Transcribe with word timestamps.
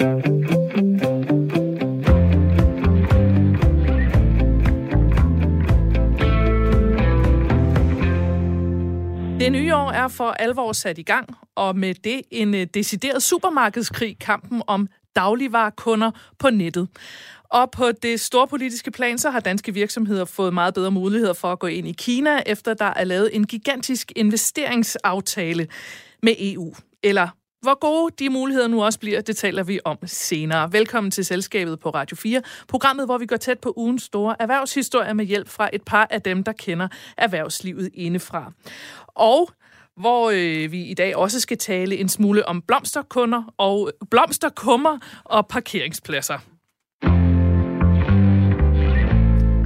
Det 0.00 0.08
nye 9.52 9.74
år 9.74 9.90
er 9.90 10.08
for 10.08 10.30
alvor 10.30 10.72
sat 10.72 10.98
i 10.98 11.02
gang, 11.02 11.36
og 11.54 11.76
med 11.76 11.94
det 11.94 12.22
en 12.30 12.54
øh, 12.54 12.66
decideret 12.74 13.22
supermarkedskrig, 13.22 14.18
kampen 14.18 14.62
om 14.66 14.88
dagligvarekunder 15.16 16.10
på 16.38 16.50
nettet. 16.50 16.88
Og 17.44 17.70
på 17.70 17.92
det 17.92 18.20
store 18.20 18.48
politiske 18.48 18.90
plan, 18.90 19.18
så 19.18 19.30
har 19.30 19.40
danske 19.40 19.74
virksomheder 19.74 20.24
fået 20.24 20.54
meget 20.54 20.74
bedre 20.74 20.90
muligheder 20.90 21.32
for 21.32 21.52
at 21.52 21.58
gå 21.58 21.66
ind 21.66 21.88
i 21.88 21.92
Kina, 21.92 22.42
efter 22.46 22.74
der 22.74 22.92
er 22.96 23.04
lavet 23.04 23.36
en 23.36 23.46
gigantisk 23.46 24.12
investeringsaftale 24.16 25.68
med 26.22 26.34
EU. 26.38 26.74
Eller 27.02 27.28
hvor 27.62 27.78
gode 27.78 28.14
de 28.18 28.30
muligheder 28.30 28.68
nu 28.68 28.84
også 28.84 28.98
bliver, 28.98 29.20
det 29.20 29.36
taler 29.36 29.62
vi 29.62 29.80
om 29.84 29.98
senere. 30.06 30.72
Velkommen 30.72 31.10
til 31.10 31.24
Selskabet 31.24 31.80
på 31.80 31.90
Radio 31.90 32.16
4, 32.16 32.42
programmet, 32.68 33.06
hvor 33.06 33.18
vi 33.18 33.26
går 33.26 33.36
tæt 33.36 33.58
på 33.58 33.72
ugens 33.76 34.02
store 34.02 34.36
erhvervshistorie 34.40 35.14
med 35.14 35.24
hjælp 35.24 35.48
fra 35.48 35.70
et 35.72 35.82
par 35.82 36.06
af 36.10 36.22
dem, 36.22 36.44
der 36.44 36.52
kender 36.52 36.88
erhvervslivet 37.16 37.90
indefra. 37.94 38.52
Og 39.06 39.50
hvor 39.96 40.30
øh, 40.30 40.72
vi 40.72 40.84
i 40.84 40.94
dag 40.94 41.16
også 41.16 41.40
skal 41.40 41.58
tale 41.58 41.96
en 41.96 42.08
smule 42.08 42.48
om 42.48 42.62
blomsterkunder 42.62 43.54
og 43.58 43.92
blomsterkummer 44.10 44.98
og 45.24 45.48
parkeringspladser. 45.48 46.38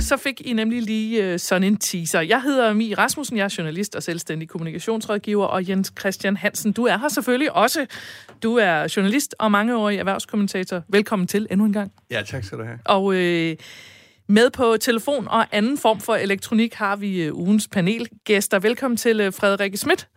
Så 0.04 0.16
fik 0.16 0.40
I 0.40 0.52
nemlig 0.52 0.82
lige 0.82 1.24
øh, 1.24 1.38
sådan 1.38 1.64
en 1.64 1.76
teaser. 1.76 2.20
Jeg 2.20 2.42
hedder 2.42 2.72
Mi 2.72 2.94
Rasmussen, 2.94 3.36
jeg 3.36 3.44
er 3.44 3.54
journalist 3.58 3.96
og 3.96 4.02
selvstændig 4.02 4.48
kommunikationsrådgiver, 4.48 5.46
og 5.46 5.68
Jens 5.68 5.92
Christian 6.00 6.36
Hansen, 6.36 6.72
du 6.72 6.84
er 6.84 6.98
her 6.98 7.08
selvfølgelig 7.08 7.52
også. 7.52 7.86
Du 8.42 8.56
er 8.56 8.92
journalist 8.96 9.34
og 9.38 9.50
mangeårig 9.50 9.98
erhvervskommentator. 9.98 10.82
Velkommen 10.88 11.28
til 11.28 11.46
endnu 11.50 11.66
en 11.66 11.72
gang. 11.72 11.92
Ja, 12.10 12.22
tak 12.26 12.44
skal 12.44 12.58
du 12.58 12.64
have. 12.64 12.78
Og 12.84 13.14
øh, 13.14 13.56
med 14.28 14.50
på 14.50 14.76
telefon 14.80 15.28
og 15.28 15.46
anden 15.52 15.78
form 15.78 16.00
for 16.00 16.14
elektronik 16.14 16.74
har 16.74 16.96
vi 16.96 17.22
øh, 17.22 17.34
ugens 17.34 17.68
panelgæster. 17.68 18.58
Velkommen 18.58 18.96
til 18.96 19.20
øh, 19.20 19.32
Frederik 19.32 19.76
Schmidt. 19.76 20.08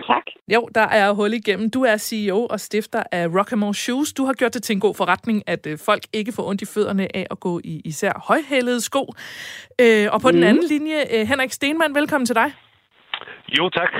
Tak. 0.00 0.22
Jo, 0.48 0.68
der 0.74 0.80
er 0.80 1.12
hul 1.12 1.32
igennem. 1.32 1.70
Du 1.70 1.82
er 1.82 1.96
CEO 1.96 2.46
og 2.46 2.60
stifter 2.60 3.02
af 3.12 3.26
Rock'emore 3.26 3.72
Shoes. 3.72 4.12
Du 4.12 4.24
har 4.24 4.32
gjort 4.32 4.54
det 4.54 4.62
til 4.62 4.74
en 4.74 4.80
god 4.80 4.94
forretning, 4.94 5.42
at 5.46 5.66
øh, 5.66 5.78
folk 5.86 6.02
ikke 6.12 6.32
får 6.32 6.48
ondt 6.48 6.62
i 6.62 6.64
fødderne 6.64 7.16
af 7.16 7.26
at 7.30 7.40
gå 7.40 7.60
i 7.64 7.80
især 7.84 8.22
højhælede 8.26 8.80
sko. 8.80 9.12
Øh, 9.80 10.06
og 10.12 10.20
på 10.20 10.28
mm. 10.28 10.34
den 10.34 10.42
anden 10.42 10.64
linje, 10.64 11.04
øh, 11.12 11.26
Henrik 11.28 11.52
Stenmann, 11.52 11.94
velkommen 11.94 12.26
til 12.26 12.34
dig. 12.34 12.52
Jo, 13.58 13.68
tak. 13.68 13.90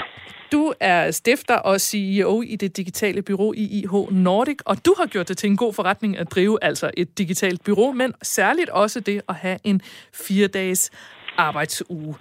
Du 0.53 0.73
er 0.81 1.11
stifter 1.11 1.57
og 1.57 1.81
CEO 1.81 2.43
i 2.43 2.57
det 2.57 2.77
digitale 2.77 3.23
bureau 3.23 3.53
i 3.53 3.65
IH 3.65 3.93
Nordic, 4.11 4.57
og 4.67 4.77
du 4.87 4.95
har 4.99 5.07
gjort 5.07 5.29
det 5.29 5.39
til 5.39 5.51
en 5.51 5.57
god 5.57 5.73
forretning 5.75 6.19
at 6.19 6.31
drive 6.31 6.59
altså 6.63 6.91
et 6.97 7.19
digitalt 7.19 7.65
bureau, 7.65 7.93
men 7.93 8.13
særligt 8.23 8.71
også 8.71 9.01
det 9.01 9.23
at 9.29 9.35
have 9.35 9.59
en 9.65 9.83
fire-dages 10.13 10.91
arbejdsuge. 11.37 12.15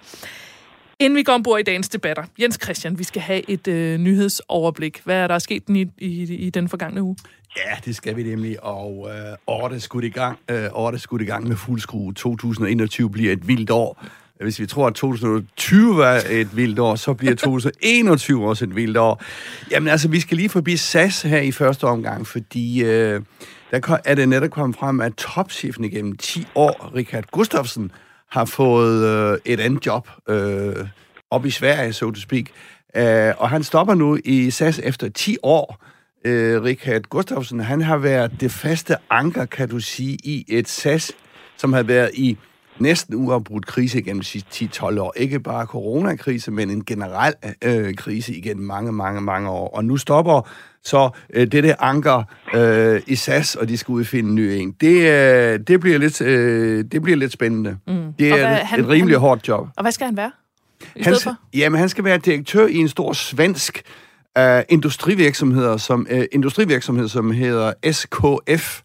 Inden 0.98 1.16
vi 1.16 1.22
går 1.22 1.32
ombord 1.32 1.60
i 1.60 1.62
dagens 1.62 1.88
debatter, 1.88 2.24
Jens 2.40 2.58
Christian, 2.62 2.98
vi 2.98 3.04
skal 3.04 3.22
have 3.22 3.50
et 3.50 3.68
øh, 3.68 3.98
nyhedsoverblik. 3.98 5.00
Hvad 5.04 5.16
er 5.16 5.26
der 5.26 5.38
sket 5.38 5.62
i, 5.68 5.88
i, 5.98 6.34
i 6.34 6.50
den 6.50 6.68
forgangne 6.68 7.02
uge? 7.02 7.16
Ja, 7.56 7.76
det 7.84 7.96
skal 7.96 8.16
vi 8.16 8.22
nemlig, 8.22 8.64
og 8.64 9.10
øh, 9.10 9.36
året 9.46 9.72
er 9.74 9.78
skudt 9.78 10.04
i 10.04 10.08
gang. 10.08 10.38
Øh, 10.50 10.64
året 10.72 10.94
er 10.94 10.98
skudt 10.98 11.22
i 11.22 11.24
gang 11.24 11.48
med 11.48 11.56
fuld 11.56 11.80
skrue. 11.80 12.12
2021 12.12 13.10
bliver 13.10 13.32
et 13.32 13.48
vildt 13.48 13.70
år. 13.70 14.04
Hvis 14.40 14.60
vi 14.60 14.66
tror, 14.66 14.86
at 14.86 14.94
2020 14.94 15.96
var 15.96 16.22
et 16.30 16.56
vildt 16.56 16.78
år, 16.78 16.94
så 16.94 17.14
bliver 17.14 17.34
2021 17.44 18.48
også 18.48 18.64
et 18.64 18.76
vildt 18.76 18.96
år. 18.96 19.22
Jamen 19.70 19.88
altså, 19.88 20.08
vi 20.08 20.20
skal 20.20 20.36
lige 20.36 20.48
forbi 20.48 20.76
SAS 20.76 21.22
her 21.22 21.40
i 21.40 21.52
første 21.52 21.84
omgang, 21.84 22.26
fordi 22.26 22.84
øh, 22.84 23.20
der 23.70 23.98
er 24.04 24.14
det 24.14 24.28
netop 24.28 24.50
kommet 24.50 24.78
frem, 24.78 25.00
at 25.00 25.14
topchefen 25.14 25.84
igennem 25.84 26.16
10 26.16 26.46
år, 26.54 26.92
Richard 26.94 27.24
Gustafsson, 27.30 27.90
har 28.34 28.44
fået 28.44 29.04
øh, 29.06 29.38
et 29.44 29.60
andet 29.60 29.86
job 29.86 30.08
øh, 30.28 30.88
op 31.30 31.46
i 31.46 31.50
Sverige, 31.50 31.92
so 31.92 32.10
to 32.10 32.20
speak. 32.20 32.44
Øh, 32.96 33.32
og 33.38 33.50
han 33.50 33.62
stopper 33.62 33.94
nu 33.94 34.18
i 34.24 34.50
SAS 34.50 34.78
efter 34.78 35.08
10 35.08 35.36
år. 35.42 35.84
Øh, 36.24 36.62
Richard 36.62 37.02
Gustafsson, 37.02 37.60
han 37.60 37.82
har 37.82 37.96
været 37.96 38.40
det 38.40 38.50
faste 38.50 38.96
anker, 39.10 39.44
kan 39.44 39.68
du 39.68 39.80
sige, 39.80 40.18
i 40.24 40.44
et 40.48 40.68
SAS, 40.68 41.12
som 41.56 41.72
har 41.72 41.82
været 41.82 42.10
i 42.14 42.38
næsten 42.78 43.14
uafbrudt 43.14 43.66
krise 43.66 43.98
igennem 43.98 44.20
de 44.20 44.26
sidste 44.26 44.64
10-12 44.64 45.00
år. 45.00 45.12
Ikke 45.16 45.40
bare 45.40 45.66
coronakrise, 45.66 46.50
men 46.50 46.70
en 46.70 46.84
generel 46.84 47.34
øh, 47.62 47.94
krise 47.94 48.34
igennem 48.34 48.66
mange, 48.66 48.92
mange, 48.92 49.20
mange 49.20 49.50
år. 49.50 49.68
Og 49.68 49.84
nu 49.84 49.96
stopper 49.96 50.48
så 50.84 51.10
øh, 51.34 51.46
det 51.46 51.74
anker 51.78 52.22
øh, 52.54 53.00
i 53.06 53.14
SAS, 53.14 53.54
og 53.54 53.68
de 53.68 53.76
skal 53.76 53.92
udfinde 53.92 54.28
en 54.28 54.34
ny 54.34 54.40
en. 54.40 54.72
Det, 54.80 54.96
øh, 54.96 55.60
det, 55.66 55.80
bliver, 55.80 55.98
lidt, 55.98 56.20
øh, 56.20 56.84
det 56.92 57.02
bliver 57.02 57.16
lidt 57.16 57.32
spændende. 57.32 57.76
Mm. 57.86 58.12
Det 58.18 58.28
er 58.28 58.36
hvad, 58.36 58.56
han, 58.56 58.80
et 58.80 58.88
rimelig 58.88 59.14
han, 59.14 59.20
hårdt 59.20 59.48
job. 59.48 59.68
Og 59.76 59.82
hvad 59.82 59.92
skal 59.92 60.06
han 60.06 60.16
være? 60.16 60.32
I 60.96 61.02
han, 61.02 61.16
for? 61.22 61.36
Jamen, 61.54 61.78
han 61.78 61.88
skal 61.88 62.04
være 62.04 62.18
direktør 62.18 62.66
i 62.66 62.76
en 62.76 62.88
stor 62.88 63.12
svensk 63.12 63.82
uh, 64.38 64.44
industrivirksomhed, 64.68 65.78
som, 65.78 66.06
uh, 66.12 66.22
industrivirksomhed, 66.32 67.08
som 67.08 67.30
hedder 67.30 67.72
SKF 67.92 68.80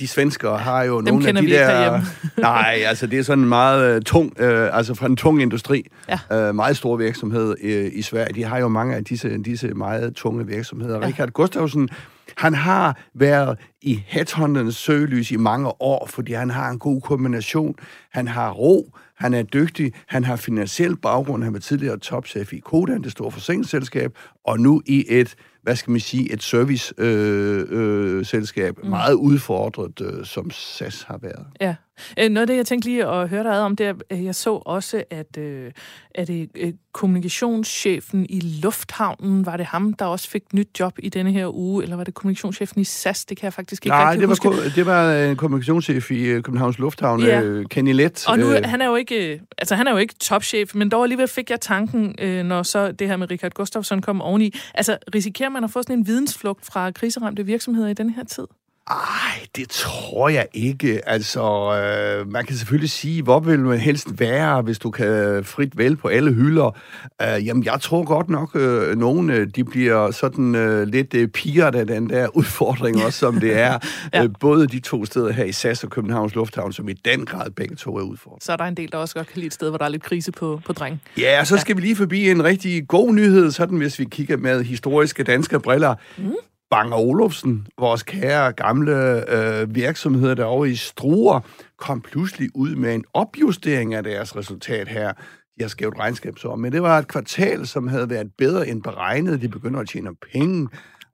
de 0.00 0.08
svenskere 0.08 0.58
har 0.58 0.82
jo 0.82 1.00
Dem 1.00 1.14
nogle 1.14 1.28
af 1.28 1.34
de 1.34 1.50
der... 1.50 2.00
nej, 2.38 2.82
altså 2.86 3.06
det 3.06 3.18
er 3.18 3.22
sådan 3.22 3.44
en 3.44 3.48
meget 3.48 3.96
uh, 3.96 4.02
tung, 4.02 4.32
uh, 4.40 4.76
altså 4.76 4.94
fra 4.94 5.06
en 5.06 5.16
tung 5.16 5.42
industri, 5.42 5.86
ja. 6.30 6.48
uh, 6.48 6.54
meget 6.54 6.76
stor 6.76 6.96
virksomhed 6.96 7.48
uh, 7.64 7.98
i 7.98 8.02
Sverige. 8.02 8.34
De 8.34 8.44
har 8.44 8.58
jo 8.58 8.68
mange 8.68 8.96
af 8.96 9.04
disse, 9.04 9.38
disse 9.38 9.68
meget 9.68 10.14
tunge 10.14 10.46
virksomheder. 10.46 10.98
Ja. 11.00 11.06
Richard 11.06 11.30
Gustafsson, 11.30 11.88
han 12.36 12.54
har 12.54 12.98
været 13.14 13.58
i 13.82 14.02
headhunternes 14.06 14.76
søgelys 14.76 15.30
i 15.30 15.36
mange 15.36 15.68
år, 15.68 16.06
fordi 16.10 16.32
han 16.32 16.50
har 16.50 16.70
en 16.70 16.78
god 16.78 17.00
kombination. 17.00 17.74
Han 18.12 18.28
har 18.28 18.50
ro, 18.50 18.92
han 19.16 19.34
er 19.34 19.42
dygtig, 19.42 19.92
han 20.06 20.24
har 20.24 20.36
finansiel 20.36 20.96
baggrund, 20.96 21.44
han 21.44 21.52
var 21.52 21.58
tidligere 21.58 21.98
topchef 21.98 22.52
i 22.52 22.58
Kodan, 22.58 23.02
det 23.02 23.12
store 23.12 23.30
forsikringsselskab, 23.30 24.12
og 24.44 24.60
nu 24.60 24.82
i 24.86 25.04
et 25.08 25.34
hvad 25.66 25.76
skal 25.76 25.90
man 25.90 26.00
sige, 26.00 26.32
et 26.32 26.42
service-selskab, 26.42 28.78
øh, 28.78 28.78
øh, 28.78 28.84
mm. 28.84 28.90
meget 28.90 29.14
udfordret, 29.14 30.00
øh, 30.00 30.24
som 30.24 30.50
SAS 30.50 31.02
har 31.02 31.18
været. 31.22 31.46
Ja. 31.60 31.74
Øh, 32.18 32.28
noget 32.28 32.42
af 32.42 32.46
det, 32.46 32.56
jeg 32.56 32.66
tænkte 32.66 32.88
lige 32.88 33.06
at 33.06 33.28
høre 33.28 33.42
dig 33.42 33.60
om, 33.60 33.76
det 33.76 33.86
er, 33.86 33.94
at 34.10 34.24
jeg 34.24 34.34
så 34.34 34.54
også, 34.54 35.04
at, 35.10 35.38
øh, 35.38 35.70
at 36.14 36.28
det, 36.28 36.50
øh, 36.54 36.72
kommunikationschefen 36.92 38.26
i 38.28 38.40
Lufthavnen, 38.40 39.46
var 39.46 39.56
det 39.56 39.66
ham, 39.66 39.92
der 39.92 40.04
også 40.04 40.30
fik 40.30 40.54
nyt 40.54 40.68
job 40.80 40.92
i 40.98 41.08
denne 41.08 41.32
her 41.32 41.54
uge, 41.54 41.82
eller 41.82 41.96
var 41.96 42.04
det 42.04 42.14
kommunikationschefen 42.14 42.80
i 42.80 42.84
SAS? 42.84 43.24
Det 43.24 43.36
kan 43.36 43.44
jeg 43.44 43.52
faktisk 43.52 43.86
ikke 43.86 43.96
Nej, 43.96 44.04
rigtig 44.04 44.20
det 44.20 44.28
var, 44.28 44.50
huske. 44.50 44.76
det 44.76 44.86
var 44.86 45.12
en 45.12 45.36
kommunikationschef 45.36 46.10
i 46.10 46.40
Københavns 46.40 46.78
Lufthavn, 46.78 47.20
ja. 47.20 47.42
øh, 47.42 47.66
Kenny 47.66 47.92
Lett. 47.92 48.28
Og 48.28 48.38
nu, 48.38 48.52
øh, 48.52 48.60
han 48.64 48.80
er 48.80 48.86
jo 48.86 48.94
ikke, 48.94 49.40
altså 49.58 49.74
han 49.74 49.86
er 49.86 49.90
jo 49.90 49.96
ikke 49.96 50.14
topchef, 50.14 50.74
men 50.74 50.88
dog 50.88 51.02
alligevel 51.02 51.28
fik 51.28 51.50
jeg 51.50 51.60
tanken, 51.60 52.14
øh, 52.20 52.44
når 52.44 52.62
så 52.62 52.92
det 52.92 53.08
her 53.08 53.16
med 53.16 53.30
Richard 53.30 53.52
Gustafsson 53.52 54.00
kom 54.00 54.22
oveni. 54.22 54.54
Altså, 54.74 54.98
risikerer 55.14 55.48
man 55.56 55.64
at 55.64 55.70
få 55.70 55.82
sådan 55.82 55.98
en 55.98 56.06
vidensflugt 56.06 56.64
fra 56.66 56.90
kriseramte 56.90 57.46
virksomheder 57.46 57.88
i 57.88 57.94
den 57.94 58.10
her 58.10 58.24
tid? 58.24 58.46
Ej, 58.90 59.46
det 59.56 59.68
tror 59.68 60.28
jeg 60.28 60.46
ikke. 60.52 61.08
Altså, 61.08 61.40
øh, 61.40 62.32
man 62.32 62.44
kan 62.44 62.56
selvfølgelig 62.56 62.90
sige, 62.90 63.22
hvor 63.22 63.40
vil 63.40 63.58
man 63.58 63.78
helst 63.78 64.20
være, 64.20 64.62
hvis 64.62 64.78
du 64.78 64.90
kan 64.90 65.44
frit 65.44 65.78
vælge 65.78 65.96
på 65.96 66.08
alle 66.08 66.32
hylder. 66.32 66.76
Øh, 67.22 67.46
jamen, 67.46 67.64
jeg 67.64 67.80
tror 67.80 68.04
godt 68.04 68.28
nok, 68.28 68.56
øh, 68.56 68.96
nogen 68.96 69.30
øh, 69.30 69.46
de 69.56 69.64
bliver 69.64 70.10
sådan 70.10 70.54
øh, 70.54 70.86
lidt 70.86 71.14
øh, 71.14 71.28
piger 71.28 71.66
af 71.66 71.86
den 71.86 72.10
der 72.10 72.36
udfordring, 72.36 73.04
også 73.04 73.18
som 73.18 73.40
det 73.40 73.58
er. 73.58 73.78
ja. 74.14 74.24
øh, 74.24 74.30
både 74.40 74.66
de 74.66 74.80
to 74.80 75.04
steder 75.04 75.32
her 75.32 75.44
i 75.44 75.52
SAS 75.52 75.84
og 75.84 75.90
Københavns 75.90 76.34
Lufthavn, 76.34 76.72
som 76.72 76.88
i 76.88 76.92
den 76.92 77.26
grad 77.26 77.50
begge 77.50 77.76
to 77.76 77.96
er 77.96 78.02
udfordret. 78.02 78.44
Så 78.44 78.52
er 78.52 78.56
der 78.56 78.64
en 78.64 78.76
del, 78.76 78.92
der 78.92 78.98
også 78.98 79.14
godt 79.14 79.26
kan 79.26 79.36
lide 79.36 79.46
et 79.46 79.54
sted, 79.54 79.68
hvor 79.68 79.78
der 79.78 79.84
er 79.84 79.88
lidt 79.88 80.02
krise 80.02 80.32
på, 80.32 80.60
på 80.66 80.72
dreng. 80.72 81.02
Ja, 81.18 81.40
og 81.40 81.46
så 81.46 81.56
skal 81.56 81.74
ja. 81.74 81.80
vi 81.80 81.86
lige 81.86 81.96
forbi 81.96 82.30
en 82.30 82.44
rigtig 82.44 82.88
god 82.88 83.14
nyhed, 83.14 83.50
sådan 83.50 83.78
hvis 83.78 83.98
vi 83.98 84.04
kigger 84.04 84.36
med 84.36 84.64
historiske 84.64 85.22
danske 85.22 85.60
briller. 85.60 85.94
Mm. 86.18 86.32
Bang 86.70 86.94
Olufsen, 86.94 87.66
vores 87.78 88.02
kære 88.02 88.52
gamle 88.52 89.24
øh, 89.30 89.74
virksomhed 89.74 90.36
derovre 90.36 90.70
i 90.70 90.74
Struer, 90.74 91.40
kom 91.78 92.00
pludselig 92.00 92.48
ud 92.54 92.74
med 92.74 92.94
en 92.94 93.04
opjustering 93.14 93.94
af 93.94 94.02
deres 94.02 94.36
resultat 94.36 94.88
her. 94.88 95.12
De 95.58 95.62
har 95.62 95.68
skævt 95.68 95.98
regnskabsår, 95.98 96.56
men 96.56 96.72
det 96.72 96.82
var 96.82 96.98
et 96.98 97.08
kvartal, 97.08 97.66
som 97.66 97.88
havde 97.88 98.10
været 98.10 98.30
bedre 98.38 98.68
end 98.68 98.82
beregnet. 98.82 99.42
De 99.42 99.48
begynder 99.48 99.80
at 99.80 99.88
tjene 99.88 100.10
penge. 100.32 100.68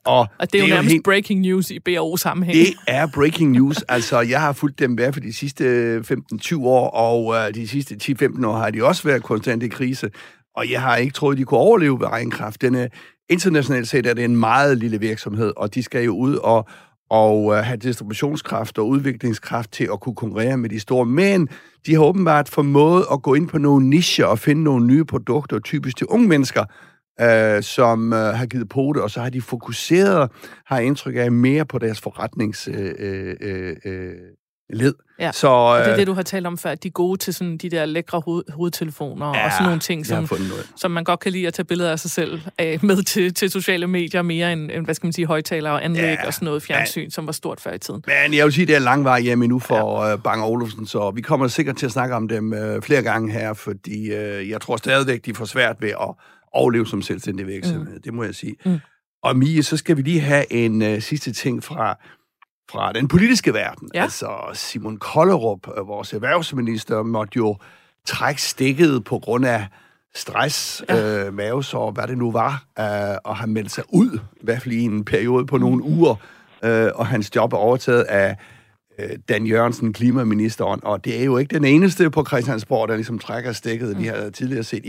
Og, 0.05 0.19
og 0.19 0.29
det 0.41 0.43
er 0.43 0.47
det 0.47 0.71
jo 0.71 0.75
nærmest 0.75 0.93
helt... 0.93 1.05
breaking 1.05 1.41
news 1.41 1.71
i 1.71 1.79
BRO-sammenhæng. 1.79 2.57
Det 2.57 2.75
er 2.89 3.07
breaking 3.15 3.51
news. 3.51 3.83
altså, 3.89 4.21
jeg 4.21 4.41
har 4.41 4.53
fulgt 4.53 4.79
dem 4.79 4.95
hver 4.95 5.11
for 5.11 5.21
de 5.21 5.33
sidste 5.33 5.97
15-20 5.99 6.59
år, 6.65 6.91
og 6.91 7.27
uh, 7.27 7.55
de 7.55 7.69
sidste 7.69 7.97
10-15 8.23 8.47
år 8.47 8.57
har 8.57 8.71
de 8.71 8.85
også 8.85 9.03
været 9.03 9.23
konstant 9.23 9.63
i 9.63 9.69
krise. 9.69 10.11
Og 10.57 10.71
jeg 10.71 10.81
har 10.81 10.97
ikke 10.97 11.13
troet, 11.13 11.39
de 11.39 11.45
kunne 11.45 11.61
overleve 11.61 12.01
ved 12.01 12.07
egen 12.11 12.31
kraft. 12.31 12.61
Den, 12.61 12.89
internationalt 13.31 13.89
set 13.89 14.07
er 14.07 14.15
det 14.15 14.25
en 14.25 14.37
meget 14.37 14.79
lille 14.79 15.01
virksomhed, 15.01 15.53
og 15.57 15.75
de 15.75 15.83
skal 15.83 16.05
jo 16.05 16.17
ud 16.17 16.37
og, 16.37 16.69
og 17.11 17.55
øh, 17.55 17.65
have 17.65 17.77
distributionskraft 17.77 18.79
og 18.79 18.89
udviklingskraft 18.89 19.73
til 19.73 19.89
at 19.93 20.01
kunne 20.01 20.15
konkurrere 20.15 20.57
med 20.57 20.71
de 20.71 20.81
store. 20.81 21.07
Men 21.07 21.49
de 21.87 21.95
har 21.95 22.03
åbenbart 22.03 22.49
formået 22.49 23.05
at 23.13 23.23
gå 23.23 23.35
ind 23.35 23.49
på 23.49 23.59
nogle 23.59 23.89
nischer 23.89 24.27
og 24.27 24.39
finde 24.39 24.63
nogle 24.63 24.87
nye 24.87 25.05
produkter, 25.05 25.59
typisk 25.59 25.97
til 25.97 26.07
unge 26.07 26.29
mennesker, 26.29 26.65
øh, 27.21 27.63
som 27.63 28.13
øh, 28.13 28.19
har 28.19 28.47
givet 28.47 28.69
på 28.69 28.93
det, 28.95 29.03
og 29.03 29.11
så 29.11 29.21
har 29.21 29.31
de 29.31 29.41
fokuseret, 29.41 30.31
har 30.67 30.79
indtryk 30.79 31.17
af, 31.17 31.33
mere 31.33 31.65
på 31.65 31.79
deres 31.79 32.01
forretnings... 32.01 32.69
Øh, 32.69 32.95
øh, 32.99 33.37
øh, 33.41 33.77
øh 33.85 34.15
led. 34.71 34.95
Ja. 35.19 35.33
Så, 35.33 35.49
og 35.49 35.79
det 35.79 35.87
er 35.87 35.93
øh, 35.93 35.99
det, 35.99 36.07
du 36.07 36.13
har 36.13 36.23
talt 36.23 36.47
om 36.47 36.59
før, 36.59 36.71
at 36.71 36.83
de 36.83 36.89
er 36.89 36.93
gode 36.93 37.19
til 37.19 37.35
sådan 37.35 37.57
de 37.57 37.71
der 37.71 37.85
lækre 37.85 38.21
hoved, 38.21 38.43
hovedtelefoner 38.53 39.27
ja, 39.27 39.45
og 39.45 39.53
sådan 39.53 39.65
nogle 39.65 39.81
ting, 39.81 40.07
som, 40.07 40.29
som 40.77 40.91
man 40.91 41.05
godt 41.05 41.21
kan 41.21 41.33
lide 41.33 41.47
at 41.47 41.55
tage 41.55 41.67
billeder 41.67 41.93
af 41.93 41.99
sig 42.01 42.11
selv 42.11 42.41
af, 42.59 42.79
med 42.83 43.03
til, 43.03 43.35
til 43.35 43.51
sociale 43.51 43.87
medier, 43.87 44.23
mere 44.23 44.53
end, 44.53 44.71
end, 44.71 44.85
hvad 44.85 44.95
skal 44.95 45.07
man 45.07 45.13
sige, 45.13 45.27
højtalere 45.27 45.73
og 45.73 45.85
anlæg 45.85 46.19
ja, 46.21 46.27
og 46.27 46.35
sådan 46.35 46.47
noget 46.47 46.63
fjernsyn, 46.63 47.03
ja. 47.03 47.11
som 47.11 47.27
var 47.27 47.33
stort 47.33 47.61
før 47.61 47.73
i 47.73 47.79
tiden. 47.79 48.05
Men 48.07 48.35
jeg 48.35 48.45
vil 48.45 48.53
sige, 48.53 48.67
det 48.67 48.75
er 48.75 48.79
lang 48.79 49.05
vej 49.05 49.21
hjem 49.21 49.43
endnu 49.43 49.59
for 49.59 50.07
ja. 50.07 50.15
uh, 50.15 50.23
Bang 50.23 50.43
Olufsen, 50.43 50.87
så 50.87 51.11
vi 51.11 51.21
kommer 51.21 51.49
sikkert 51.49 51.77
til 51.77 51.87
at 51.87 51.93
snakke 51.93 52.15
om 52.15 52.29
dem 52.29 52.53
uh, 52.53 52.83
flere 52.83 53.03
gange 53.03 53.33
her, 53.33 53.53
fordi 53.53 54.11
uh, 54.11 54.51
jeg 54.51 54.61
tror 54.61 54.77
stadigvæk, 54.77 55.25
de 55.25 55.35
får 55.35 55.45
svært 55.45 55.77
ved 55.81 55.91
at 55.91 56.15
overleve 56.53 56.87
som 56.87 57.03
selvstændig 57.03 57.47
virksomhed. 57.47 57.95
Mm. 57.95 58.03
Det 58.03 58.15
må 58.15 58.25
jeg 58.25 58.35
sige. 58.35 58.55
Mm. 58.65 58.79
Og 59.23 59.37
Mie, 59.37 59.63
så 59.63 59.77
skal 59.77 59.97
vi 59.97 60.03
lige 60.03 60.21
have 60.21 60.53
en 60.53 60.83
uh, 60.83 61.01
sidste 61.01 61.33
ting 61.33 61.65
fra 61.65 61.99
fra 62.71 62.93
den 62.93 63.09
politiske 63.09 63.55
verden. 63.55 63.91
Ja. 63.95 64.03
Altså 64.03 64.29
Simon 64.53 64.97
Kollerup, 64.97 65.69
øh, 65.79 65.89
vores 65.89 66.13
erhvervsminister, 66.13 67.03
måtte 67.03 67.37
jo 67.37 67.57
trække 68.07 68.43
stikket 68.43 69.05
på 69.05 69.19
grund 69.19 69.47
af 69.47 69.67
stress, 70.15 70.85
ja. 70.89 71.27
øh, 71.27 71.35
mavesår, 71.35 71.91
hvad 71.91 72.07
det 72.07 72.19
nu 72.19 72.33
var, 72.33 72.65
øh, 72.79 73.17
og 73.25 73.37
han 73.37 73.49
meldte 73.49 73.71
sig 73.71 73.85
ud, 73.89 74.19
i 74.37 74.45
hvert 74.45 74.63
fald 74.63 74.75
i 74.75 74.83
en 74.83 75.05
periode 75.05 75.47
på 75.47 75.59
nogle 75.59 75.83
uger, 75.83 76.15
øh, 76.65 76.91
og 76.95 77.07
hans 77.07 77.37
job 77.37 77.53
er 77.53 77.57
overtaget 77.57 78.03
af 78.03 78.37
øh, 78.99 79.11
Dan 79.29 79.47
Jørgensen, 79.47 79.93
klimaministeren, 79.93 80.81
og 80.83 81.05
det 81.05 81.21
er 81.21 81.25
jo 81.25 81.39
ikke 81.39 81.55
den 81.55 81.65
eneste 81.65 82.11
på 82.11 82.25
Christiansborg, 82.25 82.89
der 82.89 82.95
ligesom 82.95 83.19
trækker 83.19 83.53
stikket. 83.53 83.99
Vi 83.99 84.07
har 84.07 84.31
tidligere 84.31 84.65
set 84.65 84.83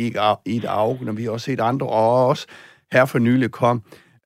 Ida 0.45 0.67
Augen, 0.67 1.07
og 1.07 1.17
vi 1.17 1.23
har 1.23 1.31
også 1.31 1.45
set 1.45 1.59
andre, 1.59 1.87
og 1.87 2.27
også 2.27 2.47
her 2.91 3.05
for 3.05 3.19
nylig 3.19 3.51
kom 3.51 3.81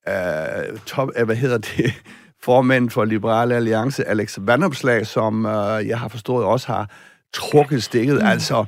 øh, 0.08 0.78
top, 0.86 1.08
øh, 1.16 1.24
hvad 1.24 1.36
hedder 1.36 1.58
det, 1.58 2.02
formand 2.42 2.90
for 2.90 3.04
Liberale 3.04 3.54
Alliance, 3.54 4.08
Alex 4.08 4.38
Vandopslag, 4.40 5.06
som 5.06 5.46
øh, 5.46 5.88
jeg 5.88 5.98
har 5.98 6.08
forstået 6.08 6.44
også 6.44 6.66
har 6.66 6.90
trukket 7.32 7.82
stikket. 7.82 8.16
Mm. 8.16 8.26
Altså, 8.26 8.64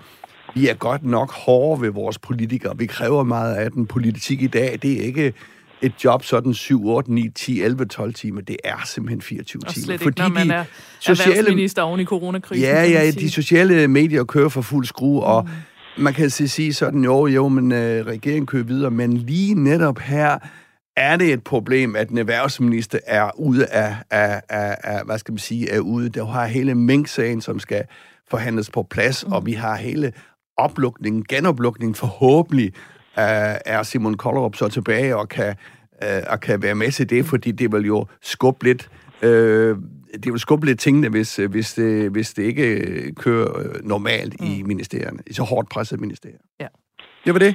vi 0.55 0.69
er 0.69 0.75
godt 0.75 1.05
nok 1.05 1.33
hårde 1.33 1.83
ved 1.83 1.91
vores 1.91 2.19
politikere. 2.19 2.79
Vi 2.79 2.87
kræver 2.87 3.23
meget 3.23 3.55
af 3.55 3.71
den. 3.71 3.87
Politik 3.87 4.43
i 4.43 4.47
dag, 4.47 4.79
det 4.83 4.93
er 4.93 5.03
ikke 5.03 5.33
et 5.83 6.05
job 6.05 6.25
sådan 6.25 6.55
7, 6.55 6.89
8, 6.89 7.13
9, 7.13 7.29
10, 7.29 7.63
11, 7.63 7.85
12 7.85 8.15
timer. 8.15 8.41
Det 8.41 8.57
er 8.65 8.77
simpelthen 8.85 9.23
24 9.23 9.63
og 9.67 9.75
timer. 9.75 9.85
Slet 9.85 10.07
ikke, 10.07 10.21
når 10.21 10.29
man 10.29 10.51
er 10.51 10.65
sociale... 11.01 11.83
oven 11.83 12.01
i 12.01 12.05
coronakrisen. 12.05 12.65
Ja, 12.65 12.85
ja, 12.85 13.11
de 13.11 13.31
sociale 13.31 13.89
medier 13.89 14.25
kører 14.25 14.49
for 14.49 14.63
fuld 14.63 14.87
skrue, 14.87 15.23
og 15.23 15.49
mm. 15.97 16.03
man 16.03 16.15
kan 16.15 16.31
sige 16.31 16.75
sådan, 16.75 17.05
jo, 17.05 17.27
jo, 17.27 17.49
men 17.49 17.73
øh, 17.73 18.07
regeringen 18.07 18.47
kører 18.47 18.65
videre, 18.65 18.91
men 18.91 19.17
lige 19.17 19.55
netop 19.55 19.99
her, 19.99 20.39
er 20.97 21.17
det 21.17 21.33
et 21.33 21.45
problem, 21.45 21.97
at 21.97 22.09
en 22.09 22.19
erhvervsminister 22.19 22.99
er 23.07 23.31
ude 23.39 23.67
af, 23.67 23.97
af, 24.11 24.43
af, 24.49 24.77
af 24.85 25.05
hvad 25.05 25.19
skal 25.19 25.33
man 25.33 25.39
sige, 25.39 25.71
er 25.71 25.81
ude. 25.81 26.09
Der 26.09 26.27
har 26.27 26.47
hele 26.47 26.75
Mink-sagen, 26.75 27.41
som 27.41 27.59
skal 27.59 27.85
forhandles 28.31 28.71
på 28.71 28.83
plads, 28.83 29.27
mm. 29.27 29.33
og 29.33 29.47
vi 29.47 29.53
har 29.53 29.77
hele 29.77 30.13
oplukningen, 30.57 31.25
genoplukningen 31.29 31.95
forhåbentlig, 31.95 32.73
uh, 33.17 33.23
er 33.67 33.83
Simon 33.83 34.17
Kollerup 34.17 34.57
så 34.57 34.69
tilbage 34.69 35.17
og 35.17 35.29
kan, 35.29 35.57
uh, 36.05 36.33
og 36.33 36.41
kan 36.41 36.63
være 36.63 36.75
med 36.75 36.91
til 36.93 37.11
det, 37.11 37.27
fordi 37.27 37.51
det 37.53 37.73
vil 37.73 37.87
jo 37.87 38.07
skubbe 38.23 38.65
lidt, 38.65 38.91
uh, 39.23 39.29
det 40.13 40.33
vil 40.33 40.39
skubbe 40.39 40.67
lidt 40.67 40.81
tingene, 40.81 41.09
hvis, 41.09 41.37
hvis, 41.37 41.75
det, 41.75 42.11
hvis 42.11 42.35
det 42.35 42.43
ikke 42.43 43.15
kører 43.15 43.79
normalt 43.83 44.41
mm. 44.41 44.47
i 44.47 44.63
ministerierne, 44.63 45.19
i 45.27 45.33
så 45.33 45.43
hårdt 45.43 45.69
presset 45.69 46.01
ministerier. 46.01 46.39
Ja. 46.61 46.67
Det 47.25 47.33
var 47.35 47.39
det. 47.39 47.55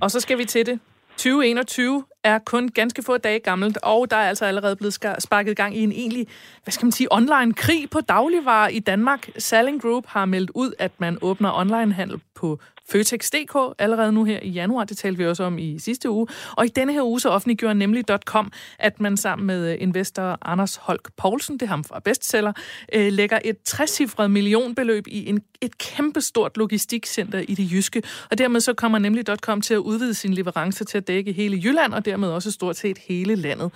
Og 0.00 0.10
så 0.10 0.20
skal 0.20 0.38
vi 0.38 0.44
til 0.44 0.66
det. 0.66 0.80
2021 1.16 2.04
er 2.24 2.38
kun 2.38 2.68
ganske 2.68 3.02
få 3.02 3.16
dage 3.16 3.38
gammelt, 3.38 3.78
og 3.82 4.10
der 4.10 4.16
er 4.16 4.28
altså 4.28 4.44
allerede 4.44 4.76
blevet 4.76 4.98
sparket 5.18 5.56
gang 5.56 5.76
i 5.76 5.82
en 5.82 5.92
egentlig, 5.92 6.26
hvad 6.64 6.72
skal 6.72 6.86
man 6.86 6.92
sige, 6.92 7.08
online 7.14 7.54
krig 7.54 7.90
på 7.90 8.00
dagligvarer 8.00 8.68
i 8.68 8.78
Danmark. 8.78 9.28
Salling 9.38 9.82
Group 9.82 10.06
har 10.06 10.24
meldt 10.24 10.50
ud, 10.54 10.72
at 10.78 10.92
man 10.98 11.18
åbner 11.22 11.58
onlinehandel 11.58 12.20
på 12.34 12.58
Føtex.dk 12.90 13.74
allerede 13.78 14.12
nu 14.12 14.24
her 14.24 14.38
i 14.42 14.48
januar. 14.48 14.84
Det 14.84 14.98
talte 14.98 15.18
vi 15.18 15.26
også 15.26 15.44
om 15.44 15.58
i 15.58 15.78
sidste 15.78 16.10
uge. 16.10 16.26
Og 16.56 16.64
i 16.64 16.68
denne 16.68 16.92
her 16.92 17.02
uge 17.02 17.20
så 17.20 17.28
offentliggjorde 17.28 17.74
nemlig.com, 17.74 18.52
at 18.78 19.00
man 19.00 19.16
sammen 19.16 19.46
med 19.46 19.72
øh, 19.72 19.76
investor 19.80 20.38
Anders 20.42 20.76
Holk 20.76 21.10
Poulsen, 21.16 21.54
det 21.54 21.62
er 21.62 21.66
ham 21.66 21.84
fra 21.84 22.00
bestseller, 22.00 22.52
øh, 22.92 23.12
lægger 23.12 23.38
et 23.44 23.56
60 23.64 24.00
millionbeløb 24.28 25.06
i 25.08 25.28
en, 25.28 25.40
et 25.60 25.78
kæmpestort 25.78 26.56
logistikcenter 26.56 27.38
i 27.38 27.54
det 27.54 27.72
jyske. 27.72 28.02
Og 28.30 28.38
dermed 28.38 28.60
så 28.60 28.74
kommer 28.74 28.98
nemlig.com 28.98 29.60
til 29.60 29.74
at 29.74 29.78
udvide 29.78 30.14
sin 30.14 30.34
leverancer 30.34 30.84
til 30.84 30.98
at 30.98 31.08
dække 31.08 31.32
hele 31.32 31.56
Jylland, 31.64 31.94
og 31.94 32.04
dermed 32.04 32.28
også 32.28 32.50
stort 32.50 32.76
set 32.76 32.98
hele 32.98 33.34
landet. 33.34 33.70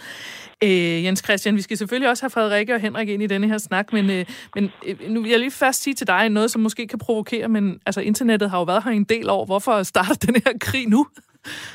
Øh, 0.63 1.05
Jens 1.05 1.23
Christian, 1.25 1.57
vi 1.57 1.63
skal 1.63 1.77
selvfølgelig 1.77 2.11
også 2.11 2.23
have 2.23 2.31
Frederikke 2.31 2.75
og 2.75 2.81
Henrik 2.81 3.09
ind 3.09 3.23
i 3.23 3.27
denne 3.27 3.49
her 3.49 3.59
snak, 3.59 3.93
men, 3.93 4.11
øh, 4.11 4.25
men 4.55 4.71
øh, 4.87 4.97
nu 5.09 5.23
vil 5.23 5.31
jeg 5.31 5.39
lige 5.39 5.51
først 5.51 5.83
sige 5.83 5.95
til 5.95 6.07
dig 6.07 6.29
noget, 6.29 6.51
som 6.51 6.63
måske 6.63 6.87
kan 6.87 6.99
provokere, 6.99 7.49
men 7.49 7.81
altså 7.87 8.01
internettet 8.01 8.51
har 8.51 8.59
jo 8.59 8.65
været 8.65 8.85
her 8.85 8.91
en 9.11 9.17
del 9.19 9.31
år. 9.31 9.45
Hvorfor 9.45 9.83
starter 9.83 10.15
den 10.15 10.35
her 10.47 10.53
krig 10.61 10.89
nu? 10.89 11.07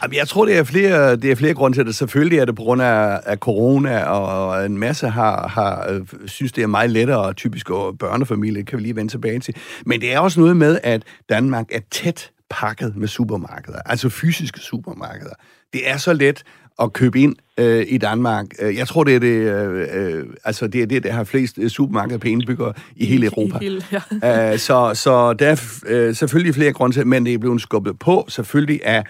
Jamen, 0.03 0.15
jeg 0.15 0.27
tror, 0.27 0.45
det 0.45 0.57
er 0.57 0.63
flere, 0.63 1.15
det 1.15 1.31
er 1.31 1.35
flere 1.35 1.53
grunde 1.53 1.77
til 1.77 1.85
det. 1.85 1.95
Selvfølgelig 1.95 2.39
er 2.39 2.45
det 2.45 2.55
på 2.55 2.61
grund 2.61 2.81
af, 2.81 3.19
af 3.25 3.37
corona, 3.37 4.03
og 4.03 4.65
en 4.65 4.77
masse 4.77 5.09
har, 5.09 5.47
har 5.47 5.87
øh, 5.89 6.01
synes, 6.25 6.51
det 6.51 6.61
er 6.61 6.67
meget 6.67 6.89
lettere, 6.89 7.19
og 7.19 7.35
typisk 7.35 7.69
og 7.69 7.97
børnefamilie, 7.97 8.63
kan 8.63 8.77
vi 8.77 8.83
lige 8.83 8.95
vende 8.95 9.11
tilbage 9.11 9.39
til. 9.39 9.55
Men 9.85 10.01
det 10.01 10.13
er 10.13 10.19
også 10.19 10.39
noget 10.39 10.57
med, 10.57 10.79
at 10.83 11.03
Danmark 11.29 11.65
er 11.71 11.79
tæt 11.91 12.31
pakket 12.49 12.95
med 12.95 13.07
supermarkeder, 13.07 13.79
altså 13.85 14.09
fysiske 14.09 14.59
supermarkeder. 14.59 15.33
Det 15.73 15.89
er 15.89 15.97
så 15.97 16.13
let 16.13 16.43
at 16.81 16.93
købe 16.93 17.19
ind 17.19 17.35
øh, 17.57 17.85
i 17.87 17.97
Danmark. 17.97 18.45
Øh, 18.61 18.75
jeg 18.75 18.87
tror, 18.87 19.03
det 19.03 19.15
er 19.15 19.19
det, 19.19 19.27
øh, 19.27 20.19
øh, 20.19 20.25
altså 20.43 20.67
det 20.67 20.81
er 20.81 20.85
det, 20.85 21.03
der 21.03 21.11
har 21.11 21.23
flest 21.23 21.57
øh, 21.57 21.69
supermarkeder 21.69 22.19
på 22.19 22.27
indbyggere 22.27 22.73
i 22.95 23.05
hele 23.05 23.25
Europa. 23.25 23.57
I 23.57 23.63
hele, 23.63 23.83
ja. 24.21 24.53
uh, 24.53 24.57
så, 24.67 24.91
så 24.93 25.33
der 25.33 25.47
er 25.47 25.81
øh, 25.87 26.15
selvfølgelig 26.15 26.55
flere 26.55 26.73
grunde 26.73 26.95
til, 26.95 27.07
men 27.07 27.25
det 27.25 27.33
er 27.33 27.37
blevet 27.37 27.61
skubbet 27.61 27.99
på 27.99 28.25
selvfølgelig 28.29 28.85
af, 28.85 29.03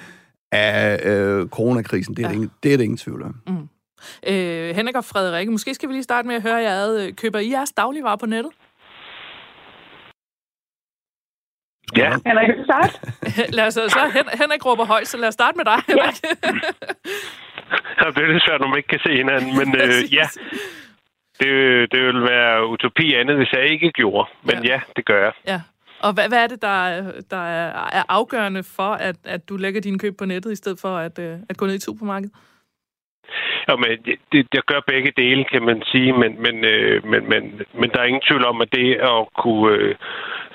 af 0.52 1.06
øh, 1.06 1.48
coronakrisen. 1.48 2.16
Det 2.16 2.26
er, 2.26 2.28
ja. 2.28 2.30
det, 2.30 2.36
ingen, 2.36 2.52
det 2.64 2.74
er 2.74 2.78
det 2.78 2.84
ingen 2.84 2.98
tvivl 2.98 3.24
om. 3.24 3.36
Mm. 3.48 3.70
Øh, 4.28 4.76
Henrik 4.76 4.96
og 4.96 5.06
Frederikke, 5.06 5.52
måske 5.52 5.74
skal 5.74 5.90
vi 5.90 5.94
lige 5.94 6.04
starte 6.04 6.28
med 6.28 6.36
at 6.36 6.42
høre 6.42 6.56
jer 6.56 6.74
ad. 6.74 7.12
Køber 7.12 7.40
I 7.40 7.52
jeres 7.52 7.72
dagligvarer 7.72 8.16
på 8.16 8.26
nettet? 8.26 8.52
Ja. 11.98 12.12
Henrik, 12.26 12.48
vil 12.58 12.66
starte? 12.66 12.94
lad 13.58 13.68
os, 13.68 13.74
så 13.74 14.26
Henrik 14.34 14.66
råber 14.66 14.86
højt, 14.86 15.08
så 15.08 15.18
lad 15.18 15.28
os 15.28 15.34
starte 15.34 15.58
med 15.58 15.66
dig, 15.66 15.82
Henrik. 15.88 16.24
Ja. 16.24 16.50
det 18.16 18.22
er 18.24 18.32
lidt 18.34 18.44
svært, 18.48 18.62
når 18.62 18.68
man 18.68 18.78
ikke 18.78 18.94
kan 18.96 19.06
se 19.06 19.12
hinanden, 19.22 19.52
men 19.60 19.68
øh, 19.84 20.14
ja. 20.14 20.28
Det, 21.40 21.52
det 21.92 22.02
vil 22.08 22.22
være 22.22 22.68
utopi 22.68 23.14
andet, 23.14 23.36
hvis 23.36 23.52
jeg 23.54 23.64
ikke 23.74 23.92
gjorde. 23.92 24.30
Men 24.44 24.64
ja, 24.64 24.72
ja 24.72 24.80
det 24.96 25.06
gør 25.06 25.24
jeg. 25.24 25.34
Ja. 25.48 25.62
Og 26.00 26.14
hvad, 26.14 26.28
hvad 26.28 26.44
er 26.44 26.48
det, 26.48 26.62
der, 26.62 27.12
der 27.32 27.44
er 27.48 28.04
afgørende 28.10 28.64
for, 28.64 28.92
at, 28.94 29.16
at 29.26 29.50
du 29.50 29.58
lægger 29.58 29.82
dine 29.82 30.00
køb 30.00 30.18
på 30.18 30.26
nettet, 30.26 30.52
i 30.52 30.56
stedet 30.56 30.80
for 30.82 30.98
at, 30.98 31.20
øh, 31.20 31.38
at 31.50 31.58
gå 31.58 31.66
ned 31.66 31.76
i 31.76 31.80
supermarkedet? 31.80 32.36
Ja, 33.68 33.76
men 33.76 33.90
det, 34.32 34.48
det 34.54 34.66
gør 34.66 34.82
begge 34.88 35.12
dele, 35.18 35.44
kan 35.44 35.64
man 35.64 35.82
sige, 35.92 36.14
men, 36.14 36.32
men, 36.46 36.66
øh, 36.66 37.06
men, 37.06 37.30
men, 37.30 37.62
men 37.74 37.90
der 37.90 38.00
er 38.00 38.12
ingen 38.12 38.28
tvivl 38.30 38.46
om, 38.46 38.62
at 38.62 38.72
det 38.72 38.94
at 38.94 39.22
kunne 39.38 39.76
øh, 39.76 39.96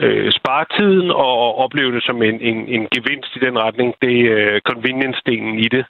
øh, 0.01 0.33
spare 0.33 0.65
tiden 0.79 1.11
og 1.11 1.59
opleve 1.65 1.93
det 1.93 2.05
som 2.05 2.23
en, 2.23 2.41
en, 2.41 2.59
en 2.69 2.89
gevinst 2.97 3.37
i 3.37 3.39
den 3.47 3.59
retning, 3.59 3.95
det 4.03 4.17
er 4.33 4.61
convenience-delen 4.71 5.55
i 5.67 5.69
det, 5.77 5.85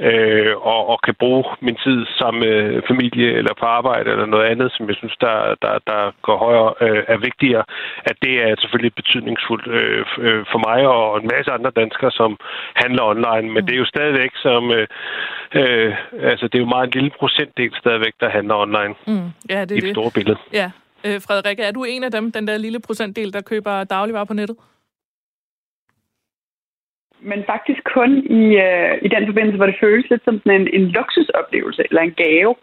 øh, 0.00 0.56
og, 0.56 0.88
og 0.88 0.98
kan 1.04 1.14
bruge 1.14 1.44
min 1.60 1.76
tid 1.84 2.06
sammen 2.18 2.40
med 2.40 2.82
familie 2.88 3.32
eller 3.32 3.54
på 3.60 3.66
arbejde 3.66 4.10
eller 4.10 4.26
noget 4.26 4.46
andet, 4.46 4.72
som 4.72 4.88
jeg 4.88 4.96
synes, 4.96 5.16
der, 5.20 5.54
der, 5.62 5.78
der 5.86 6.12
går 6.22 6.36
højere, 6.36 6.74
øh, 6.80 7.02
er 7.08 7.16
vigtigere, 7.16 7.64
at 8.04 8.16
det 8.22 8.34
er 8.42 8.54
selvfølgelig 8.60 8.94
betydningsfuldt 8.94 9.66
øh, 9.66 10.04
øh 10.18 10.44
for 10.52 10.58
mig 10.68 10.88
og 10.88 11.20
en 11.22 11.30
masse 11.34 11.50
andre 11.52 11.70
danskere, 11.70 12.10
som 12.10 12.38
handler 12.74 13.02
online, 13.02 13.52
men 13.54 13.66
det 13.66 13.74
er 13.74 13.82
jo 13.84 13.94
stadigvæk 13.94 14.30
som, 14.34 14.72
øh, 14.72 14.86
øh, 15.54 15.94
altså 16.22 16.48
det 16.56 16.62
er 16.62 16.66
jo 16.66 16.74
meget 16.76 16.86
en 16.86 17.00
lille 17.00 17.10
procentdel 17.18 17.72
stadigvæk, 17.78 18.14
der 18.20 18.28
handler 18.28 18.54
online 18.54 18.94
mm. 19.06 19.28
ja, 19.50 19.60
det 19.64 19.72
er 19.72 19.76
i 19.76 19.80
det, 19.80 19.94
store 19.96 20.10
billede. 20.14 20.38
Ja, 20.52 20.70
Øh, 21.06 21.18
Frederikke, 21.26 21.62
er 21.62 21.72
du 21.72 21.84
en 21.84 22.04
af 22.04 22.10
dem, 22.10 22.32
den 22.32 22.48
der 22.48 22.58
lille 22.58 22.80
procentdel, 22.80 23.32
der 23.32 23.40
køber 23.40 23.84
dagligvarer 23.84 24.24
på 24.24 24.34
nettet? 24.34 24.56
Men 27.20 27.44
faktisk 27.46 27.80
kun 27.94 28.10
i, 28.40 28.42
øh, 28.66 28.92
i 29.06 29.08
den 29.14 29.26
forbindelse, 29.26 29.56
hvor 29.56 29.66
det 29.66 29.76
føles 29.80 30.10
lidt 30.10 30.24
som 30.24 30.38
sådan 30.38 30.60
en, 30.60 30.68
en 30.78 30.86
luksusoplevelse 30.96 31.82
eller 31.90 32.02
en 32.02 32.14
gave. 32.24 32.54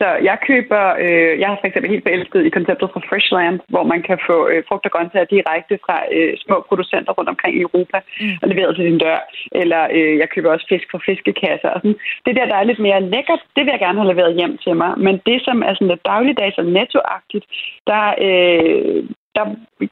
Så 0.00 0.08
jeg 0.28 0.36
køber, 0.48 0.82
øh, 1.04 1.32
jeg 1.40 1.48
har 1.48 1.58
for 1.60 1.66
eksempel 1.68 1.90
helt 1.90 2.06
forelsket 2.06 2.46
i 2.46 2.54
konceptet 2.56 2.90
fra 2.92 3.04
Freshland, 3.08 3.56
hvor 3.72 3.84
man 3.92 4.00
kan 4.08 4.18
få 4.28 4.36
øh, 4.50 4.62
frugt 4.68 4.86
og 4.86 4.92
grøntsager 4.94 5.32
direkte 5.36 5.74
fra 5.84 5.96
øh, 6.16 6.32
små 6.44 6.56
producenter 6.68 7.12
rundt 7.12 7.30
omkring 7.32 7.52
i 7.56 7.64
Europa 7.66 7.98
mm. 8.20 8.36
og 8.42 8.48
leveret 8.48 8.76
til 8.76 8.84
din 8.88 8.98
dør. 9.04 9.20
Eller 9.62 9.82
øh, 9.96 10.14
jeg 10.20 10.28
køber 10.34 10.52
også 10.52 10.66
fisk 10.68 10.86
fra 10.90 11.00
fiskekasser. 11.06 11.70
Og 11.74 11.80
sådan. 11.80 11.98
Det 12.26 12.36
der, 12.36 12.46
der 12.50 12.56
er 12.58 12.68
lidt 12.70 12.82
mere 12.86 13.00
lækkert, 13.12 13.42
det 13.56 13.62
vil 13.64 13.74
jeg 13.74 13.84
gerne 13.84 13.98
have 14.00 14.12
leveret 14.12 14.38
hjem 14.40 14.54
til 14.64 14.74
mig. 14.82 14.90
Men 15.06 15.14
det, 15.28 15.38
som 15.46 15.62
er 15.62 15.72
sådan 15.74 15.92
lidt 15.92 16.06
dagligdags 16.12 16.58
og 16.58 16.66
nettoagtigt, 16.78 17.46
der, 17.90 18.04
øh, 18.26 19.04
der 19.36 19.44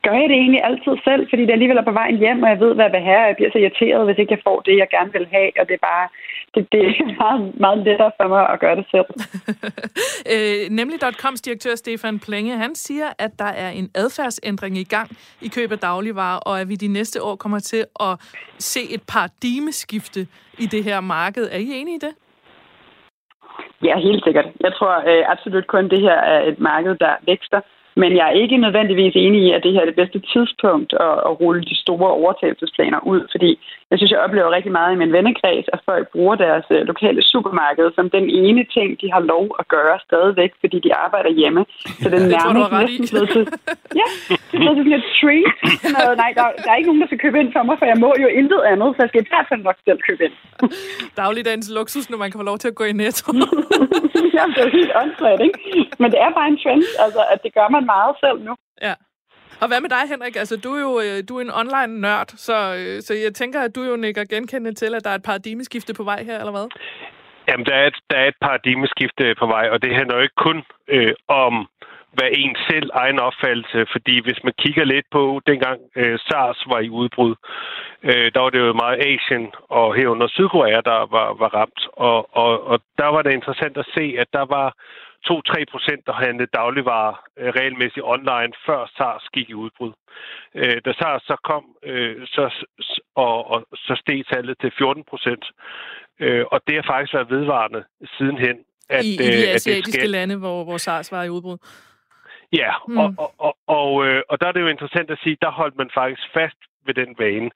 gør 0.07 0.17
jeg 0.21 0.29
det 0.31 0.39
egentlig 0.43 0.63
altid 0.69 0.95
selv, 1.09 1.23
fordi 1.31 1.43
det 1.47 1.57
alligevel 1.57 1.81
er 1.81 1.89
på 1.89 1.99
vejen 2.01 2.17
hjem, 2.25 2.43
og 2.43 2.49
jeg 2.49 2.61
ved, 2.61 2.75
hvad 2.75 2.85
jeg 2.85 2.95
vil 2.97 3.09
have, 3.11 3.23
og 3.25 3.29
jeg 3.29 3.37
bliver 3.37 3.53
så 3.53 3.59
irriteret, 3.59 4.07
hvis 4.07 4.19
ikke 4.19 4.35
jeg 4.37 4.45
får 4.49 4.59
det, 4.67 4.75
jeg 4.83 4.89
gerne 4.97 5.13
vil 5.17 5.27
have, 5.37 5.51
og 5.61 5.65
det 5.69 5.75
er 5.75 5.87
bare 5.93 6.07
det, 6.55 6.63
det 6.73 6.81
er 6.81 7.15
meget, 7.25 7.61
meget 7.65 7.79
lettere 7.87 8.13
for 8.19 8.29
mig 8.29 8.43
at 8.53 8.61
gøre 8.61 8.77
det 8.81 8.87
selv. 8.95 9.09
øh, 10.35 10.61
Nemlig.coms 10.79 11.41
direktør 11.41 11.75
Stefan 11.75 12.19
Plenge, 12.27 12.53
han 12.65 12.75
siger, 12.75 13.09
at 13.19 13.33
der 13.39 13.53
er 13.65 13.71
en 13.71 13.89
adfærdsændring 13.95 14.79
i 14.79 14.89
gang 14.95 15.09
i 15.47 15.49
køb 15.57 15.73
af 15.73 15.79
dagligvarer, 15.79 16.39
og 16.39 16.61
at 16.61 16.69
vi 16.69 16.75
de 16.75 16.89
næste 16.89 17.23
år 17.23 17.37
kommer 17.37 17.59
til 17.59 17.85
at 18.01 18.15
se 18.59 18.81
et 18.95 19.03
paradigmeskifte 19.15 20.21
i 20.59 20.67
det 20.75 20.85
her 20.85 21.01
marked. 21.01 21.45
Er 21.53 21.59
I 21.59 21.69
enige 21.81 21.97
i 21.97 22.05
det? 22.07 22.15
Ja, 23.83 23.95
helt 23.99 24.25
sikkert. 24.25 24.47
Jeg 24.61 24.73
tror 24.75 24.95
øh, 25.11 25.25
absolut 25.33 25.67
kun, 25.67 25.89
det 25.89 26.01
her 26.01 26.19
er 26.35 26.41
et 26.51 26.59
marked, 26.61 26.95
der 26.95 27.13
vækster. 27.27 27.61
Men 27.97 28.17
jeg 28.17 28.27
er 28.29 28.41
ikke 28.43 28.57
nødvendigvis 28.57 29.17
enig 29.17 29.41
i, 29.47 29.53
at 29.53 29.63
det 29.63 29.73
her 29.73 29.81
er 29.81 29.91
det 29.91 30.01
bedste 30.03 30.21
tidspunkt 30.33 30.93
at, 30.93 31.17
at 31.29 31.41
rulle 31.41 31.63
de 31.63 31.77
store 31.85 32.11
overtagelsesplaner 32.11 33.01
ud, 33.07 33.21
fordi 33.33 33.59
jeg 33.95 34.01
synes, 34.01 34.15
jeg 34.17 34.25
oplever 34.27 34.57
rigtig 34.57 34.73
meget 34.79 34.93
i 34.93 35.01
min 35.03 35.13
vennekreds, 35.17 35.67
at 35.75 35.81
folk 35.91 36.05
bruger 36.15 36.37
deres 36.45 36.67
uh, 36.75 36.81
lokale 36.91 37.21
supermarked 37.33 37.87
som 37.97 38.07
den 38.17 38.27
ene 38.43 38.63
ting, 38.77 38.89
de 39.03 39.09
har 39.15 39.23
lov 39.33 39.45
at 39.61 39.65
gøre 39.77 39.97
stadigvæk, 40.09 40.53
fordi 40.63 40.79
de 40.87 40.91
arbejder 41.05 41.31
hjemme. 41.41 41.63
Så 42.03 42.07
det 42.11 42.19
er 42.23 42.29
nærmest 42.37 42.73
næsten 42.83 43.07
blevet 43.13 43.29
til, 43.35 43.45
ja, 44.01 44.09
det 44.51 44.59
er 44.69 44.75
sådan 44.79 44.97
et 45.01 45.07
treat. 45.19 45.53
Noget, 45.97 46.17
nej, 46.23 46.31
der, 46.39 46.45
der, 46.65 46.71
er 46.73 46.77
ikke 46.79 46.91
nogen, 46.91 47.03
der 47.03 47.09
skal 47.11 47.23
købe 47.25 47.39
ind 47.43 47.51
for 47.57 47.63
mig, 47.69 47.77
for 47.81 47.87
jeg 47.93 47.99
må 48.05 48.11
jo 48.25 48.29
intet 48.41 48.61
andet, 48.73 48.89
så 48.95 49.01
jeg 49.03 49.11
skal 49.11 49.23
i 49.23 49.31
hvert 49.33 49.47
fald 49.51 49.63
nok 49.69 49.79
selv 49.87 50.01
købe 50.09 50.23
ind. 50.27 50.35
Dagligdagens 51.23 51.69
luksus, 51.79 52.07
når 52.11 52.19
man 52.23 52.29
kan 52.31 52.39
få 52.43 52.47
lov 52.51 52.59
til 52.63 52.69
at 52.73 52.79
gå 52.81 52.85
i 52.93 52.95
netto. 53.03 53.27
ja, 54.37 54.45
det 54.55 54.61
er 54.67 54.71
helt 54.79 54.93
åndssvagt, 55.03 55.41
ikke? 55.47 55.59
Men 56.01 56.09
det 56.13 56.19
er 56.25 56.31
bare 56.39 56.49
en 56.53 56.59
trend, 56.63 56.85
altså, 57.05 57.23
at 57.33 57.39
det 57.45 57.51
gør 57.59 57.69
man 57.75 57.85
meget 57.95 58.15
selv 58.25 58.39
nu. 58.49 58.55
Ja. 58.89 58.95
Og 59.63 59.69
hvad 59.69 59.81
med 59.81 59.91
dig, 59.97 60.05
Henrik? 60.09 60.37
Altså, 60.37 60.57
du 60.57 60.71
er 60.75 60.81
jo 60.81 60.93
øh, 61.05 61.19
du 61.29 61.33
er 61.39 61.43
en 61.43 61.57
online-nørd, 61.61 62.29
så, 62.47 62.57
øh, 62.79 63.03
så 63.03 63.15
jeg 63.15 63.35
tænker, 63.35 63.61
at 63.61 63.75
du 63.77 63.83
jo 63.83 63.97
nikker 63.97 64.25
genkendende 64.25 64.75
til, 64.75 64.95
at 64.95 65.05
der 65.05 65.11
er 65.11 65.15
et 65.15 65.23
paradigmeskifte 65.23 65.95
på 65.95 66.03
vej 66.03 66.25
her, 66.25 66.39
eller 66.39 66.51
hvad? 66.51 66.69
Jamen, 67.49 67.67
der 67.67 67.75
er 67.75 67.87
et, 67.87 67.99
der 68.11 68.17
er 68.17 68.29
et 68.29 68.39
paradigmeskifte 68.41 69.35
på 69.39 69.47
vej, 69.47 69.69
og 69.73 69.83
det 69.83 69.95
handler 69.95 70.17
jo 70.17 70.23
ikke 70.23 70.41
kun 70.47 70.63
øh, 70.89 71.15
om 71.29 71.55
hvad 72.17 72.31
en 72.33 72.57
selv 72.71 72.91
egen 72.95 73.19
opfattelse, 73.19 73.87
fordi 73.93 74.15
hvis 74.25 74.41
man 74.45 74.55
kigger 74.59 74.85
lidt 74.85 75.07
på, 75.13 75.41
dengang 75.47 75.81
øh, 75.97 76.19
SARS 76.27 76.61
var 76.73 76.81
i 76.81 76.91
udbrud, 77.01 77.35
øh, 78.03 78.27
der 78.35 78.41
var 78.41 78.51
det 78.51 78.59
jo 78.59 78.73
meget 78.73 78.99
Asien 79.11 79.47
og 79.71 79.95
herunder 79.95 80.29
Sydkorea, 80.29 80.81
der 80.91 80.99
var, 81.17 81.29
var 81.43 81.51
ramt. 81.59 81.81
Og, 81.93 82.37
og, 82.43 82.67
og 82.71 82.81
der 82.99 83.09
var 83.15 83.23
det 83.23 83.33
interessant 83.33 83.77
at 83.77 83.91
se, 83.97 84.05
at 84.19 84.29
der 84.33 84.45
var 84.57 84.69
2-3 85.31 85.65
procent, 85.73 86.07
der 86.07 86.13
handlede 86.13 86.51
dagligvarer 86.61 87.15
øh, 87.39 87.49
regelmæssigt 87.59 88.07
online, 88.15 88.53
før 88.67 88.81
SARS 88.97 89.25
gik 89.35 89.49
i 89.51 89.55
udbrud. 89.55 89.93
Øh, 90.55 90.77
da 90.85 90.93
SARS 90.93 91.23
så 91.23 91.37
kom, 91.51 91.65
øh, 91.83 92.17
så, 92.27 92.45
og, 93.15 93.51
og 93.53 93.67
så 93.75 93.95
steg 94.03 94.25
tallet 94.33 94.57
til 94.61 94.73
14 94.79 95.05
procent. 95.11 95.45
Øh, 96.21 96.45
og 96.53 96.61
det 96.67 96.75
har 96.75 96.85
faktisk 96.93 97.15
været 97.15 97.31
vedvarende 97.31 97.85
sidenhen. 98.17 98.57
At, 98.89 99.05
I, 99.05 99.15
i 99.15 99.17
de 99.17 99.49
øh, 99.49 99.55
asiatiske 99.55 100.03
at 100.03 100.11
lande, 100.11 100.37
hvor, 100.37 100.65
hvor 100.65 100.77
SARS 100.77 101.13
var 101.13 101.23
i 101.23 101.31
udbrud? 101.31 101.59
Ja, 102.53 102.73
mm. 102.89 102.99
og, 102.99 103.15
og, 103.19 103.35
og, 103.39 103.57
og, 103.67 104.07
øh, 104.07 104.23
og 104.29 104.41
der 104.41 104.47
er 104.47 104.53
det 104.53 104.61
jo 104.61 104.67
interessant 104.67 105.11
at 105.11 105.19
sige, 105.23 105.37
der 105.43 105.51
holdt 105.51 105.77
man 105.77 105.91
faktisk 105.95 106.23
fast 106.35 106.61
ved 106.87 106.95
den 106.95 107.15
vane. 107.19 107.51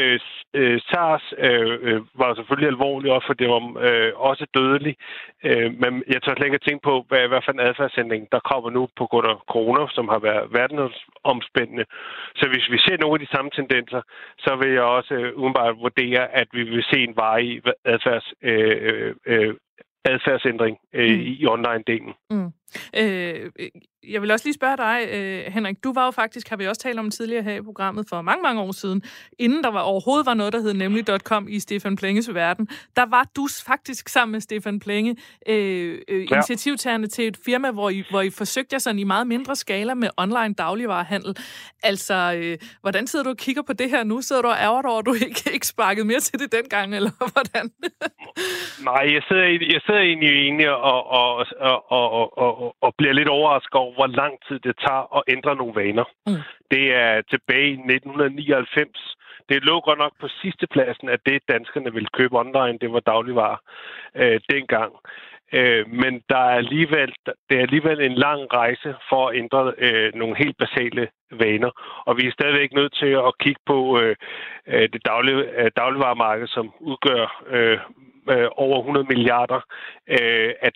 Øh, 0.00 0.20
øh, 0.54 0.80
SARS 0.88 1.24
øh, 1.38 1.78
øh, 1.88 2.00
var 2.20 2.34
selvfølgelig 2.34 2.68
alvorlig, 2.68 3.12
også 3.12 3.26
for 3.26 3.34
det 3.40 3.48
var 3.48 3.62
øh, 3.88 4.12
også 4.30 4.46
dødelig. 4.54 4.94
Øh, 5.44 5.68
men 5.82 5.92
jeg 6.12 6.22
tør 6.22 6.34
slet 6.34 6.46
ikke 6.46 6.60
at 6.62 6.66
tænke 6.68 6.84
på, 6.90 7.04
hvad, 7.08 7.28
hvad 7.28 7.40
for 7.44 7.52
en 7.52 7.66
adfærdsændring, 7.68 8.22
der 8.32 8.40
kommer 8.50 8.70
nu 8.70 8.88
på 8.98 9.04
grund 9.10 9.26
af 9.26 9.36
corona, 9.54 9.82
som 9.96 10.08
har 10.08 10.18
været 10.18 10.52
verdensomspændende. 10.58 11.84
Så 12.38 12.44
hvis 12.52 12.66
vi 12.72 12.78
ser 12.78 12.96
nogle 12.98 13.16
af 13.16 13.24
de 13.24 13.34
samme 13.34 13.50
tendenser, 13.58 14.02
så 14.38 14.56
vil 14.60 14.70
jeg 14.78 14.82
også 14.82 15.14
øh, 15.14 15.34
udenbart 15.34 15.76
vurdere, 15.76 16.22
at 16.40 16.48
vi 16.52 16.62
vil 16.62 16.84
se 16.90 16.98
en 17.08 17.16
varig 17.16 17.62
adfærds, 17.84 18.28
øh, 18.42 19.14
øh, 19.26 19.54
adfærdsændring 20.04 20.78
øh, 20.92 21.16
mm. 21.16 21.20
i 21.20 21.46
online-delen. 21.46 22.12
Mm. 22.30 22.50
Øh, 22.96 23.50
jeg 24.08 24.22
vil 24.22 24.30
også 24.30 24.46
lige 24.46 24.54
spørge 24.54 24.76
dig, 24.76 25.08
øh, 25.12 25.52
Henrik. 25.52 25.84
Du 25.84 25.92
var 25.92 26.04
jo 26.04 26.10
faktisk, 26.10 26.48
har 26.48 26.56
vi 26.56 26.66
også 26.66 26.80
talt 26.80 26.98
om 26.98 27.10
tidligere 27.10 27.42
her 27.42 27.54
i 27.54 27.62
programmet, 27.62 28.06
for 28.08 28.22
mange, 28.22 28.42
mange 28.42 28.60
år 28.60 28.72
siden, 28.72 29.02
inden 29.38 29.64
der 29.64 29.70
var 29.70 29.80
overhovedet 29.80 30.26
var 30.26 30.34
noget, 30.34 30.52
der 30.52 30.60
hed 30.60 30.74
nemlig.com 30.74 31.48
i 31.48 31.60
Stefan 31.60 31.96
Plenges 31.96 32.34
verden. 32.34 32.68
Der 32.96 33.06
var 33.06 33.26
du 33.36 33.48
faktisk 33.66 34.08
sammen 34.08 34.32
med 34.32 34.40
Stefan 34.40 34.80
Plenge 34.80 35.16
øh, 35.48 35.98
øh, 36.08 36.30
ja. 36.30 36.36
initiativtagerne 36.36 37.06
til 37.06 37.26
et 37.26 37.38
firma, 37.44 37.70
hvor 37.70 37.90
I, 37.90 38.04
hvor 38.10 38.20
I 38.20 38.30
forsøgte 38.30 38.74
jer 38.74 38.78
sådan 38.78 38.98
i 38.98 39.04
meget 39.04 39.26
mindre 39.26 39.56
skala 39.56 39.94
med 39.94 40.08
online 40.16 40.54
dagligvarehandel. 40.54 41.36
Altså, 41.82 42.34
øh, 42.36 42.58
hvordan 42.80 43.06
sidder 43.06 43.22
du 43.22 43.30
og 43.30 43.36
kigger 43.36 43.62
på 43.62 43.72
det 43.72 43.90
her 43.90 44.04
nu? 44.04 44.20
Sidder 44.20 44.42
du 44.42 44.48
og 44.48 44.56
ærger 44.60 44.82
over, 44.88 44.98
at 44.98 45.06
du 45.06 45.14
ikke, 45.14 45.50
ikke 45.54 45.66
sparkede 45.66 46.06
mere 46.06 46.20
til 46.20 46.38
det 46.38 46.52
dengang, 46.52 46.94
eller 46.96 47.10
hvordan? 47.32 47.70
Nej, 48.84 49.14
jeg 49.14 49.22
sidder, 49.28 49.44
jeg 49.74 49.80
sidder 49.86 50.00
egentlig 50.00 50.48
enig 50.48 50.70
og, 50.70 51.06
og, 51.06 51.36
og, 51.60 51.92
og, 51.92 52.10
og, 52.10 52.38
og, 52.38 52.59
og 52.80 52.94
bliver 52.98 53.12
lidt 53.12 53.28
overrasket 53.28 53.74
over, 53.74 53.94
hvor 53.94 54.06
lang 54.06 54.34
tid 54.48 54.58
det 54.58 54.74
tager 54.86 55.16
at 55.16 55.22
ændre 55.34 55.56
nogle 55.56 55.74
vaner. 55.80 56.06
Mm. 56.26 56.42
Det 56.70 56.84
er 56.94 57.22
tilbage 57.32 57.70
i 57.70 57.80
1999. 57.96 59.16
Det 59.48 59.64
lå 59.64 59.80
godt 59.80 59.98
nok 59.98 60.14
på 60.20 60.28
sidste 60.42 60.66
pladsen, 60.66 61.08
at 61.08 61.20
det 61.26 61.48
danskerne 61.52 61.92
ville 61.92 62.08
købe 62.18 62.38
online, 62.38 62.78
det 62.80 62.92
var 62.92 63.00
dagligvarer 63.00 63.60
øh, 64.14 64.40
dengang. 64.52 64.92
Øh, 65.52 65.84
men 66.02 66.22
der 66.28 66.36
er 66.36 66.56
alligevel, 66.62 67.14
det 67.48 67.54
er 67.58 67.62
alligevel 67.62 68.00
en 68.00 68.14
lang 68.14 68.40
rejse 68.52 68.94
for 69.08 69.28
at 69.28 69.36
ændre 69.36 69.72
øh, 69.78 70.14
nogle 70.14 70.36
helt 70.36 70.56
basale 70.58 71.08
vaner. 71.30 71.70
Og 72.06 72.16
vi 72.16 72.26
er 72.26 72.32
stadigvæk 72.32 72.72
nødt 72.72 72.94
til 72.94 73.12
at 73.28 73.38
kigge 73.40 73.60
på 73.66 74.00
øh, 74.00 74.16
øh 74.66 74.88
det 74.92 75.06
daglig, 75.06 75.34
øh, 75.58 75.70
dagligvaremarked, 75.76 76.46
som 76.46 76.72
udgør 76.80 77.42
øh, 77.46 77.78
øh, 78.32 78.48
over 78.56 78.78
100 78.78 79.06
milliarder, 79.10 79.60
øh, 80.08 80.52
at 80.60 80.74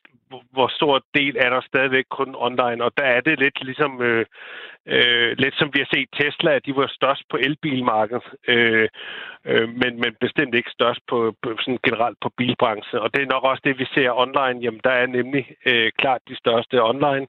hvor 0.52 0.68
stor 0.68 1.02
del 1.14 1.36
er 1.44 1.50
der 1.50 1.60
stadigvæk 1.60 2.04
kun 2.10 2.34
online, 2.38 2.84
og 2.84 2.92
der 2.96 3.04
er 3.04 3.20
det 3.20 3.38
lidt 3.38 3.64
ligesom 3.64 4.02
øh, 4.02 4.26
øh, 4.86 5.30
lidt 5.38 5.54
som 5.58 5.68
vi 5.74 5.78
har 5.82 5.90
set 5.94 6.08
Tesla, 6.18 6.50
at 6.54 6.66
de 6.66 6.76
var 6.76 6.88
størst 6.98 7.22
på 7.30 7.36
elbilmarkedet, 7.46 8.26
øh, 8.48 8.88
øh, 9.50 9.68
men, 9.80 9.92
men 10.02 10.12
bestemt 10.20 10.54
ikke 10.54 10.70
størst 10.78 11.02
på, 11.10 11.18
på 11.42 11.48
sådan 11.62 11.78
generelt 11.86 12.18
på 12.24 12.28
bilbranchen. 12.38 12.98
Og 13.04 13.08
det 13.14 13.20
er 13.22 13.32
nok 13.34 13.44
også 13.50 13.62
det, 13.64 13.78
vi 13.78 13.86
ser 13.94 14.10
online. 14.24 14.58
Jamen, 14.64 14.80
der 14.84 14.94
er 15.02 15.06
nemlig 15.06 15.44
øh, 15.66 15.90
klart 16.00 16.20
de 16.28 16.36
største 16.42 16.82
online, 16.92 17.26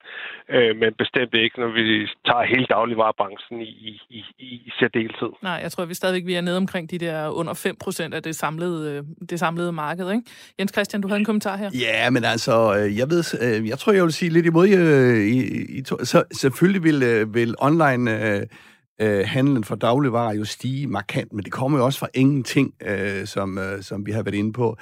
øh, 0.56 0.76
men 0.82 0.92
bestemt 1.04 1.34
ikke, 1.34 1.60
når 1.60 1.72
vi 1.80 1.86
tager 2.28 2.46
hele 2.54 2.66
dagligvarerbranchen 2.76 3.62
i, 3.62 3.72
i, 4.10 4.20
i, 4.20 4.50
i 4.68 4.72
særdeleshed. 4.80 5.32
Nej, 5.42 5.60
jeg 5.64 5.72
tror, 5.72 5.86
vi 5.86 5.94
stadigvæk 5.94 6.26
vi 6.26 6.34
er 6.34 6.42
nede 6.42 6.58
omkring 6.58 6.92
de 6.92 7.00
der 7.00 7.30
under 7.30 7.54
5 7.54 7.76
procent 7.84 8.14
af 8.14 8.24
det 8.24 8.36
samlede, 8.36 8.80
øh, 8.92 9.04
det 9.30 9.40
samlede 9.40 9.72
marked. 9.72 10.12
Ikke? 10.12 10.24
Jens 10.60 10.72
Christian, 10.76 11.02
du 11.02 11.08
havde 11.08 11.20
en 11.20 11.26
kommentar 11.26 11.58
her. 11.58 11.70
Ja, 11.74 12.10
men 12.10 12.24
altså, 12.24 12.56
øh, 12.78 12.95
jeg 12.98 13.10
ved, 13.10 13.24
øh, 13.42 13.68
jeg 13.68 13.80
tror, 13.80 13.94
jeg 13.94 14.04
vil 14.04 14.14
sige 14.14 14.30
lidt 14.30 14.46
imod, 14.46 14.70
øh, 14.70 15.26
i, 15.26 15.40
i, 15.40 15.80
i, 15.80 15.84
så 15.86 16.24
selvfølgelig 16.34 16.84
vil, 16.84 17.02
vil 17.02 17.34
vil 17.34 17.56
online 17.58 18.36
øh, 18.36 18.46
øh, 19.02 19.28
handlen 19.28 19.64
for 19.64 19.76
dagligvarer 19.76 20.34
jo 20.34 20.46
stige 20.46 20.88
markant, 20.88 21.34
men 21.34 21.44
det 21.44 21.52
kommer 21.52 21.78
jo 21.78 21.86
også 21.86 22.00
fra 22.00 22.08
ingenting, 22.14 22.74
øh, 22.82 23.28
som, 23.28 23.58
øh, 23.58 23.84
som 23.84 24.06
vi 24.06 24.12
har 24.12 24.24
været 24.24 24.36
inde 24.36 24.54
på. 24.54 24.78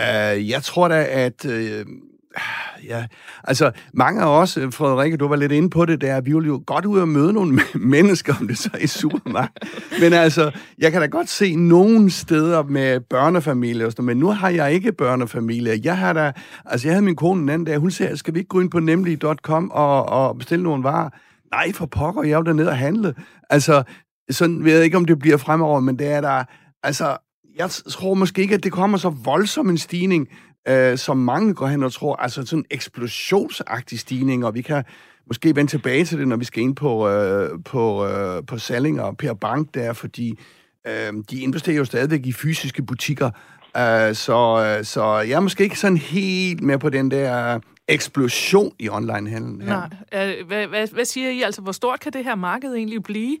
Øh, 0.00 0.50
jeg 0.50 0.62
tror 0.62 0.88
da, 0.88 1.06
at... 1.10 1.46
Øh, 1.46 1.86
Ja, 2.88 3.06
altså 3.44 3.70
mange 3.94 4.22
af 4.22 4.40
os, 4.40 4.58
Frederikke, 4.70 5.16
du 5.16 5.28
var 5.28 5.36
lidt 5.36 5.52
inde 5.52 5.70
på 5.70 5.84
det 5.84 6.00
der, 6.00 6.20
vi 6.20 6.32
vil 6.32 6.46
jo 6.46 6.62
godt 6.66 6.84
ud 6.84 6.98
og 6.98 7.08
møde 7.08 7.32
nogle 7.32 7.60
mennesker, 7.74 8.34
om 8.40 8.48
det 8.48 8.58
så 8.58 8.70
er 8.74 8.78
i 8.78 8.86
supermarked. 8.86 9.68
Men 10.00 10.12
altså, 10.12 10.50
jeg 10.78 10.92
kan 10.92 11.00
da 11.00 11.06
godt 11.06 11.28
se 11.28 11.56
nogle 11.56 12.10
steder 12.10 12.62
med 12.62 13.00
børnefamilier 13.00 13.86
og 13.86 13.92
sådan 13.92 14.04
men 14.04 14.16
nu 14.16 14.26
har 14.26 14.48
jeg 14.48 14.72
ikke 14.72 14.92
børnefamilie. 14.92 15.80
Jeg 15.84 15.98
har 15.98 16.12
da, 16.12 16.32
altså 16.64 16.88
jeg 16.88 16.94
havde 16.94 17.04
min 17.04 17.16
kone 17.16 17.40
den 17.40 17.48
anden 17.48 17.66
dag, 17.66 17.76
hun 17.76 17.90
sagde, 17.90 18.16
skal 18.16 18.34
vi 18.34 18.38
ikke 18.38 18.48
gå 18.48 18.60
ind 18.60 18.70
på 18.70 18.80
nemlig.com 18.80 19.70
og, 19.70 20.08
og 20.08 20.38
bestille 20.38 20.62
nogle 20.62 20.84
varer? 20.84 21.10
Nej, 21.54 21.72
for 21.72 21.86
pokker, 21.86 22.22
jeg 22.22 22.44
vil 22.44 22.56
ned 22.56 22.66
og 22.66 22.78
handle. 22.78 23.14
Altså, 23.50 23.82
sådan 24.30 24.64
ved 24.64 24.74
jeg 24.74 24.84
ikke, 24.84 24.96
om 24.96 25.04
det 25.04 25.18
bliver 25.18 25.36
fremover, 25.36 25.80
men 25.80 25.98
det 25.98 26.06
er 26.06 26.20
der... 26.20 26.44
Altså, 26.82 27.16
jeg 27.56 27.70
tror 27.70 28.14
måske 28.14 28.42
ikke, 28.42 28.54
at 28.54 28.64
det 28.64 28.72
kommer 28.72 28.98
så 28.98 29.08
voldsom 29.08 29.70
en 29.70 29.78
stigning, 29.78 30.28
øh, 30.68 30.98
som 30.98 31.16
mange 31.16 31.54
går 31.54 31.66
hen 31.66 31.82
og 31.82 31.92
tror. 31.92 32.16
Altså 32.16 32.46
sådan 32.46 32.58
en 32.58 32.64
eksplosionsagtig 32.70 33.98
stigning, 33.98 34.44
og 34.44 34.54
vi 34.54 34.62
kan 34.62 34.84
måske 35.26 35.56
vende 35.56 35.70
tilbage 35.70 36.04
til 36.04 36.18
det, 36.18 36.28
når 36.28 36.36
vi 36.36 36.44
skal 36.44 36.62
ind 36.62 36.76
på, 36.76 37.08
øh, 37.08 37.50
på, 37.64 38.06
øh, 38.06 38.42
på 38.46 38.58
Salling 38.58 39.00
og 39.00 39.16
Per 39.16 39.34
Bank 39.34 39.74
der, 39.74 39.92
fordi 39.92 40.38
øh, 40.86 41.12
de 41.30 41.40
investerer 41.40 41.76
jo 41.76 41.84
stadigvæk 41.84 42.26
i 42.26 42.32
fysiske 42.32 42.82
butikker, 42.82 43.30
øh, 43.76 44.14
så, 44.14 44.76
øh, 44.78 44.84
så 44.84 45.18
jeg 45.18 45.36
er 45.36 45.40
måske 45.40 45.64
ikke 45.64 45.78
sådan 45.78 45.96
helt 45.96 46.62
med 46.62 46.78
på 46.78 46.88
den 46.88 47.10
der 47.10 47.60
eksplosion 47.88 48.72
i 48.78 48.88
onlinehandlen 48.88 49.60
her. 49.60 49.88
Nej. 50.12 50.36
Øh, 50.38 50.46
hvad, 50.46 50.66
hvad, 50.66 50.88
hvad 50.88 51.04
siger 51.04 51.30
I? 51.30 51.42
Altså, 51.42 51.62
hvor 51.62 51.72
stort 51.72 52.00
kan 52.00 52.12
det 52.12 52.24
her 52.24 52.34
marked 52.34 52.74
egentlig 52.74 53.02
blive? 53.02 53.36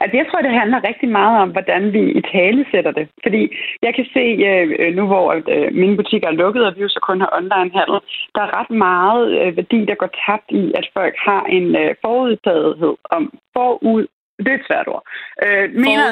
Altså, 0.00 0.16
jeg 0.16 0.26
tror, 0.28 0.40
det 0.40 0.60
handler 0.60 0.88
rigtig 0.88 1.08
meget 1.08 1.36
om, 1.42 1.50
hvordan 1.50 1.92
vi 1.92 2.02
i 2.18 2.22
tale 2.34 2.66
sætter 2.70 2.92
det. 2.98 3.08
Fordi 3.22 3.42
jeg 3.82 3.94
kan 3.94 4.06
se, 4.16 4.24
øh, 4.50 4.94
nu 4.98 5.06
hvor 5.06 5.26
øh, 5.54 5.68
mine 5.82 5.96
butikker 5.96 6.28
er 6.28 6.40
lukket, 6.42 6.66
og 6.66 6.76
vi 6.76 6.80
jo 6.82 6.88
så 6.88 7.00
kun 7.08 7.20
har 7.20 7.30
online-handel, 7.38 7.98
der 8.34 8.42
er 8.42 8.60
ret 8.60 8.70
meget 8.70 9.24
øh, 9.40 9.56
værdi, 9.56 9.84
der 9.84 9.94
går 9.94 10.10
tabt 10.26 10.48
i, 10.62 10.72
at 10.78 10.86
folk 10.98 11.14
har 11.28 11.42
en 11.44 11.66
forudtagethed 12.04 12.94
om 13.10 13.22
forud 13.56 14.06
det 14.44 14.48
er 14.52 14.58
et 14.60 14.68
svært 14.70 14.88
ord. 14.88 15.04
Øh, 15.44 15.66
mener, 15.84 16.06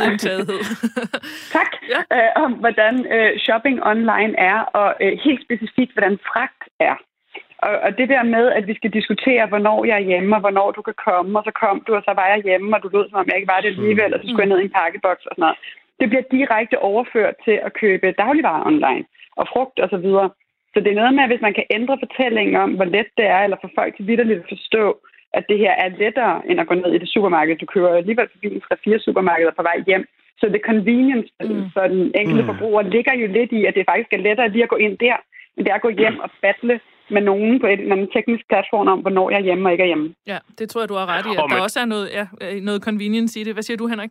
tak. 1.57 1.71
Ja. 1.93 2.01
Øh, 2.17 2.31
om 2.45 2.53
hvordan 2.53 2.95
øh, 3.17 3.39
shopping 3.39 3.77
online 3.93 4.35
er, 4.39 4.59
og 4.81 4.95
øh, 5.01 5.13
helt 5.25 5.43
specifikt, 5.47 5.93
hvordan 5.93 6.19
fragt 6.31 6.63
er. 6.81 6.97
Og, 7.59 7.73
og 7.85 7.99
det 7.99 8.09
der 8.09 8.23
med, 8.23 8.45
at 8.59 8.67
vi 8.67 8.75
skal 8.75 8.91
diskutere, 8.91 9.47
hvornår 9.47 9.85
jeg 9.85 9.97
er 9.97 10.09
hjemme, 10.11 10.37
og 10.37 10.41
hvornår 10.41 10.71
du 10.71 10.83
kan 10.83 10.99
komme, 11.09 11.39
og 11.39 11.45
så 11.45 11.53
kom 11.63 11.85
du, 11.87 11.95
og 11.95 12.03
så 12.05 12.13
var 12.21 12.27
jeg 12.27 12.43
hjemme, 12.45 12.77
og 12.77 12.83
du 12.83 12.89
lød, 12.93 13.09
som 13.09 13.19
om 13.19 13.29
jeg 13.29 13.37
ikke 13.37 13.53
var 13.55 13.61
det 13.61 13.69
alligevel, 13.69 14.15
og 14.15 14.21
så 14.21 14.27
skulle 14.27 14.45
jeg 14.45 14.53
ned 14.53 14.61
i 14.61 14.69
en 14.69 14.77
pakkeboks 14.79 15.27
og 15.27 15.35
sådan 15.35 15.43
noget. 15.43 15.59
Det 16.01 16.09
bliver 16.09 16.31
direkte 16.37 16.77
overført 16.79 17.35
til 17.45 17.57
at 17.67 17.73
købe 17.83 18.15
dagligvarer 18.23 18.67
online, 18.71 19.05
og 19.37 19.45
frugt 19.53 19.79
og 19.85 19.89
så 19.91 19.97
videre. 19.97 20.31
Så 20.73 20.81
det 20.81 20.91
er 20.91 21.01
noget 21.01 21.15
med, 21.15 21.23
at 21.23 21.31
hvis 21.33 21.47
man 21.47 21.55
kan 21.55 21.67
ændre 21.71 21.99
fortællingen 22.05 22.57
om, 22.57 22.71
hvor 22.77 22.85
let 22.85 23.11
det 23.19 23.27
er, 23.37 23.41
eller 23.43 23.57
få 23.63 23.69
folk 23.75 23.97
til 23.97 24.07
vidderligt 24.07 24.43
at 24.43 24.53
forstå, 24.55 24.85
at 25.39 25.45
det 25.49 25.59
her 25.59 25.73
er 25.85 25.89
lettere, 25.89 26.43
end 26.49 26.61
at 26.61 26.67
gå 26.67 26.75
ned 26.75 26.93
i 26.95 26.99
det 26.99 27.09
supermarked. 27.09 27.57
Du 27.57 27.67
kører 27.67 27.97
alligevel 27.97 28.29
forbi 28.33 28.49
en 28.55 28.63
3-4 28.97 28.99
supermarkeder 29.07 29.55
på 29.57 29.63
vej 29.63 29.79
hjem. 29.87 30.05
Så 30.41 30.49
det 30.49 30.61
convenience 30.71 31.29
mm. 31.41 31.71
for 31.75 31.85
den 31.95 32.13
enkelte 32.21 32.43
mm. 32.43 32.49
forbruger 32.51 32.83
ligger 32.83 33.15
jo 33.23 33.27
lidt 33.27 33.53
i, 33.53 33.65
at 33.65 33.75
det 33.75 33.85
faktisk 33.91 34.13
er 34.13 34.25
lettere 34.27 34.49
lige 34.49 34.63
at 34.63 34.75
gå 34.75 34.77
ind 34.77 34.99
der, 34.99 35.17
end 35.57 35.65
det 35.65 35.71
er 35.71 35.75
at 35.75 35.87
gå 35.87 35.89
hjem 35.89 36.19
og 36.19 36.31
battle 36.43 36.81
med 37.11 37.23
nogen 37.23 37.61
på 37.61 37.67
et 37.67 37.81
eller 37.81 37.97
andet 37.97 38.11
teknisk 38.17 38.45
platform 38.49 38.89
om, 38.89 38.99
hvornår 38.99 39.31
jeg 39.31 39.39
er 39.39 39.45
hjemme 39.45 39.69
og 39.69 39.73
ikke 39.73 39.83
er 39.83 39.87
hjemme. 39.87 40.15
Ja, 40.27 40.39
det 40.59 40.69
tror 40.69 40.81
jeg, 40.81 40.89
du 40.89 40.95
har 40.95 41.07
ret 41.07 41.27
i. 41.27 41.31
At 41.31 41.45
der 41.51 41.61
også 41.63 41.81
er 41.81 41.85
noget, 41.85 42.09
ja, 42.13 42.27
øh, 42.43 42.61
noget 42.63 42.83
convenience 42.83 43.41
i 43.41 43.45
det. 43.45 43.53
Hvad 43.53 43.63
siger 43.63 43.77
du, 43.77 43.87
Henrik? 43.87 44.11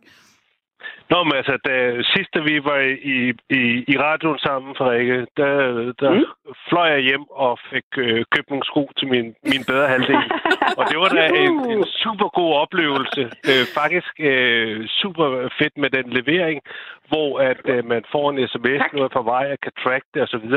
Nå, 1.10 1.24
men 1.24 1.34
altså, 1.40 1.56
da, 1.66 1.74
sidst 2.12 2.30
da 2.34 2.40
vi 2.40 2.64
var 2.64 2.80
i, 3.14 3.16
i, 3.60 3.62
i 3.92 3.94
radioen 4.06 4.38
sammen, 4.38 4.72
Rikke, 4.80 5.26
der, 5.36 5.52
der 6.00 6.10
mm. 6.10 6.24
fløj 6.68 6.88
jeg 6.88 7.00
hjem 7.00 7.24
og 7.30 7.58
fik 7.72 7.88
øh, 7.98 8.24
købt 8.34 8.50
nogle 8.50 8.64
sko 8.64 8.90
til 8.98 9.08
min, 9.08 9.26
min 9.52 9.64
bedre 9.70 9.88
halvdel. 9.88 10.24
og 10.78 10.84
det 10.90 10.98
var 11.02 11.08
da 11.08 11.24
en, 11.26 11.54
en 11.74 11.84
super 12.02 12.28
god 12.38 12.52
oplevelse. 12.54 13.22
Øh, 13.50 13.64
faktisk 13.80 14.12
øh, 14.18 14.88
super 14.88 15.48
fedt 15.58 15.76
med 15.82 15.90
den 15.90 16.06
levering, 16.18 16.60
hvor 17.08 17.38
at 17.38 17.60
øh, 17.64 17.84
man 17.84 18.04
får 18.12 18.30
en 18.30 18.48
sms, 18.48 18.82
tak. 18.82 18.92
noget 18.92 19.12
på 19.12 19.22
vej, 19.22 19.44
og 19.52 19.58
kan 19.62 19.72
track 19.82 20.04
det 20.14 20.22
osv. 20.22 20.48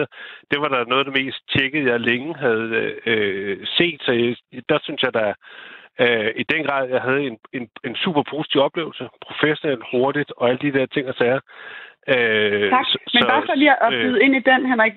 Det 0.51 0.57
var 0.62 0.67
da 0.67 0.84
noget 0.84 1.05
af 1.05 1.07
det 1.12 1.24
mest 1.24 1.39
tjekkede, 1.53 1.91
jeg 1.91 2.00
længe 2.00 2.36
havde 2.36 2.69
øh, 3.05 3.57
set. 3.77 4.00
Så 4.05 4.12
jeg, 4.12 4.36
der 4.69 4.79
synes 4.84 5.01
jeg, 5.03 5.13
der 5.13 5.34
Øh, 6.04 6.30
I 6.42 6.44
den 6.54 6.62
grad, 6.68 6.89
jeg 6.89 7.01
havde 7.01 7.22
en, 7.30 7.38
en, 7.54 7.70
en 7.88 7.96
super 7.96 8.24
positiv 8.34 8.62
oplevelse. 8.62 9.04
Professionelt, 9.27 9.84
hurtigt 9.92 10.32
og 10.38 10.50
alle 10.50 10.62
de 10.66 10.74
der 10.77 10.86
ting 10.86 11.08
og 11.08 11.16
sager. 11.16 11.39
Øh, 12.13 12.70
tak. 12.75 12.88
Men 13.13 13.22
så, 13.24 13.27
bare 13.34 13.48
for 13.48 13.56
lige 13.56 13.84
at 13.86 13.92
byde 14.01 14.20
øh, 14.20 14.25
ind 14.25 14.34
i 14.39 14.48
den, 14.50 14.62
Henrik, 14.72 14.94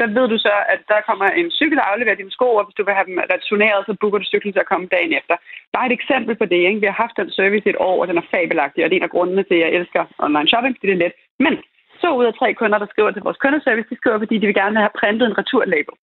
der 0.00 0.08
ved 0.16 0.26
du 0.32 0.38
så, 0.46 0.54
at 0.74 0.80
der 0.92 1.00
kommer 1.08 1.26
en 1.40 1.50
cykel, 1.58 1.76
der 1.78 1.90
afleverer 1.90 2.20
dine 2.20 2.36
sko, 2.36 2.48
og 2.58 2.64
hvis 2.64 2.78
du 2.78 2.84
vil 2.84 2.98
have 2.98 3.08
dem 3.10 3.18
returneret, 3.34 3.86
så 3.86 3.92
booker 4.00 4.18
du 4.18 4.24
cyklen 4.24 4.52
til 4.52 4.64
at 4.64 4.72
komme 4.72 4.86
dagen 4.96 5.12
efter. 5.20 5.34
Bare 5.74 5.86
et 5.86 5.98
eksempel 5.98 6.34
på 6.36 6.44
det. 6.52 6.60
Ikke? 6.68 6.80
Vi 6.80 6.90
har 6.90 7.02
haft 7.04 7.16
den 7.20 7.30
service 7.30 7.66
i 7.66 7.72
et 7.74 7.82
år, 7.88 7.96
og 8.00 8.08
den 8.08 8.18
er 8.18 8.30
fabelagtig, 8.34 8.80
og 8.84 8.88
det 8.88 8.94
er 8.94 9.00
en 9.00 9.10
af 9.10 9.14
grundene 9.16 9.42
til, 9.42 9.56
at 9.58 9.64
jeg 9.64 9.72
elsker 9.78 10.02
online 10.26 10.48
shopping, 10.48 10.74
fordi 10.76 10.86
det 10.92 10.96
er 10.96 11.04
let. 11.04 11.14
Men 11.44 11.54
to 12.02 12.08
ud 12.20 12.24
af 12.30 12.34
tre 12.34 12.48
kunder, 12.54 12.78
der 12.78 12.88
skriver 12.90 13.10
til 13.10 13.22
vores 13.26 13.42
kundeservice, 13.44 13.90
de 13.90 13.96
skriver, 13.96 14.18
fordi 14.18 14.38
de 14.38 14.46
vil 14.46 14.60
gerne 14.62 14.78
have 14.84 14.98
printet 15.00 15.26
en 15.26 15.38
returlabel. 15.40 15.94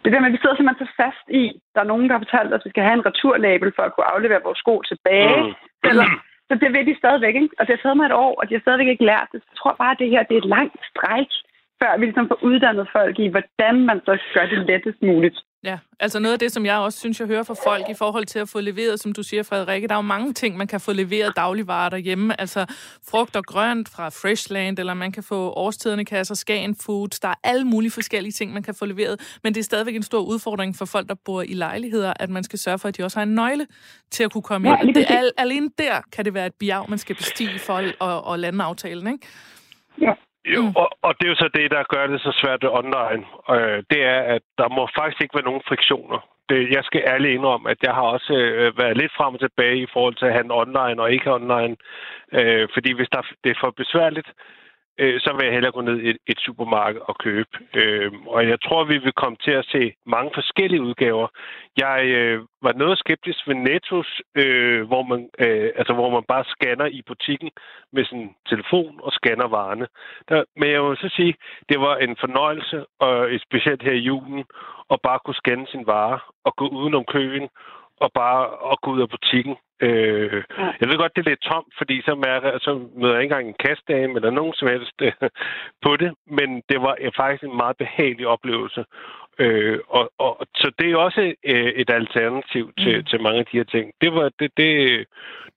Det 0.00 0.06
er 0.06 0.14
der 0.14 0.20
med, 0.20 0.30
at 0.30 0.36
vi 0.36 0.42
sidder 0.42 0.56
simpelthen 0.56 0.86
så 0.86 0.92
fast 1.02 1.24
i, 1.42 1.42
der 1.74 1.80
er 1.80 1.90
nogen, 1.90 2.06
der 2.08 2.14
har 2.14 2.24
fortalt 2.24 2.52
os, 2.54 2.62
at 2.62 2.66
vi 2.66 2.74
skal 2.74 2.86
have 2.88 2.98
en 2.98 3.08
returlabel 3.10 3.72
for 3.76 3.82
at 3.82 3.92
kunne 3.94 4.12
aflevere 4.14 4.46
vores 4.46 4.58
sko 4.58 4.74
tilbage. 4.90 5.36
Mm. 5.42 5.52
Eller, 5.90 6.06
så 6.48 6.52
det 6.62 6.72
ved 6.76 6.84
de 6.86 7.00
stadigvæk, 7.02 7.34
ikke? 7.34 7.54
Og 7.58 7.62
det 7.66 7.72
har 7.74 7.82
taget 7.82 7.96
mig 7.96 8.06
et 8.06 8.20
år, 8.24 8.34
og 8.40 8.44
de 8.48 8.54
har 8.54 8.64
stadigvæk 8.64 8.90
ikke 8.92 9.10
lært 9.12 9.28
det. 9.32 9.38
Så 9.42 9.48
jeg 9.50 9.58
tror 9.60 9.74
bare, 9.82 9.94
at 9.94 10.00
det 10.02 10.12
her 10.14 10.22
det 10.22 10.34
er 10.34 10.42
et 10.44 10.54
langt 10.56 10.82
stræk, 10.90 11.30
før 11.80 11.92
vi 11.98 12.04
ligesom 12.04 12.28
får 12.28 12.40
uddannet 12.48 12.86
folk 12.96 13.14
i, 13.24 13.26
hvordan 13.34 13.74
man 13.88 13.98
så 14.06 14.12
gør 14.34 14.46
det 14.52 14.60
lettest 14.70 15.02
muligt. 15.02 15.38
Ja, 15.64 15.78
altså 16.00 16.18
noget 16.18 16.32
af 16.32 16.38
det, 16.38 16.52
som 16.52 16.66
jeg 16.66 16.76
også 16.76 16.98
synes, 16.98 17.20
jeg 17.20 17.28
hører 17.28 17.42
fra 17.42 17.54
folk 17.64 17.88
i 17.90 17.94
forhold 17.94 18.26
til 18.26 18.38
at 18.38 18.48
få 18.48 18.60
leveret, 18.60 19.00
som 19.00 19.12
du 19.12 19.22
siger, 19.22 19.42
Frederikke, 19.42 19.88
der 19.88 19.94
er 19.94 19.98
jo 19.98 20.02
mange 20.02 20.32
ting, 20.32 20.56
man 20.56 20.66
kan 20.66 20.80
få 20.80 20.92
leveret 20.92 21.32
dagligvarer 21.36 21.88
derhjemme. 21.88 22.40
Altså 22.40 22.66
frugt 23.10 23.36
og 23.36 23.44
grønt 23.44 23.88
fra 23.88 24.08
Freshland, 24.08 24.78
eller 24.78 24.94
man 24.94 25.12
kan 25.12 25.22
få 25.22 25.50
årstiderne 25.50 26.04
kasser, 26.04 26.34
Skagen 26.34 26.76
Foods. 26.76 27.20
Der 27.20 27.28
er 27.28 27.34
alle 27.44 27.64
mulige 27.64 27.90
forskellige 27.90 28.32
ting, 28.32 28.52
man 28.52 28.62
kan 28.62 28.74
få 28.74 28.84
leveret. 28.84 29.38
Men 29.42 29.54
det 29.54 29.60
er 29.60 29.64
stadigvæk 29.64 29.96
en 29.96 30.02
stor 30.02 30.20
udfordring 30.20 30.76
for 30.76 30.84
folk, 30.84 31.08
der 31.08 31.14
bor 31.24 31.42
i 31.42 31.54
lejligheder, 31.54 32.12
at 32.16 32.30
man 32.30 32.44
skal 32.44 32.58
sørge 32.58 32.78
for, 32.78 32.88
at 32.88 32.96
de 32.96 33.04
også 33.04 33.18
har 33.18 33.22
en 33.22 33.34
nøgle 33.34 33.66
til 34.10 34.24
at 34.24 34.32
kunne 34.32 34.42
komme 34.42 34.70
ja, 34.70 34.82
ind. 34.82 34.94
Det, 34.94 35.06
er, 35.08 35.30
alene 35.36 35.70
der 35.78 36.00
kan 36.12 36.24
det 36.24 36.34
være 36.34 36.46
et 36.46 36.54
bjerg, 36.54 36.90
man 36.90 36.98
skal 36.98 37.16
bestige 37.16 37.58
for 37.58 37.74
at, 37.76 38.32
at 38.34 38.40
lande 38.40 38.64
aftalen, 38.64 39.06
ikke? 39.06 39.26
Ja. 40.00 40.12
Jo, 40.44 40.62
mm. 40.62 40.72
og, 40.76 40.88
og 41.02 41.12
det 41.18 41.24
er 41.24 41.32
jo 41.34 41.42
så 41.44 41.48
det, 41.54 41.70
der 41.70 41.90
gør 41.94 42.06
det 42.06 42.20
så 42.20 42.32
svært 42.40 42.64
online. 42.80 43.22
Øh, 43.54 43.82
det 43.90 44.00
er, 44.14 44.20
at 44.36 44.42
der 44.58 44.68
må 44.68 44.88
faktisk 44.98 45.20
ikke 45.22 45.34
være 45.34 45.50
nogen 45.50 45.68
friktioner. 45.68 46.18
Det, 46.48 46.70
jeg 46.76 46.84
skal 46.84 47.02
ærligt 47.06 47.34
indrømme, 47.34 47.70
at 47.70 47.80
jeg 47.82 47.94
har 47.94 48.06
også 48.16 48.32
øh, 48.32 48.78
været 48.78 48.96
lidt 48.96 49.12
frem 49.16 49.34
og 49.34 49.40
tilbage 49.40 49.78
i 49.82 49.92
forhold 49.92 50.14
til 50.14 50.26
at 50.26 50.36
handle 50.38 50.54
online 50.54 51.02
og 51.02 51.12
ikke 51.12 51.32
online. 51.32 51.76
Øh, 52.38 52.68
fordi 52.74 52.92
hvis 52.92 53.08
der, 53.12 53.22
det 53.44 53.50
er 53.50 53.60
for 53.60 53.70
besværligt, 53.76 54.28
øh, 54.28 54.61
øh, 54.98 55.20
så 55.20 55.32
vil 55.36 55.44
jeg 55.44 55.54
hellere 55.54 55.72
gå 55.72 55.80
ned 55.80 55.98
i 56.00 56.08
et, 56.10 56.16
et 56.26 56.38
supermarked 56.40 57.00
og 57.08 57.16
købe. 57.18 57.48
Øh, 57.74 58.12
og 58.26 58.48
jeg 58.48 58.58
tror, 58.60 58.84
vi 58.84 58.98
vil 58.98 59.12
komme 59.12 59.36
til 59.44 59.50
at 59.50 59.68
se 59.72 59.92
mange 60.06 60.30
forskellige 60.34 60.82
udgaver. 60.82 61.28
Jeg 61.76 62.04
øh, 62.06 62.42
var 62.62 62.72
noget 62.72 62.98
skeptisk 62.98 63.48
ved 63.48 63.54
Nettos, 63.54 64.20
øh, 64.34 64.82
hvor, 64.86 65.02
man, 65.02 65.28
øh, 65.38 65.70
altså, 65.76 65.92
hvor 65.94 66.10
man 66.10 66.24
bare 66.28 66.44
scanner 66.44 66.86
i 66.86 67.02
butikken 67.06 67.50
med 67.92 68.04
sin 68.04 68.34
telefon 68.48 69.00
og 69.02 69.12
scanner 69.12 69.48
varerne. 69.48 69.86
Der, 70.28 70.44
men 70.56 70.70
jeg 70.70 70.82
vil 70.82 70.96
så 70.96 71.10
sige, 71.16 71.34
det 71.68 71.80
var 71.80 71.96
en 71.96 72.16
fornøjelse, 72.20 72.84
og 73.00 73.28
specielt 73.46 73.82
her 73.82 73.92
i 73.92 74.06
julen, 74.10 74.44
at 74.90 74.98
bare 75.02 75.18
kunne 75.24 75.42
scanne 75.42 75.66
sin 75.66 75.86
vare 75.86 76.18
og 76.44 76.56
gå 76.56 76.66
udenom 76.68 77.04
køen 77.04 77.48
og 78.00 78.10
bare 78.14 78.42
at 78.72 78.80
gå 78.80 78.90
ud 78.90 79.00
af 79.00 79.08
butikken 79.08 79.56
Øh, 79.88 80.42
ja. 80.58 80.68
Jeg 80.80 80.88
ved 80.88 80.96
godt, 80.96 81.16
det 81.16 81.22
er 81.22 81.30
lidt 81.30 81.48
tomt, 81.50 81.72
fordi 81.78 82.02
så, 82.02 82.14
mærker, 82.14 82.58
så 82.58 82.70
møder 82.96 83.14
jeg 83.14 83.22
ikke 83.22 83.32
engang 83.32 83.48
en 83.48 83.62
kastdame 83.66 84.14
eller 84.16 84.30
nogen 84.30 84.54
som 84.54 84.68
helst 84.68 84.96
øh, 85.02 85.12
på 85.84 85.96
det, 85.96 86.10
men 86.26 86.48
det 86.70 86.78
var 86.84 86.94
faktisk 87.16 87.42
en 87.44 87.56
meget 87.56 87.76
behagelig 87.76 88.26
oplevelse. 88.26 88.84
Øh, 89.38 89.78
og, 89.88 90.12
og, 90.18 90.46
så 90.54 90.70
det 90.78 90.90
er 90.90 90.96
også 90.96 91.34
øh, 91.44 91.72
et 91.82 91.90
alternativ 91.90 92.72
til, 92.78 92.96
mm. 92.98 93.04
til 93.04 93.20
mange 93.22 93.38
af 93.38 93.46
de 93.52 93.56
her 93.56 93.64
ting. 93.64 93.90
Det, 94.00 94.12
var, 94.14 94.30
det, 94.38 94.50
det, 94.56 94.70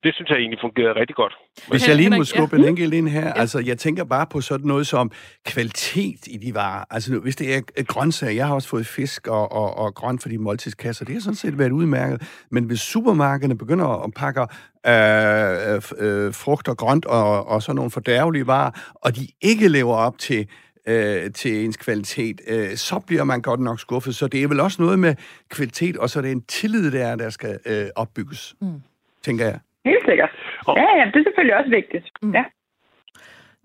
det 0.04 0.16
synes 0.16 0.30
jeg 0.30 0.38
egentlig 0.38 0.60
fungerede 0.62 1.00
rigtig 1.00 1.16
godt. 1.16 1.34
Hvis 1.70 1.88
jeg 1.88 1.96
lige 1.96 2.10
må 2.10 2.24
skubbe 2.24 2.56
ja. 2.56 2.62
en 2.62 2.68
enkelt 2.70 2.94
ind 2.94 3.08
her, 3.08 3.28
ja. 3.28 3.40
altså 3.42 3.60
jeg 3.66 3.78
tænker 3.78 4.04
bare 4.04 4.28
på 4.32 4.42
sådan 4.42 4.68
noget 4.68 4.88
som 4.88 5.12
kvalitet 5.46 6.28
i 6.28 6.38
de 6.38 6.56
varer. 6.56 6.84
Altså 6.90 7.20
hvis 7.20 7.36
det 7.36 7.56
er 7.56 7.84
grøntsager, 7.84 8.34
jeg 8.34 8.48
har 8.48 8.56
også 8.56 8.70
fået 8.70 8.88
fisk 8.88 9.28
og, 9.28 9.52
og, 9.52 9.78
og 9.78 9.96
grønt 9.96 10.22
for 10.22 10.30
de 10.30 10.38
måltidskasser, 10.38 11.06
det 11.06 11.14
har 11.14 11.22
sådan 11.22 11.36
set 11.36 11.60
været 11.60 11.72
udmærket. 11.72 12.46
Men 12.52 12.64
hvis 12.64 12.80
supermarkederne 12.80 13.58
begynder 13.58 14.04
at 14.04 14.12
pakke 14.16 14.42
øh, 14.42 15.76
øh, 16.08 16.34
frugt 16.34 16.68
og 16.68 16.78
grønt 16.78 17.06
og, 17.06 17.48
og 17.48 17.62
sådan 17.62 17.76
nogle 17.76 17.92
fordærvelige 17.92 18.48
varer, 18.48 18.72
og 18.96 19.16
de 19.16 19.28
ikke 19.42 19.68
lever 19.68 19.96
op 19.96 20.18
til 20.18 20.48
øh, 20.88 21.32
til 21.32 21.66
ens 21.66 21.78
kvalitet, 21.78 22.42
øh, 22.48 22.76
så 22.76 23.04
bliver 23.08 23.24
man 23.24 23.42
godt 23.42 23.60
nok 23.60 23.80
skuffet. 23.80 24.16
Så 24.16 24.28
det 24.28 24.44
er 24.44 24.48
vel 24.48 24.60
også 24.60 24.82
noget 24.82 25.00
med 25.00 25.16
kvalitet, 25.50 25.98
og 25.98 26.10
så 26.10 26.20
er 26.20 26.24
det 26.24 26.32
en 26.32 26.42
tillid, 26.42 26.92
der, 26.92 27.16
der 27.16 27.30
skal 27.30 27.60
øh, 27.66 27.88
opbygges, 27.96 28.56
mm. 28.62 28.82
tænker 29.24 29.46
jeg. 29.46 29.60
Helt 29.86 30.06
sikkert. 30.10 30.30
Ja, 30.68 30.88
ja, 31.00 31.06
det 31.12 31.20
er 31.20 31.24
selvfølgelig 31.24 31.58
også 31.58 31.70
vigtigt. 31.70 32.06
Mm. 32.22 32.34
Ja. 32.34 32.44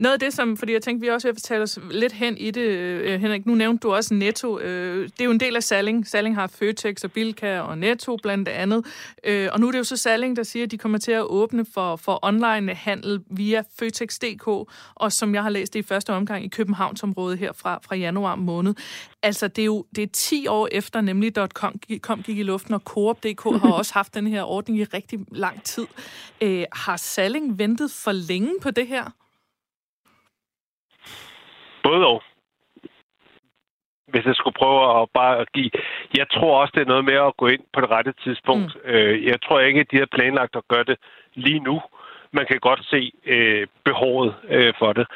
Noget 0.01 0.13
af 0.13 0.21
det, 0.21 0.33
som, 0.33 0.57
fordi 0.57 0.73
jeg 0.73 0.83
tænkte, 0.83 1.07
vi 1.07 1.11
også 1.11 1.29
vil 1.29 1.35
fortælle 1.35 1.63
os 1.63 1.79
lidt 1.91 2.13
hen 2.13 2.39
i 2.39 2.51
det, 2.51 2.61
øh, 2.61 3.21
Henrik, 3.21 3.47
nu 3.47 3.55
nævnte 3.55 3.83
du 3.83 3.95
også 3.95 4.15
Netto. 4.15 4.59
Øh, 4.59 5.05
det 5.05 5.21
er 5.21 5.25
jo 5.25 5.31
en 5.31 5.41
del 5.41 5.57
af 5.57 5.63
Salling. 5.63 6.07
Salling 6.07 6.35
har 6.35 6.47
Føtex 6.47 7.05
og 7.05 7.13
Bilka 7.13 7.61
og 7.61 7.79
Netto 7.79 8.17
blandt 8.23 8.49
andet. 8.49 8.87
Øh, 9.25 9.49
og 9.53 9.61
nu 9.61 9.67
er 9.67 9.71
det 9.71 9.79
jo 9.79 9.85
så 9.85 9.97
Salling, 9.97 10.37
der 10.37 10.43
siger, 10.43 10.65
at 10.65 10.71
de 10.71 10.79
kommer 10.79 10.99
til 10.99 11.13
at 11.13 11.23
åbne 11.23 11.65
for, 11.75 11.97
for 11.97 12.19
online-handel 12.23 13.21
via 13.31 13.63
Føtex.dk, 13.79 14.47
og 14.95 15.13
som 15.13 15.35
jeg 15.35 15.43
har 15.43 15.51
læst 15.51 15.73
det 15.73 15.79
i 15.79 15.83
første 15.83 16.13
omgang 16.13 16.45
i 16.45 16.49
Københavnsområdet 16.49 17.39
her 17.39 17.53
fra, 17.53 17.81
fra 17.83 17.97
januar 17.97 18.35
måned. 18.35 18.75
Altså, 19.23 19.49
det 19.49 19.63
er 19.63 19.67
jo 19.67 19.85
det 19.97 20.03
er 20.03 20.09
10 20.13 20.47
år 20.47 20.69
efter, 20.73 21.01
nemlig 21.01 21.33
.com 21.55 21.81
kom, 22.01 22.23
gik 22.23 22.39
i 22.39 22.43
luften, 22.43 22.75
og 22.75 22.81
Coop.dk 22.81 23.43
har 23.63 23.73
også 23.73 23.95
haft 23.95 24.15
den 24.15 24.27
her 24.27 24.43
ordning 24.43 24.79
i 24.79 24.85
rigtig 24.85 25.19
lang 25.33 25.63
tid. 25.63 25.87
Øh, 26.41 26.65
har 26.73 26.97
Salling 26.97 27.59
ventet 27.59 27.91
for 27.91 28.13
længe 28.13 28.55
på 28.63 28.71
det 28.71 28.87
her? 28.87 29.11
Både 31.91 32.07
og. 32.07 32.23
Hvis 34.13 34.27
jeg 34.27 34.35
skulle 34.35 34.61
prøve 34.63 34.81
at 35.01 35.09
bare 35.15 35.39
at 35.43 35.53
give... 35.53 35.71
Jeg 36.19 36.27
tror 36.35 36.61
også, 36.61 36.73
det 36.75 36.83
er 36.83 36.93
noget 36.95 37.05
med 37.05 37.19
at 37.29 37.37
gå 37.37 37.47
ind 37.47 37.65
på 37.73 37.81
det 37.81 37.91
rette 37.91 38.13
tidspunkt. 38.25 38.71
Mm. 38.75 38.91
Øh, 38.91 39.25
jeg 39.25 39.39
tror 39.43 39.61
ikke, 39.61 39.81
at 39.81 39.91
de 39.93 39.99
har 39.99 40.15
planlagt 40.17 40.57
at 40.57 40.69
gøre 40.69 40.85
det 40.85 40.99
lige 41.35 41.61
nu. 41.61 41.77
Man 42.33 42.47
kan 42.47 42.59
godt 42.61 42.83
se 42.93 43.13
øh, 43.27 43.67
behovet 43.85 44.35
øh, 44.49 44.73
for 44.79 44.93
det. 44.93 45.07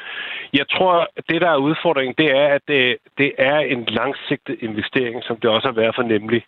Jeg 0.53 0.69
tror, 0.69 0.93
at 1.17 1.23
det, 1.29 1.41
der 1.41 1.49
er 1.49 1.65
udfordringen, 1.67 2.15
det 2.17 2.29
er, 2.41 2.47
at 2.57 2.61
det, 2.67 2.97
det 3.17 3.31
er 3.37 3.57
en 3.57 3.85
langsigtet 3.85 4.55
investering, 4.61 5.23
som 5.23 5.37
det 5.37 5.49
også 5.49 5.67
har 5.67 5.79
været 5.81 5.95
for 5.95 6.03
nemlig. 6.03 6.43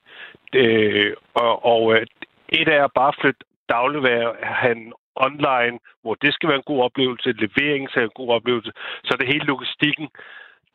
Øh, 0.55 1.13
og 1.33 1.65
og 1.65 1.93
øh, 1.95 2.05
et 2.49 2.67
er 2.67 2.83
at 2.83 2.91
bare 2.95 3.13
flytte 3.21 3.39
dagligvarehandlen 3.69 4.93
online, 5.27 5.79
hvor 6.01 6.15
det 6.23 6.33
skal 6.33 6.49
være 6.49 6.61
en 6.63 6.71
god 6.71 6.81
oplevelse, 6.87 7.31
levering 7.31 7.89
skal 7.89 7.99
være 7.99 8.11
en 8.13 8.21
god 8.21 8.29
oplevelse, 8.37 8.71
så 9.03 9.09
er 9.13 9.17
det 9.17 9.33
hele 9.33 9.45
logistikken, 9.45 10.07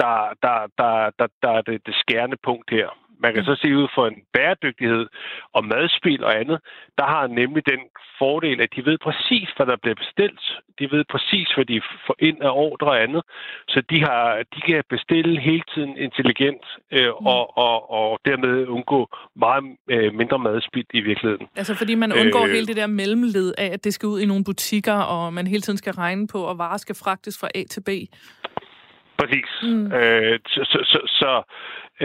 der, 0.01 0.17
der, 0.43 0.59
der, 0.79 1.11
der, 1.19 1.27
der 1.43 1.51
er 1.59 1.63
det, 1.63 1.87
det 1.87 1.95
skærende 1.95 2.37
punkt 2.45 2.71
her. 2.71 2.89
Man 3.21 3.35
kan 3.35 3.45
så 3.45 3.55
se 3.63 3.77
ud 3.77 3.89
for 3.95 4.07
en 4.07 4.19
bæredygtighed 4.33 5.07
og 5.53 5.65
madspil 5.65 6.25
og 6.25 6.41
andet, 6.41 6.59
der 6.99 7.05
har 7.05 7.27
nemlig 7.27 7.67
den 7.67 7.81
fordel, 8.19 8.61
at 8.61 8.71
de 8.77 8.85
ved 8.89 8.99
præcis, 8.99 9.49
hvad 9.57 9.67
der 9.67 9.77
bliver 9.83 9.95
bestilt. 9.95 10.43
De 10.79 10.85
ved 10.95 11.05
præcis, 11.15 11.49
hvad 11.55 11.65
de 11.65 11.81
får 12.07 12.17
ind 12.19 12.39
af 12.43 12.53
ordre 12.67 12.87
og 12.87 13.03
andet. 13.03 13.23
Så 13.69 13.79
de, 13.91 13.99
har, 14.09 14.25
de 14.55 14.61
kan 14.69 14.83
bestille 14.95 15.41
hele 15.41 15.65
tiden 15.75 15.97
intelligent 15.97 16.65
øh, 16.97 17.13
mm. 17.21 17.27
og, 17.27 17.43
og, 17.67 17.77
og 17.99 18.09
dermed 18.29 18.67
undgå 18.67 19.01
meget 19.37 19.65
øh, 19.91 20.15
mindre 20.21 20.39
madspil 20.39 20.87
i 20.95 21.01
virkeligheden. 21.01 21.47
Altså 21.57 21.75
fordi 21.75 21.95
man 21.95 22.13
undgår 22.21 22.45
øh, 22.45 22.51
hele 22.51 22.67
det 22.67 22.77
der 22.77 22.87
mellemled 22.87 23.55
af, 23.59 23.69
at 23.77 23.85
det 23.85 23.95
skal 23.95 24.07
ud 24.07 24.21
i 24.21 24.27
nogle 24.27 24.45
butikker, 24.45 24.99
og 25.15 25.33
man 25.33 25.47
hele 25.47 25.61
tiden 25.61 25.77
skal 25.77 25.93
regne 25.93 26.27
på, 26.29 26.39
og 26.51 26.59
varer 26.59 26.77
skal 26.77 26.95
fragtes 26.95 27.39
fra 27.41 27.49
A 27.55 27.63
til 27.71 27.81
B. 27.81 27.91
Præcis. 29.23 29.51
Mm. 29.63 29.93
Øh, 29.93 30.39
så, 30.47 30.61
så, 30.73 30.79
så, 30.93 31.01
så 31.21 31.33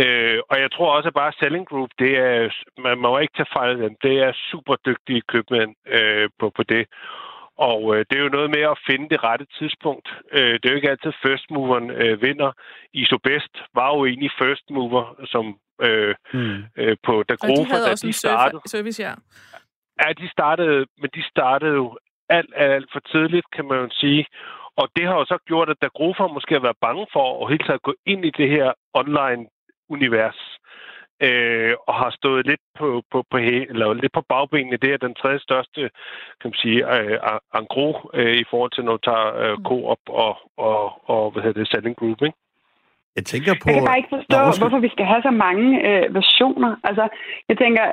øh, 0.02 0.40
og 0.50 0.60
jeg 0.64 0.72
tror 0.72 0.96
også, 0.96 1.08
at 1.08 1.14
bare 1.14 1.38
Selling 1.40 1.68
Group, 1.68 1.90
det 2.00 2.18
er, 2.18 2.50
man 2.82 2.98
må 2.98 3.18
ikke 3.20 3.34
tage 3.38 3.54
fejl 3.54 3.70
af 3.72 3.78
dem, 3.78 3.96
det 4.04 4.16
er 4.26 4.32
super 4.52 4.76
dygtige 4.86 5.22
købmænd 5.32 5.76
øh, 5.88 6.30
på, 6.40 6.50
på 6.58 6.64
det. 6.64 6.86
Og 7.58 7.82
øh, 7.96 8.06
det 8.10 8.18
er 8.18 8.24
jo 8.24 8.36
noget 8.38 8.50
med 8.50 8.64
at 8.74 8.80
finde 8.88 9.10
det 9.10 9.24
rette 9.24 9.46
tidspunkt. 9.60 10.08
Øh, 10.32 10.54
det 10.54 10.66
er 10.66 10.70
jo 10.70 10.76
ikke 10.76 10.90
altid 10.90 11.14
first 11.26 11.46
moveren 11.52 11.92
øh, 11.92 12.22
vinder. 12.22 12.52
Isobest 12.94 13.54
var 13.74 13.90
jo 13.96 14.06
egentlig 14.06 14.32
first 14.42 14.66
mover, 14.70 15.06
som 15.26 15.46
øh, 15.82 16.16
mm. 16.34 16.64
øh, 16.78 16.98
på 17.06 17.24
da 17.30 17.36
havde 17.42 17.92
også 17.92 18.08
de 18.08 18.14
startede. 18.14 18.62
service, 18.66 19.04
ja. 19.04 19.14
Ja, 20.02 20.14
de 20.14 20.30
startede, 20.30 20.86
men 21.02 21.10
de 21.16 21.24
startede 21.24 21.74
jo 21.74 21.98
alt, 22.30 22.54
alt, 22.56 22.74
alt 22.74 22.90
for 22.92 23.00
tidligt, 23.00 23.52
kan 23.56 23.66
man 23.68 23.78
jo 23.80 23.90
sige. 23.92 24.26
Og 24.78 24.88
det 24.96 25.08
har 25.08 25.16
jo 25.16 25.26
så 25.26 25.38
gjort, 25.46 25.70
at 25.70 25.82
da 25.82 25.88
Grofer 25.88 26.28
måske 26.28 26.54
har 26.54 26.62
været 26.68 26.84
bange 26.88 27.08
for 27.14 27.26
at 27.46 27.52
helt 27.52 27.66
taget 27.66 27.82
gå 27.82 27.94
ind 28.06 28.26
i 28.26 28.32
det 28.40 28.50
her 28.50 28.74
online-univers, 28.94 30.40
øh, 31.28 31.74
og 31.88 31.94
har 31.96 32.10
stået 32.10 32.48
lidt 32.48 32.62
på, 32.80 33.04
på, 33.12 33.24
på, 33.32 33.38
eller 33.38 33.94
lidt 33.94 34.14
på 34.14 34.22
bagbenene. 34.22 34.78
Det 34.78 34.94
er 34.94 34.98
den 34.98 35.16
tredje 35.16 35.40
største, 35.40 35.82
kan 36.40 36.50
man 36.52 36.54
sige, 36.64 36.80
øh, 36.96 37.20
angro 37.54 38.10
øh, 38.14 38.36
i 38.44 38.46
forhold 38.50 38.72
til, 38.72 38.84
når 38.86 38.92
du 38.98 39.04
tager 39.10 39.28
øh, 39.44 39.58
mm. 39.58 39.64
Coop 39.66 40.00
og, 40.08 40.38
og, 40.58 41.10
og, 41.10 41.32
hvad 41.32 41.44
hedder 41.44 41.60
det, 41.60 41.72
Selling 41.72 41.96
Group, 41.96 42.22
ikke? 42.22 42.38
Jeg 43.18 43.26
tænker 43.32 43.52
på... 43.54 43.66
Jeg 43.68 43.76
kan 43.76 43.90
bare 43.90 44.02
ikke 44.02 44.16
forstå, 44.18 44.38
Nå, 44.38 44.44
hvorfor 44.62 44.80
vi 44.86 44.94
skal 44.96 45.06
have 45.12 45.24
så 45.28 45.34
mange 45.46 45.68
øh, 45.88 46.06
versioner. 46.20 46.72
Altså, 46.90 47.06
jeg 47.50 47.58
tænker, 47.64 47.84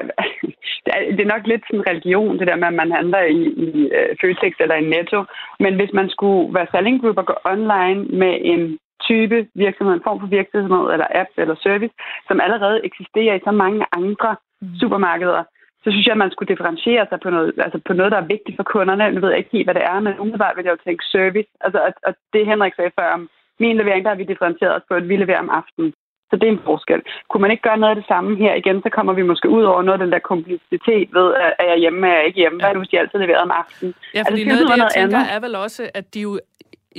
det 1.16 1.22
er 1.22 1.34
nok 1.34 1.44
lidt 1.46 1.64
sådan 1.66 1.88
religion, 1.90 2.38
det 2.38 2.46
der 2.50 2.56
med, 2.60 2.68
at 2.72 2.80
man 2.82 2.90
handler 2.98 3.22
i, 3.38 3.40
i 3.66 3.70
uh, 3.98 4.10
Føtex 4.20 4.52
eller 4.60 4.76
i 4.78 4.88
Netto. 4.92 5.20
Men 5.64 5.72
hvis 5.78 5.92
man 5.98 6.08
skulle 6.14 6.54
være 6.56 6.70
selling 6.74 6.96
group 7.00 7.18
og 7.22 7.26
gå 7.26 7.36
online 7.54 8.00
med 8.22 8.34
en 8.52 8.62
type 9.08 9.38
virksomhed, 9.64 9.94
en 9.94 10.06
form 10.06 10.20
for 10.20 10.30
virksomhed 10.38 10.84
eller 10.94 11.08
app 11.20 11.30
eller 11.42 11.56
service, 11.66 11.94
som 12.28 12.40
allerede 12.46 12.78
eksisterer 12.88 13.34
i 13.34 13.46
så 13.48 13.52
mange 13.62 13.80
andre 13.98 14.30
mm. 14.62 14.74
supermarkeder, 14.80 15.42
så 15.82 15.88
synes 15.90 16.06
jeg, 16.06 16.16
at 16.16 16.24
man 16.24 16.32
skulle 16.32 16.52
differentiere 16.52 17.06
sig 17.08 17.18
på 17.20 17.30
noget, 17.30 17.52
altså 17.66 17.78
på 17.88 17.92
noget, 17.92 18.12
der 18.12 18.20
er 18.20 18.32
vigtigt 18.34 18.56
for 18.58 18.66
kunderne. 18.74 19.12
Nu 19.12 19.20
ved 19.20 19.30
jeg 19.30 19.38
ikke 19.38 19.56
helt, 19.56 19.66
hvad 19.66 19.78
det 19.78 19.84
er, 19.92 20.00
men 20.00 20.20
umiddelbart 20.20 20.56
vil 20.56 20.64
jeg 20.64 20.74
jo 20.76 20.84
tænke 20.84 21.04
service. 21.16 21.50
Altså, 21.64 21.78
og, 21.86 21.92
og 22.08 22.12
det 22.32 22.46
Henrik 22.46 22.74
sagde 22.74 22.96
før 22.98 23.10
om 23.18 23.22
min 23.60 23.76
levering, 23.76 24.04
der 24.04 24.10
har 24.10 24.16
vi 24.16 24.24
differentieret 24.32 24.76
os 24.76 24.86
på, 24.88 24.94
at 24.94 25.08
vi 25.08 25.16
leverer 25.16 25.38
om 25.38 25.50
aftenen. 25.50 25.94
Så 26.30 26.38
det 26.40 26.46
er 26.48 26.52
en 26.52 26.66
forskel. 26.70 27.00
Kunne 27.28 27.42
man 27.42 27.50
ikke 27.50 27.66
gøre 27.68 27.78
noget 27.78 27.94
af 27.94 28.00
det 28.00 28.08
samme 28.12 28.36
her 28.36 28.54
igen, 28.54 28.82
så 28.82 28.88
kommer 28.96 29.12
vi 29.12 29.22
måske 29.22 29.48
ud 29.48 29.62
over 29.62 29.82
noget 29.82 30.00
af 30.00 30.04
den 30.04 30.12
der 30.12 30.18
kompleksitet 30.18 31.08
ved, 31.18 31.34
at 31.60 31.66
jeg 31.70 31.78
hjemme, 31.78 32.08
er 32.08 32.16
jeg 32.16 32.26
ikke 32.26 32.40
hjemme. 32.42 32.56
Ja. 32.56 32.60
Hvad 32.60 32.68
er 32.68 32.72
det, 32.72 32.80
hvis 32.80 32.88
de 32.88 32.98
altid 32.98 33.18
leverer 33.18 33.42
om 33.48 33.50
aftenen? 33.50 33.94
Ja, 34.14 34.22
fordi 34.28 34.42
altså, 34.42 34.52
noget 34.52 34.62
af 34.62 34.76
det, 34.76 34.82
jeg 34.82 34.90
tænker, 35.02 35.18
andet. 35.18 35.34
er 35.34 35.40
vel 35.40 35.54
også, 35.54 35.90
at 35.94 36.14
de 36.14 36.20
jo 36.20 36.40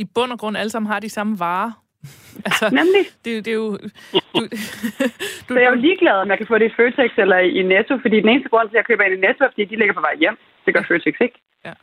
i 0.03 0.05
bund 0.15 0.31
og 0.31 0.39
grund 0.39 0.57
alle 0.57 0.69
sammen 0.69 0.91
har 0.91 0.99
de 0.99 1.09
samme 1.09 1.39
varer. 1.39 1.71
Altså, 2.47 2.65
Nemlig. 2.79 3.03
Det, 3.25 3.45
det 3.45 3.51
er 3.55 3.59
jo... 3.65 3.71
Du, 4.13 4.39
du, 5.47 5.51
så 5.53 5.59
jeg 5.59 5.63
er 5.63 5.73
jo 5.75 5.83
ligeglad, 5.87 6.17
om 6.23 6.29
jeg 6.29 6.37
kan 6.37 6.47
få 6.47 6.57
det 6.57 6.71
i 6.71 6.75
Føtex 6.77 7.11
eller 7.17 7.37
i 7.37 7.61
Netto, 7.61 7.93
fordi 8.01 8.15
den 8.21 8.29
eneste 8.29 8.49
grund 8.49 8.69
til, 8.69 8.75
at 8.75 8.79
jeg 8.79 8.85
køber 8.85 9.03
ind 9.03 9.13
i 9.13 9.25
Netto, 9.27 9.43
er, 9.43 9.49
fordi 9.49 9.65
de 9.65 9.75
ligger 9.75 9.93
på 9.93 10.05
vej 10.07 10.15
hjem. 10.19 10.37
Det 10.65 10.73
gør 10.73 10.83
Føtex 10.87 11.15
ikke. 11.21 11.37
Ja. 11.65 11.73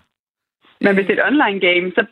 Men 0.84 0.94
hvis 0.94 1.06
det 1.06 1.14
er 1.14 1.20
et 1.22 1.28
online 1.30 1.58
game, 1.68 1.86
så 1.96 2.02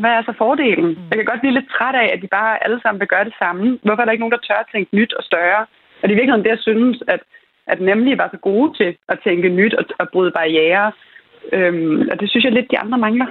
hvad 0.00 0.10
er 0.10 0.22
så 0.22 0.32
fordelen? 0.42 0.88
Mm. 0.88 1.08
Jeg 1.10 1.16
kan 1.16 1.30
godt 1.30 1.40
blive 1.40 1.56
lidt 1.58 1.68
træt 1.74 1.96
af, 2.02 2.08
at 2.14 2.22
de 2.22 2.28
bare 2.38 2.64
alle 2.64 2.80
sammen 2.82 3.00
vil 3.00 3.12
gøre 3.14 3.24
det 3.24 3.34
samme. 3.42 3.78
Hvorfor 3.82 4.00
er 4.00 4.06
der 4.06 4.12
ikke 4.12 4.24
nogen, 4.24 4.36
der 4.36 4.46
tør 4.48 4.60
at 4.64 4.72
tænke 4.72 4.96
nyt 4.96 5.12
og 5.18 5.24
større? 5.24 5.62
Og 6.00 6.04
det 6.04 6.12
er 6.12 6.20
virkelig 6.20 6.44
det, 6.44 6.50
jeg 6.56 6.66
synes, 6.68 7.02
at, 7.14 7.20
at 7.66 7.80
nemlig 7.80 8.18
var 8.18 8.28
så 8.32 8.38
gode 8.50 8.68
til 8.78 8.96
at 9.08 9.18
tænke 9.24 9.48
nyt 9.48 9.74
og 9.74 9.84
at 9.98 10.08
bryde 10.12 10.32
barriere. 10.38 10.92
Øhm, 11.52 12.08
og 12.10 12.20
det 12.20 12.30
synes 12.30 12.44
jeg 12.44 12.52
lidt, 12.52 12.70
de 12.70 12.78
andre 12.78 12.98
mangler. 12.98 13.26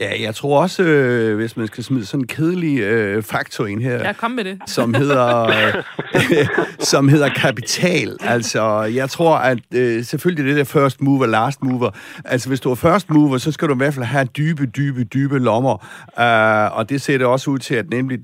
Ja, 0.00 0.22
jeg 0.22 0.34
tror 0.34 0.62
også, 0.62 0.82
øh, 0.82 1.36
hvis 1.36 1.56
man 1.56 1.66
skal 1.66 1.84
smide 1.84 2.06
sådan 2.06 2.20
en 2.20 2.26
kedelig 2.26 2.80
øh, 2.80 3.22
faktor 3.22 3.66
ind 3.66 3.82
her, 3.82 3.94
ja, 3.94 4.12
kom 4.12 4.30
med 4.30 4.44
det. 4.44 4.58
som 4.76 4.94
hedder 4.94 5.46
øh, 5.46 6.46
som 6.90 7.08
hedder 7.08 7.28
kapital. 7.28 8.16
Altså, 8.20 8.82
jeg 8.82 9.10
tror, 9.10 9.36
at 9.36 9.58
øh, 9.74 10.04
selvfølgelig 10.04 10.44
det 10.44 10.56
der 10.56 10.64
first 10.64 11.00
mover, 11.00 11.26
last 11.26 11.62
mover. 11.62 11.90
Altså, 12.24 12.48
hvis 12.48 12.60
du 12.60 12.70
er 12.70 12.74
first 12.74 13.10
mover, 13.10 13.38
så 13.38 13.52
skal 13.52 13.68
du 13.68 13.74
i 13.74 13.76
hvert 13.76 13.94
fald 13.94 14.04
have 14.04 14.24
dybe, 14.24 14.66
dybe, 14.66 15.04
dybe 15.04 15.38
lommer. 15.38 15.74
Uh, 16.18 16.78
og 16.78 16.88
det 16.88 17.00
ser 17.02 17.18
det 17.18 17.26
også 17.26 17.50
ud 17.50 17.58
til, 17.58 17.74
at 17.74 17.90
nemlig 17.90 18.18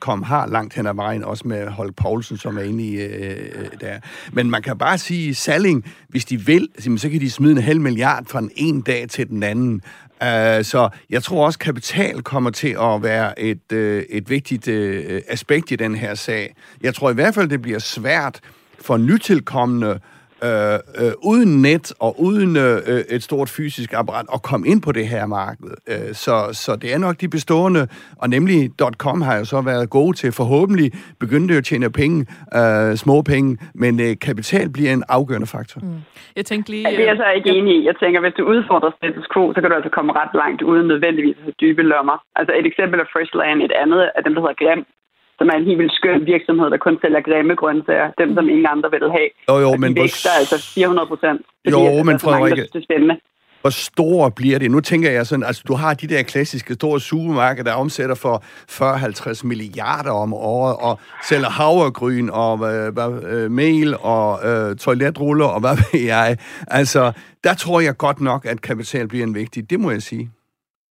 .com 0.00 0.22
har 0.22 0.46
langt 0.46 0.74
hen 0.74 0.86
ad 0.86 0.94
vejen, 0.94 1.24
også 1.24 1.48
med 1.48 1.68
Holk 1.68 1.94
Poulsen, 1.96 2.36
som 2.36 2.58
er 2.58 2.62
inde 2.62 2.84
i 2.84 2.96
øh, 2.96 3.36
der. 3.80 3.98
Men 4.32 4.50
man 4.50 4.62
kan 4.62 4.78
bare 4.78 4.98
sige, 4.98 5.34
Salling, 5.34 5.84
hvis 6.08 6.24
de 6.24 6.40
vil, 6.40 6.68
så 6.96 7.08
kan 7.10 7.20
de 7.20 7.30
smide 7.30 7.52
en 7.52 7.62
halv 7.62 7.80
milliard 7.80 8.24
fra 8.26 8.40
den 8.40 8.50
ene 8.56 8.82
dag 8.82 9.06
til 9.08 9.28
den 9.28 9.42
anden. 9.42 9.82
Uh, 10.22 10.64
så 10.64 10.88
jeg 11.10 11.22
tror 11.22 11.46
også, 11.46 11.58
kapital 11.58 12.22
kommer 12.22 12.50
til 12.50 12.76
at 12.80 13.02
være 13.02 13.40
et, 13.40 13.72
uh, 13.72 13.78
et 13.78 14.30
vigtigt 14.30 14.68
uh, 14.68 15.20
aspekt 15.28 15.70
i 15.70 15.76
den 15.76 15.94
her 15.94 16.14
sag. 16.14 16.54
Jeg 16.82 16.94
tror 16.94 17.10
i 17.10 17.14
hvert 17.14 17.34
fald, 17.34 17.48
det 17.48 17.62
bliver 17.62 17.78
svært 17.78 18.40
for 18.80 18.96
nytilkommende 18.96 20.00
øh, 20.44 20.78
øh, 21.00 21.12
uden 21.24 21.62
net 21.62 21.92
og 22.00 22.20
uden 22.20 22.56
øh, 22.56 23.16
et 23.16 23.22
stort 23.22 23.48
fysisk 23.48 23.92
apparat 23.92 24.26
at 24.34 24.42
komme 24.42 24.68
ind 24.68 24.82
på 24.82 24.92
det 24.92 25.06
her 25.08 25.26
marked. 25.26 25.70
Øh, 25.88 26.14
så, 26.24 26.34
så 26.52 26.76
det 26.76 26.94
er 26.94 26.98
nok 26.98 27.20
de 27.20 27.28
bestående, 27.28 27.88
og 28.22 28.28
nemlig 28.28 28.70
.com 28.96 29.20
har 29.20 29.36
jo 29.38 29.44
så 29.44 29.60
været 29.60 29.90
gode 29.90 30.16
til 30.16 30.32
forhåbentlig 30.32 30.92
begynde 31.20 31.56
at 31.56 31.64
tjene 31.64 31.90
penge, 31.90 32.26
øh, 32.58 32.96
små 32.96 33.22
penge, 33.22 33.58
men 33.74 34.00
øh, 34.00 34.12
kapital 34.20 34.68
bliver 34.76 34.92
en 34.92 35.04
afgørende 35.08 35.46
faktor. 35.46 35.80
Mm. 35.80 36.00
Jeg 36.36 36.44
tænkte 36.44 36.70
lige... 36.70 36.88
Ja, 36.88 36.96
det 36.96 37.04
er 37.04 37.10
jeg 37.12 37.16
så 37.16 37.28
ikke 37.38 37.50
enig 37.58 37.74
i. 37.80 37.86
Jeg 37.86 37.96
tænker, 38.02 38.20
hvis 38.20 38.36
du 38.38 38.44
udfordrer 38.54 38.90
status 38.98 39.26
quo, 39.32 39.52
så 39.54 39.60
kan 39.60 39.70
du 39.70 39.76
altså 39.76 39.90
komme 39.96 40.12
ret 40.20 40.34
langt 40.42 40.62
uden 40.62 40.86
nødvendigvis 40.92 41.36
at 41.38 41.42
have 41.42 41.60
dybe 41.60 41.82
lommer. 41.82 42.16
Altså 42.38 42.52
et 42.60 42.66
eksempel 42.66 43.00
er 43.00 43.08
Freshland, 43.12 43.62
et 43.62 43.74
andet 43.82 44.02
er 44.16 44.20
dem, 44.26 44.34
der 44.34 44.40
hedder 44.40 44.60
Grim, 44.62 44.82
som 45.38 45.46
er 45.50 45.56
en 45.60 45.66
helt 45.68 45.78
vildt 45.78 45.96
skøn 46.00 46.26
virksomhed, 46.34 46.66
der 46.74 46.80
kun 46.86 46.96
sælger 47.02 47.22
grimme 47.28 47.54
grøntsager, 47.62 48.08
dem 48.22 48.34
som 48.36 48.44
ingen 48.52 48.66
andre 48.74 48.88
vil 48.90 49.06
have. 49.16 49.30
Jo, 49.48 49.54
jo, 49.64 49.68
og 49.72 49.80
men... 49.80 49.96
Vækster 49.96 50.30
hvor... 50.30 50.38
altså 50.40 50.56
400 50.74 51.08
procent. 51.12 51.40
Jo, 51.72 52.02
men 52.08 52.16
Frederikke... 52.24 52.62
Det 52.72 52.80
er 52.82 52.86
spændende. 52.90 53.16
Hvor 53.60 53.70
store 53.70 54.30
bliver 54.30 54.58
det? 54.58 54.70
Nu 54.70 54.80
tænker 54.80 55.10
jeg 55.10 55.26
sådan, 55.26 55.44
altså 55.44 55.62
du 55.68 55.74
har 55.74 55.94
de 55.94 56.06
der 56.06 56.22
klassiske 56.22 56.74
store 56.74 57.00
supermarkeder, 57.00 57.64
der 57.64 57.72
omsætter 57.72 58.14
for 58.14 58.44
40-50 59.42 59.46
milliarder 59.46 60.10
om 60.10 60.34
året, 60.34 60.76
og 60.80 61.00
sælger 61.28 61.50
havregryn 61.50 62.28
og 62.32 62.74
øh, 62.74 62.92
øh, 63.32 63.50
mel 63.50 63.96
og 64.00 64.38
øh, 64.48 64.76
toiletruller 64.76 65.46
og 65.46 65.60
hvad 65.60 65.76
ved 65.76 66.00
jeg. 66.00 66.36
Altså, 66.68 67.12
der 67.44 67.54
tror 67.54 67.80
jeg 67.80 67.96
godt 67.96 68.20
nok, 68.20 68.46
at 68.46 68.60
kapital 68.60 69.08
bliver 69.08 69.24
en 69.24 69.34
vigtig. 69.34 69.70
Det 69.70 69.80
må 69.80 69.90
jeg 69.90 70.02
sige. 70.02 70.30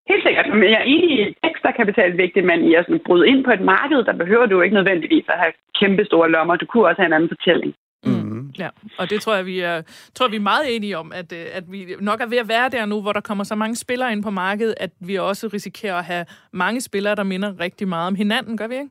Helt 0.09 0.23
sikkert. 0.27 0.47
Men 0.59 0.69
jeg 0.73 0.79
er 0.79 0.91
enig 0.95 1.09
i, 1.19 1.35
ekstra 1.43 1.71
kapital 1.71 2.17
vigtigt, 2.17 2.45
men 2.45 2.59
i 2.69 2.75
at 2.75 2.85
bryde 3.05 3.27
ind 3.27 3.43
på 3.43 3.51
et 3.51 3.61
marked, 3.61 4.03
der 4.03 4.13
behøver 4.13 4.45
du 4.45 4.61
ikke 4.61 4.75
nødvendigvis 4.75 5.25
at 5.27 5.39
have 5.39 5.53
kæmpe 5.79 6.05
store 6.05 6.31
lommer. 6.31 6.55
Du 6.55 6.65
kunne 6.65 6.87
også 6.87 7.01
have 7.01 7.07
en 7.07 7.13
anden 7.13 7.29
fortælling. 7.29 7.73
Mm. 8.05 8.51
Ja, 8.59 8.69
og 8.97 9.09
det 9.09 9.21
tror 9.21 9.35
jeg, 9.35 9.45
vi 9.45 9.59
er, 9.59 9.81
tror, 10.15 10.27
vi 10.27 10.35
er 10.35 10.49
meget 10.53 10.75
enige 10.75 10.97
om, 10.97 11.11
at, 11.15 11.33
øh, 11.33 11.45
at 11.53 11.63
vi 11.71 11.95
nok 11.99 12.21
er 12.21 12.25
ved 12.25 12.37
at 12.37 12.47
være 12.47 12.69
der 12.69 12.85
nu, 12.85 13.01
hvor 13.01 13.13
der 13.13 13.21
kommer 13.21 13.43
så 13.43 13.55
mange 13.55 13.75
spillere 13.75 14.11
ind 14.11 14.23
på 14.23 14.29
markedet, 14.29 14.75
at 14.77 14.91
vi 14.99 15.15
også 15.15 15.49
risikerer 15.53 15.95
at 15.95 16.05
have 16.05 16.25
mange 16.51 16.81
spillere, 16.81 17.15
der 17.15 17.23
minder 17.23 17.59
rigtig 17.59 17.87
meget 17.87 18.07
om 18.07 18.15
hinanden, 18.15 18.57
gør 18.57 18.67
vi 18.67 18.75
ikke? 18.75 18.89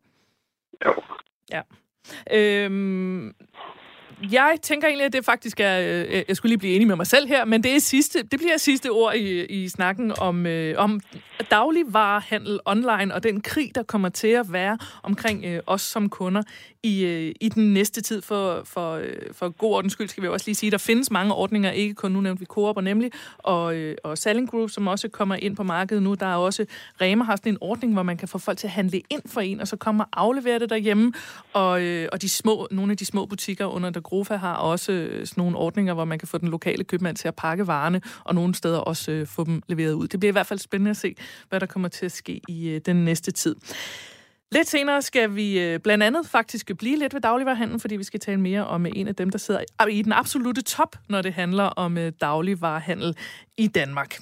Jo. 0.86 0.94
Ja. 1.52 1.60
Øhm, 2.32 3.34
jeg 4.32 4.56
tænker 4.62 4.88
egentlig, 4.88 5.06
at 5.06 5.12
det 5.12 5.24
faktisk 5.24 5.60
er... 5.60 5.80
Øh, 5.80 6.22
jeg 6.28 6.36
skulle 6.36 6.50
lige 6.50 6.58
blive 6.58 6.74
enig 6.74 6.86
med 6.86 6.96
mig 6.96 7.06
selv 7.06 7.28
her, 7.28 7.44
men 7.44 7.62
det, 7.62 7.76
er 7.76 7.80
sidste, 7.80 8.22
det 8.22 8.38
bliver 8.38 8.56
sidste 8.56 8.90
ord 8.90 9.14
i, 9.14 9.44
i 9.44 9.68
snakken 9.68 10.12
om, 10.18 10.46
øh, 10.46 10.74
om 10.78 11.00
dagligvarehandel 11.50 12.60
online 12.64 13.14
og 13.14 13.22
den 13.22 13.40
krig, 13.40 13.70
der 13.74 13.82
kommer 13.82 14.08
til 14.08 14.28
at 14.28 14.52
være 14.52 14.78
omkring 15.02 15.44
øh, 15.44 15.60
os 15.66 15.82
som 15.82 16.08
kunder 16.08 16.42
i, 16.84 17.04
øh, 17.04 17.34
i 17.40 17.48
den 17.48 17.74
næste 17.74 18.00
tid. 18.00 18.22
For, 18.22 18.62
for, 18.64 18.94
øh, 18.94 19.12
for 19.32 19.48
god 19.48 19.74
ordens 19.74 19.92
skyld 19.92 20.08
skal 20.08 20.22
vi 20.22 20.28
også 20.28 20.46
lige 20.46 20.54
sige, 20.54 20.68
at 20.68 20.72
der 20.72 20.78
findes 20.78 21.10
mange 21.10 21.34
ordninger, 21.34 21.70
ikke 21.70 21.94
kun 21.94 22.12
nu 22.12 22.20
nævnte 22.20 22.40
vi 22.40 22.46
Coop 22.46 22.76
og 22.76 22.84
nemlig, 22.84 23.10
og, 23.38 23.74
øh, 23.74 23.96
og 24.04 24.18
Selling 24.18 24.50
Group, 24.50 24.70
som 24.70 24.86
også 24.86 25.08
kommer 25.08 25.34
ind 25.34 25.56
på 25.56 25.62
markedet 25.62 26.02
nu. 26.02 26.14
Der 26.14 26.26
er 26.26 26.36
også, 26.36 26.66
Rema 27.00 27.24
har 27.24 27.36
sådan 27.36 27.52
en 27.52 27.58
ordning, 27.60 27.92
hvor 27.92 28.02
man 28.02 28.16
kan 28.16 28.28
få 28.28 28.38
folk 28.38 28.58
til 28.58 28.66
at 28.66 28.72
handle 28.72 29.02
ind 29.10 29.22
for 29.26 29.40
en, 29.40 29.60
og 29.60 29.68
så 29.68 29.76
kommer 29.76 30.04
og 30.04 30.22
aflevere 30.22 30.58
det 30.58 30.70
derhjemme, 30.70 31.12
og, 31.52 31.82
øh, 31.82 32.08
og 32.12 32.22
de 32.22 32.28
små, 32.28 32.68
nogle 32.70 32.90
af 32.90 32.96
de 32.96 33.04
små 33.04 33.26
butikker 33.26 33.66
under 33.66 33.90
Europa 34.14 34.36
har 34.36 34.54
også 34.54 34.92
øh, 34.92 35.26
sådan 35.26 35.40
nogle 35.42 35.56
ordninger, 35.56 35.94
hvor 35.94 36.04
man 36.04 36.18
kan 36.18 36.28
få 36.28 36.38
den 36.38 36.48
lokale 36.48 36.84
købmand 36.84 37.16
til 37.16 37.28
at 37.28 37.34
pakke 37.34 37.66
varerne, 37.66 38.00
og 38.24 38.34
nogle 38.34 38.54
steder 38.54 38.78
også 38.78 39.10
øh, 39.10 39.26
få 39.26 39.44
dem 39.44 39.62
leveret 39.66 39.92
ud. 39.92 40.08
Det 40.08 40.20
bliver 40.20 40.30
i 40.30 40.32
hvert 40.32 40.46
fald 40.46 40.58
spændende 40.58 40.90
at 40.90 40.96
se, 40.96 41.14
hvad 41.48 41.60
der 41.60 41.66
kommer 41.66 41.88
til 41.88 42.06
at 42.06 42.12
ske 42.12 42.40
i 42.48 42.68
øh, 42.68 42.80
den 42.86 43.04
næste 43.04 43.30
tid. 43.30 43.56
Lidt 44.52 44.68
senere 44.68 45.02
skal 45.02 45.34
vi 45.34 45.60
øh, 45.60 45.80
blandt 45.80 46.04
andet 46.04 46.26
faktisk 46.26 46.70
blive 46.78 46.98
lidt 46.98 47.14
ved 47.14 47.20
dagligvarerhandlen, 47.20 47.80
fordi 47.80 47.96
vi 47.96 48.04
skal 48.04 48.20
tale 48.20 48.40
mere 48.40 48.66
om 48.66 48.86
øh, 48.86 48.92
en 48.94 49.08
af 49.08 49.14
dem, 49.14 49.30
der 49.30 49.38
sidder 49.38 49.60
ah, 49.78 49.90
i 49.90 50.02
den 50.02 50.12
absolute 50.12 50.62
top, 50.62 50.96
når 51.08 51.22
det 51.22 51.32
handler 51.32 51.64
om 51.64 51.98
dagligvarerhandel 52.20 53.16
i 53.58 53.66
Danmark. 53.66 54.18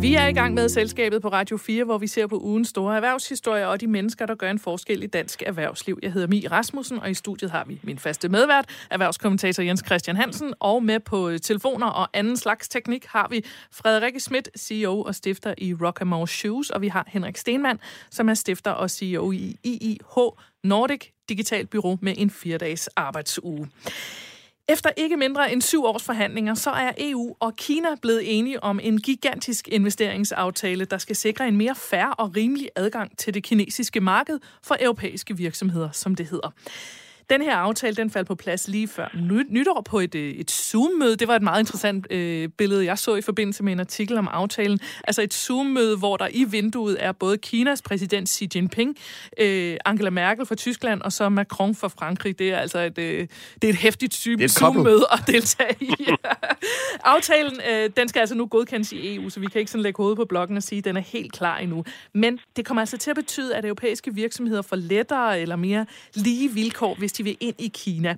Vi 0.00 0.14
er 0.14 0.26
i 0.26 0.32
gang 0.32 0.54
med 0.54 0.68
selskabet 0.68 1.22
på 1.22 1.28
Radio 1.28 1.56
4, 1.56 1.84
hvor 1.84 1.98
vi 1.98 2.06
ser 2.06 2.26
på 2.26 2.40
ugens 2.40 2.68
store 2.68 2.96
erhvervshistorier 2.96 3.66
og 3.66 3.80
de 3.80 3.86
mennesker, 3.86 4.26
der 4.26 4.34
gør 4.34 4.50
en 4.50 4.58
forskel 4.58 5.02
i 5.02 5.06
dansk 5.06 5.42
erhvervsliv. 5.46 5.98
Jeg 6.02 6.12
hedder 6.12 6.26
Mi 6.26 6.46
Rasmussen, 6.46 6.98
og 6.98 7.10
i 7.10 7.14
studiet 7.14 7.50
har 7.50 7.64
vi 7.64 7.80
min 7.82 7.98
faste 7.98 8.28
medvært, 8.28 8.86
erhvervskommentator 8.90 9.62
Jens 9.62 9.82
Christian 9.86 10.16
Hansen, 10.16 10.54
og 10.60 10.82
med 10.82 11.00
på 11.00 11.38
telefoner 11.42 11.86
og 11.86 12.08
anden 12.14 12.36
slags 12.36 12.68
teknik 12.68 13.06
har 13.06 13.28
vi 13.30 13.44
Frederikke 13.72 14.20
Schmidt, 14.20 14.48
CEO 14.58 15.02
og 15.02 15.14
stifter 15.14 15.54
i 15.58 15.74
Rockamore 15.74 16.28
Shoes, 16.28 16.70
og 16.70 16.82
vi 16.82 16.88
har 16.88 17.04
Henrik 17.08 17.36
Stenmann, 17.36 17.80
som 18.10 18.28
er 18.28 18.34
stifter 18.34 18.70
og 18.70 18.90
CEO 18.90 19.32
i 19.32 19.56
IIH 19.64 20.18
Nordic 20.64 21.04
Digital 21.28 21.66
Bureau 21.66 21.98
med 22.02 22.14
en 22.16 22.30
fire-dages 22.30 22.88
arbejdsuge. 22.88 23.68
Efter 24.70 24.90
ikke 24.96 25.16
mindre 25.16 25.52
end 25.52 25.62
syv 25.62 25.84
års 25.84 26.02
forhandlinger, 26.02 26.54
så 26.54 26.70
er 26.70 26.92
EU 26.98 27.36
og 27.40 27.56
Kina 27.56 27.88
blevet 28.02 28.38
enige 28.38 28.62
om 28.62 28.80
en 28.82 29.00
gigantisk 29.00 29.68
investeringsaftale, 29.68 30.84
der 30.84 30.98
skal 30.98 31.16
sikre 31.16 31.48
en 31.48 31.56
mere 31.56 31.74
færre 31.74 32.14
og 32.14 32.36
rimelig 32.36 32.68
adgang 32.76 33.18
til 33.18 33.34
det 33.34 33.42
kinesiske 33.42 34.00
marked 34.00 34.38
for 34.62 34.76
europæiske 34.80 35.36
virksomheder, 35.36 35.90
som 35.90 36.14
det 36.14 36.26
hedder. 36.26 36.50
Den 37.30 37.42
her 37.42 37.56
aftale, 37.56 37.96
den 37.96 38.10
faldt 38.10 38.28
på 38.28 38.34
plads 38.34 38.68
lige 38.68 38.88
før 38.88 39.08
nytår 39.48 39.82
på 39.86 40.00
et, 40.00 40.14
øh, 40.14 40.30
et 40.30 40.50
Zoom-møde. 40.50 41.16
Det 41.16 41.28
var 41.28 41.36
et 41.36 41.42
meget 41.42 41.60
interessant 41.60 42.12
øh, 42.12 42.48
billede, 42.48 42.84
jeg 42.84 42.98
så 42.98 43.14
i 43.14 43.22
forbindelse 43.22 43.62
med 43.62 43.72
en 43.72 43.80
artikel 43.80 44.18
om 44.18 44.28
aftalen. 44.28 44.80
Altså 45.04 45.22
et 45.22 45.34
Zoom-møde, 45.34 45.96
hvor 45.96 46.16
der 46.16 46.28
i 46.30 46.44
vinduet 46.44 46.96
er 47.04 47.12
både 47.12 47.38
Kinas 47.38 47.82
præsident 47.82 48.28
Xi 48.28 48.48
Jinping, 48.54 48.96
øh, 49.40 49.76
Angela 49.84 50.10
Merkel 50.10 50.46
fra 50.46 50.54
Tyskland 50.54 51.02
og 51.02 51.12
så 51.12 51.28
Macron 51.28 51.74
fra 51.74 51.88
Frankrig. 51.88 52.38
Det 52.38 52.52
er 52.52 52.58
altså 52.58 52.78
et, 52.78 52.98
øh, 52.98 53.28
det 53.62 53.68
er 53.68 53.72
et 53.72 53.78
hæftigt 53.78 54.14
Zoom-møde 54.50 55.06
at 55.12 55.22
deltage 55.26 55.76
i. 55.80 55.94
aftalen, 57.04 57.60
øh, 57.70 57.90
den 57.96 58.08
skal 58.08 58.20
altså 58.20 58.34
nu 58.34 58.46
godkendes 58.46 58.92
i 58.92 59.14
EU, 59.14 59.30
så 59.30 59.40
vi 59.40 59.46
kan 59.46 59.58
ikke 59.58 59.70
sådan 59.70 59.82
lægge 59.82 59.96
hovedet 59.96 60.16
på 60.16 60.24
blokken 60.24 60.56
og 60.56 60.62
sige, 60.62 60.78
at 60.78 60.84
den 60.84 60.96
er 60.96 61.00
helt 61.00 61.32
klar 61.32 61.58
endnu. 61.58 61.84
Men 62.14 62.38
det 62.56 62.66
kommer 62.66 62.82
altså 62.82 62.96
til 62.96 63.10
at 63.10 63.16
betyde, 63.16 63.56
at 63.56 63.64
europæiske 63.64 64.14
virksomheder 64.14 64.62
får 64.62 64.76
lettere 64.76 65.40
eller 65.40 65.56
mere 65.56 65.86
lige 66.14 66.50
vilkår, 66.52 66.94
hvis 66.98 67.12
de 67.18 67.24
vil 67.24 67.36
ind 67.40 67.54
i 67.58 67.68
Kina. 67.74 68.10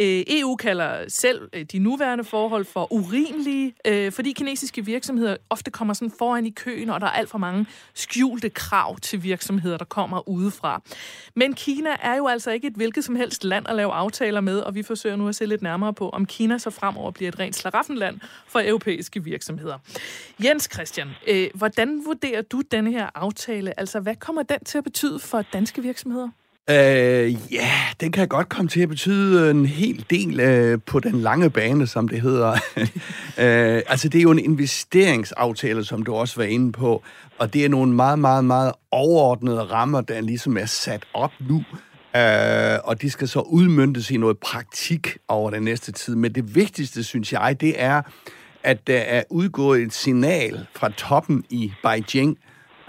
Øh, 0.00 0.22
EU 0.26 0.56
kalder 0.56 1.04
selv 1.08 1.48
øh, 1.52 1.64
de 1.72 1.78
nuværende 1.78 2.24
forhold 2.24 2.64
for 2.64 2.92
urimelige, 2.92 3.74
øh, 3.86 4.12
fordi 4.12 4.32
kinesiske 4.32 4.84
virksomheder 4.84 5.36
ofte 5.50 5.70
kommer 5.70 5.94
sådan 5.94 6.12
foran 6.18 6.46
i 6.46 6.50
køen, 6.50 6.90
og 6.90 7.00
der 7.00 7.06
er 7.06 7.10
alt 7.10 7.30
for 7.30 7.38
mange 7.38 7.66
skjulte 7.94 8.50
krav 8.50 8.98
til 8.98 9.22
virksomheder, 9.22 9.76
der 9.76 9.84
kommer 9.84 10.28
udefra. 10.28 10.82
Men 11.34 11.54
Kina 11.54 11.90
er 12.02 12.16
jo 12.16 12.26
altså 12.26 12.50
ikke 12.50 12.66
et 12.66 12.74
hvilket 12.74 13.04
som 13.04 13.16
helst 13.16 13.44
land 13.44 13.68
at 13.68 13.76
lave 13.76 13.92
aftaler 13.92 14.40
med, 14.40 14.58
og 14.58 14.74
vi 14.74 14.82
forsøger 14.82 15.16
nu 15.16 15.28
at 15.28 15.34
se 15.34 15.46
lidt 15.46 15.62
nærmere 15.62 15.94
på, 15.94 16.08
om 16.08 16.26
Kina 16.26 16.58
så 16.58 16.70
fremover 16.70 17.10
bliver 17.10 17.28
et 17.28 17.38
rent 17.38 17.56
slaraffenland 17.56 18.20
for 18.46 18.60
europæiske 18.64 19.24
virksomheder. 19.24 19.78
Jens 20.44 20.68
Christian, 20.72 21.08
hvordan 21.54 22.02
vurderer 22.04 22.42
du 22.42 22.62
denne 22.70 22.92
her 22.92 23.08
aftale? 23.14 23.80
Altså, 23.80 24.00
hvad 24.00 24.16
kommer 24.16 24.42
den 24.42 24.64
til 24.64 24.78
at 24.78 24.84
betyde 24.84 25.18
for 25.18 25.42
danske 25.52 25.82
virksomheder? 25.82 26.28
Øh, 26.70 27.52
ja, 27.52 27.70
den 28.00 28.12
kan 28.12 28.28
godt 28.28 28.48
komme 28.48 28.68
til 28.68 28.80
at 28.80 28.88
betyde 28.88 29.50
en 29.50 29.66
hel 29.66 30.06
del 30.10 30.40
øh, 30.40 30.78
på 30.86 31.00
den 31.00 31.20
lange 31.20 31.50
bane, 31.50 31.86
som 31.86 32.08
det 32.08 32.20
hedder. 32.20 32.52
øh, 33.44 33.82
altså, 33.88 34.08
det 34.08 34.18
er 34.18 34.22
jo 34.22 34.30
en 34.30 34.38
investeringsaftale, 34.38 35.84
som 35.84 36.02
du 36.02 36.14
også 36.14 36.36
var 36.36 36.44
inde 36.44 36.72
på, 36.72 37.02
og 37.38 37.54
det 37.54 37.64
er 37.64 37.68
nogle 37.68 37.92
meget, 37.92 38.18
meget, 38.18 38.44
meget 38.44 38.72
overordnede 38.90 39.62
rammer, 39.62 40.00
der 40.00 40.20
ligesom 40.20 40.56
er 40.56 40.66
sat 40.66 41.04
op 41.14 41.32
nu. 41.48 41.64
Øh, 42.16 42.78
og 42.84 43.02
de 43.02 43.10
skal 43.10 43.28
så 43.28 43.40
udmyndtes 43.40 44.10
i 44.10 44.16
noget 44.16 44.38
praktik 44.38 45.16
over 45.28 45.50
den 45.50 45.62
næste 45.62 45.92
tid. 45.92 46.14
Men 46.14 46.34
det 46.34 46.54
vigtigste, 46.54 47.04
synes 47.04 47.32
jeg, 47.32 47.60
det 47.60 47.82
er, 47.82 48.02
at 48.62 48.86
der 48.86 48.98
er 48.98 49.22
udgået 49.30 49.82
et 49.82 49.92
signal 49.92 50.66
fra 50.74 50.88
toppen 50.88 51.44
i 51.50 51.72
Beijing 51.82 52.38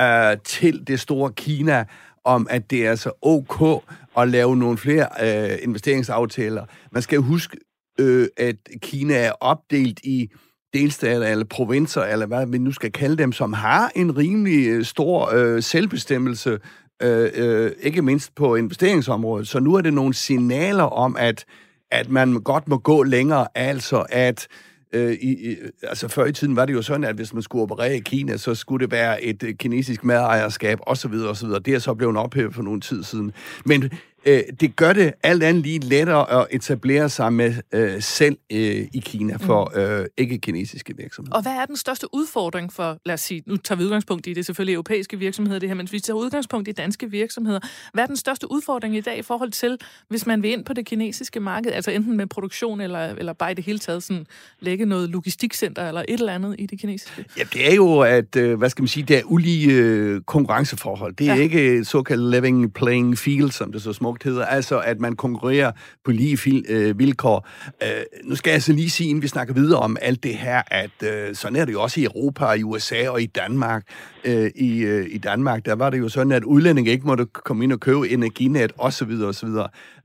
øh, 0.02 0.38
til 0.44 0.88
det 0.88 1.00
store 1.00 1.32
Kina, 1.32 1.86
om, 2.26 2.48
at 2.50 2.72
det 2.72 2.88
er 2.88 2.96
så 2.96 3.12
ok 3.22 3.84
at 4.18 4.30
lave 4.30 4.58
nogle 4.58 4.78
flere 4.78 5.08
øh, 5.24 5.58
investeringsaftaler. 5.62 6.66
Man 6.92 7.02
skal 7.02 7.20
huske, 7.20 7.58
øh, 8.00 8.28
at 8.38 8.56
Kina 8.82 9.14
er 9.14 9.32
opdelt 9.32 10.00
i 10.04 10.30
delstater 10.74 11.28
eller 11.28 11.46
provinser, 11.46 12.02
eller 12.02 12.26
hvad 12.26 12.48
vi 12.48 12.58
nu 12.58 12.72
skal 12.72 12.92
kalde 12.92 13.18
dem, 13.18 13.32
som 13.32 13.54
har 13.54 13.92
en 13.96 14.18
rimelig 14.18 14.68
øh, 14.68 14.86
stor 14.86 15.34
øh, 15.34 15.64
selvbestemmelse, 15.64 16.60
øh, 17.02 17.32
øh, 17.34 17.72
ikke 17.80 18.02
mindst 18.02 18.36
på 18.36 18.56
investeringsområdet. 18.56 19.48
Så 19.48 19.60
nu 19.60 19.76
er 19.76 19.82
det 19.82 19.94
nogle 19.94 20.14
signaler 20.14 20.84
om, 20.84 21.16
at, 21.20 21.46
at 21.92 22.10
man 22.10 22.34
godt 22.34 22.68
må 22.68 22.78
gå 22.78 23.04
længere, 23.04 23.48
altså 23.56 24.06
at 24.10 24.48
Øh, 24.48 24.71
Øh, 24.94 25.14
i, 25.14 25.56
altså 25.84 26.08
før 26.08 26.26
i 26.26 26.32
tiden 26.32 26.56
var 26.56 26.66
det 26.66 26.74
jo 26.74 26.82
sådan, 26.82 27.04
at 27.04 27.16
hvis 27.16 27.34
man 27.34 27.44
skulle 27.44 27.64
operere 27.64 27.98
i 27.98 28.00
Kina, 28.00 28.38
så 28.38 28.56
skulle 28.56 28.86
det 28.86 28.92
være 28.92 29.24
et 29.24 29.44
øh, 29.44 29.56
kinesisk 29.56 30.04
medejerskab 30.04 30.80
osv. 30.82 31.14
osv. 31.14 31.50
Det 31.50 31.68
er 31.68 31.80
så 31.80 31.94
blevet 31.94 32.18
ophævet 32.18 32.56
for 32.56 32.64
nogle 32.64 32.82
tid 32.82 33.04
siden. 33.04 33.34
Men 33.66 33.92
øh, 34.26 34.42
det 34.60 34.76
gør 34.76 34.94
det 34.94 35.14
alt 35.24 35.44
andet 35.44 35.64
lige 35.64 35.80
lettere 35.80 36.42
at 36.42 36.48
etablere 36.52 37.10
sig 37.10 37.34
med 37.34 37.54
øh, 37.72 38.02
selv 38.02 38.38
øh, 38.52 38.88
i 38.94 39.02
Kina 39.06 39.38
for 39.38 39.72
mm. 39.76 39.82
øh, 39.82 40.06
ikke-kinesiske 40.18 40.98
virksomheder. 40.98 41.36
Og 41.36 41.42
hvad 41.42 41.52
er 41.52 41.66
den 41.66 41.78
største 41.78 42.08
udfordring 42.14 42.74
for, 42.74 42.98
lad 43.06 43.14
os 43.14 43.22
sige, 43.22 43.44
nu 43.46 43.58
tager 43.58 43.78
vi 43.78 43.84
udgangspunkt 43.84 44.28
i 44.28 44.34
det 44.34 44.46
selvfølgelig 44.46 44.74
europæiske 44.74 45.20
virksomheder, 45.20 45.60
det 45.60 45.70
her, 45.70 45.76
men 45.76 45.86
hvis 45.86 45.94
vi 45.94 46.00
tager 46.00 46.18
udgangspunkt 46.18 46.68
i 46.68 46.72
danske 46.72 47.12
virksomheder, 47.12 47.60
hvad 47.94 48.04
er 48.04 48.08
den 48.08 48.18
største 48.18 48.52
udfordring 48.52 48.98
i 48.98 49.02
dag 49.02 49.18
i 49.18 49.22
forhold 49.22 49.52
til, 49.52 49.78
hvis 50.08 50.26
man 50.26 50.44
vil 50.44 50.52
ind 50.52 50.66
på 50.66 50.74
det 50.74 50.86
kinesiske 50.86 51.40
marked, 51.40 51.72
altså 51.72 51.92
enten 51.92 52.18
med 52.18 52.28
produktion 52.28 52.82
eller, 52.82 53.00
eller 53.00 53.34
bare 53.34 53.52
i 53.52 53.54
det 53.54 53.66
hele 53.66 53.80
taget 53.80 54.04
sådan, 54.04 54.26
lægge 54.60 54.86
noget 54.86 55.10
logistikcenter 55.10 55.88
eller 55.88 56.02
et 56.08 56.20
eller 56.20 56.34
andet 56.34 56.56
i 56.60 56.66
det 56.66 56.80
kinesiske? 56.80 57.26
Ja, 57.38 57.44
det 57.54 57.72
er 57.72 57.76
jo, 57.76 58.00
at, 58.00 58.36
øh, 58.36 58.58
hvad 58.58 58.70
skal 58.70 58.82
man 58.82 58.88
sige, 58.88 59.04
det 59.04 59.18
er 59.18 59.22
ulige 59.26 59.74
øh, 59.74 60.22
konkurrenceforhold. 60.22 61.16
Det 61.16 61.30
er 61.30 61.36
ja. 61.36 61.42
ikke 61.42 61.86
såkaldt 61.86 62.32
living 62.32 62.74
playing 62.74 63.18
field, 63.18 63.52
som 63.52 63.72
det 63.72 63.82
så 63.82 63.94
smukt 63.94 64.11
smukt 64.12 64.24
hedder, 64.24 64.46
altså 64.46 64.80
at 64.80 65.00
man 65.00 65.16
konkurrerer 65.16 65.72
på 66.06 66.12
lige 66.12 66.38
fil, 66.38 66.66
øh, 66.70 67.00
vilkår. 67.00 67.48
Øh, 67.84 67.90
nu 68.24 68.36
skal 68.36 68.52
jeg 68.52 68.64
så 68.64 68.74
lige 68.74 68.90
sige, 68.90 69.10
inden 69.10 69.22
vi 69.22 69.28
snakker 69.28 69.54
videre 69.54 69.80
om 69.80 69.98
alt 70.02 70.24
det 70.24 70.36
her, 70.36 70.62
at 70.68 71.04
øh, 71.04 71.36
sådan 71.36 71.56
er 71.56 71.66
det 71.66 71.74
jo 71.74 71.82
også 71.82 72.00
i 72.00 72.04
Europa 72.04 72.46
og 72.46 72.58
i 72.58 72.64
USA 72.64 73.10
og 73.10 73.22
i 73.22 73.26
Danmark. 73.26 73.84
Øh, 74.26 74.52
i, 74.56 74.80
øh, 74.80 75.08
I 75.10 75.18
Danmark, 75.18 75.66
der 75.66 75.76
var 75.76 75.90
det 75.90 76.00
jo 76.00 76.10
sådan, 76.10 76.32
at 76.32 76.44
udlændinge 76.44 76.92
ikke 76.92 77.08
måtte 77.08 77.26
komme 77.26 77.64
ind 77.64 77.74
og 77.74 77.80
købe 77.80 78.10
energinet 78.10 78.72
osv. 78.78 79.12
osv 79.24 79.50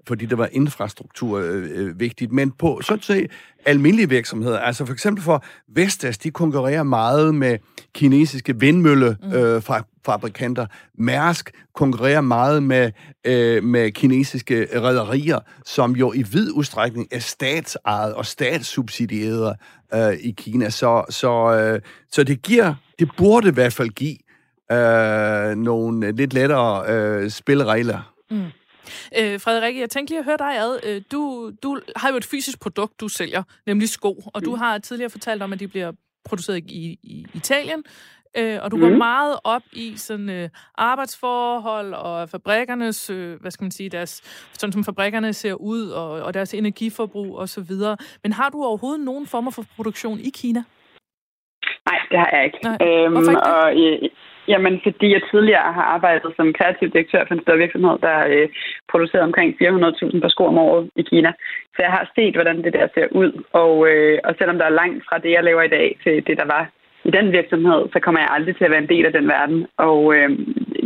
fordi 0.06 0.26
der 0.26 0.36
var 0.36 0.48
infrastruktur 0.52 1.38
øh, 1.38 1.68
øh, 1.74 2.00
vigtigt, 2.00 2.32
men 2.32 2.50
på 2.50 2.80
sådan 2.82 3.02
set 3.02 3.30
almindelige 3.66 4.08
virksomheder, 4.08 4.58
altså 4.58 4.86
for 4.86 4.92
eksempel 4.92 5.24
for 5.24 5.44
Vestas, 5.68 6.18
de 6.18 6.30
konkurrerer 6.30 6.82
meget 6.82 7.34
med 7.34 7.58
kinesiske 7.94 8.60
vindmøllefabrikanter. 8.60 10.62
Øh, 10.62 10.68
Mærsk 10.98 11.50
konkurrerer 11.74 12.20
meget 12.20 12.62
med, 12.62 12.90
øh, 13.24 13.64
med 13.64 13.90
kinesiske 13.90 14.80
rædderier, 14.80 15.38
som 15.66 15.92
jo 15.92 16.12
i 16.12 16.22
vid 16.22 16.52
udstrækning 16.52 17.08
er 17.10 17.18
statsejet 17.18 18.14
og 18.14 18.26
statssubsidieret 18.26 19.56
øh, 19.94 20.12
i 20.12 20.30
Kina. 20.30 20.70
Så, 20.70 21.04
så, 21.10 21.54
øh, 21.54 21.80
så 22.12 22.24
det 22.24 22.42
giver, 22.42 22.74
det 22.98 23.08
burde 23.16 23.48
i 23.48 23.52
hvert 23.52 23.72
fald 23.72 23.88
give 23.88 24.16
øh, 24.72 25.56
nogle 25.56 26.12
lidt 26.12 26.34
lettere 26.34 26.84
øh, 26.88 27.30
spilleregler. 27.30 28.12
Mm. 28.30 28.44
Øh, 29.18 29.40
Frederikke, 29.40 29.80
jeg 29.80 29.90
tænkte 29.90 30.12
lige 30.12 30.18
at 30.18 30.24
høre 30.24 30.36
dig 30.36 30.58
ad. 30.58 30.80
Øh, 30.86 31.02
du, 31.12 31.52
du 31.62 31.80
har 31.96 32.10
jo 32.10 32.16
et 32.16 32.24
fysisk 32.24 32.60
produkt, 32.60 33.00
du 33.00 33.08
sælger, 33.08 33.42
nemlig 33.66 33.88
sko, 33.88 34.22
og 34.34 34.44
du 34.44 34.50
mm. 34.50 34.58
har 34.58 34.78
tidligere 34.78 35.10
fortalt 35.10 35.42
om, 35.42 35.52
at 35.52 35.60
de 35.60 35.68
bliver 35.68 35.92
produceret 36.24 36.58
i, 36.58 36.98
i 37.02 37.26
Italien, 37.34 37.84
øh, 38.38 38.58
og 38.62 38.70
du 38.70 38.76
mm. 38.76 38.82
går 38.82 38.90
meget 38.90 39.36
op 39.44 39.62
i 39.72 39.96
sådan 39.96 40.30
øh, 40.30 40.48
arbejdsforhold 40.78 41.94
og 41.94 42.28
fabrikkernes, 42.28 43.10
øh, 43.10 43.40
hvad 43.40 43.50
skal 43.50 43.64
man 43.64 43.70
sige, 43.70 43.88
deres, 43.88 44.22
sådan 44.52 44.72
som 44.72 44.84
fabrikkerne 44.84 45.32
ser 45.32 45.54
ud, 45.54 45.88
og, 45.88 46.10
og 46.10 46.34
deres 46.34 46.54
energiforbrug 46.54 47.36
og 47.36 47.48
så 47.48 47.60
videre. 47.60 47.96
Men 48.22 48.32
har 48.32 48.48
du 48.48 48.64
overhovedet 48.64 49.04
nogen 49.04 49.26
former 49.26 49.50
for 49.50 49.64
produktion 49.76 50.18
i 50.18 50.30
Kina? 50.34 50.62
Nej, 51.86 51.98
det 52.10 52.18
har 52.18 52.30
jeg 52.32 52.44
ikke. 52.44 52.58
Nej. 52.62 52.76
Øhm, 52.82 53.16
ikke 53.16 53.42
og, 53.42 53.72
Jamen, 54.48 54.80
fordi 54.82 55.12
jeg 55.12 55.22
tidligere 55.30 55.72
har 55.72 55.82
arbejdet 55.82 56.32
som 56.36 56.52
kreativ 56.52 56.88
direktør 56.90 57.24
for 57.24 57.34
en 57.34 57.42
større 57.42 57.58
virksomhed, 57.58 57.98
der 57.98 58.18
øh, 58.32 58.48
producerer 58.90 59.22
omkring 59.22 59.50
400.000 59.62 60.20
par 60.20 60.28
sko 60.28 60.44
om 60.44 60.58
året 60.58 60.90
i 60.96 61.02
Kina. 61.02 61.32
Så 61.74 61.78
jeg 61.82 61.90
har 61.90 62.10
set, 62.14 62.34
hvordan 62.34 62.62
det 62.64 62.72
der 62.72 62.86
ser 62.94 63.06
ud. 63.10 63.30
Og, 63.52 63.88
øh, 63.88 64.18
og 64.24 64.34
selvom 64.38 64.58
der 64.58 64.66
er 64.66 64.78
langt 64.80 65.04
fra 65.08 65.18
det, 65.18 65.30
jeg 65.30 65.44
laver 65.44 65.62
i 65.62 65.74
dag, 65.78 65.98
til 66.02 66.26
det, 66.26 66.36
der 66.38 66.46
var 66.54 66.70
i 67.08 67.10
den 67.18 67.26
virksomhed, 67.38 67.80
så 67.92 67.98
kommer 68.04 68.20
jeg 68.20 68.30
aldrig 68.36 68.54
til 68.56 68.64
at 68.64 68.72
være 68.74 68.84
en 68.86 68.92
del 68.94 69.04
af 69.06 69.12
den 69.18 69.26
verden. 69.34 69.58
Og 69.88 70.00
øh, 70.16 70.30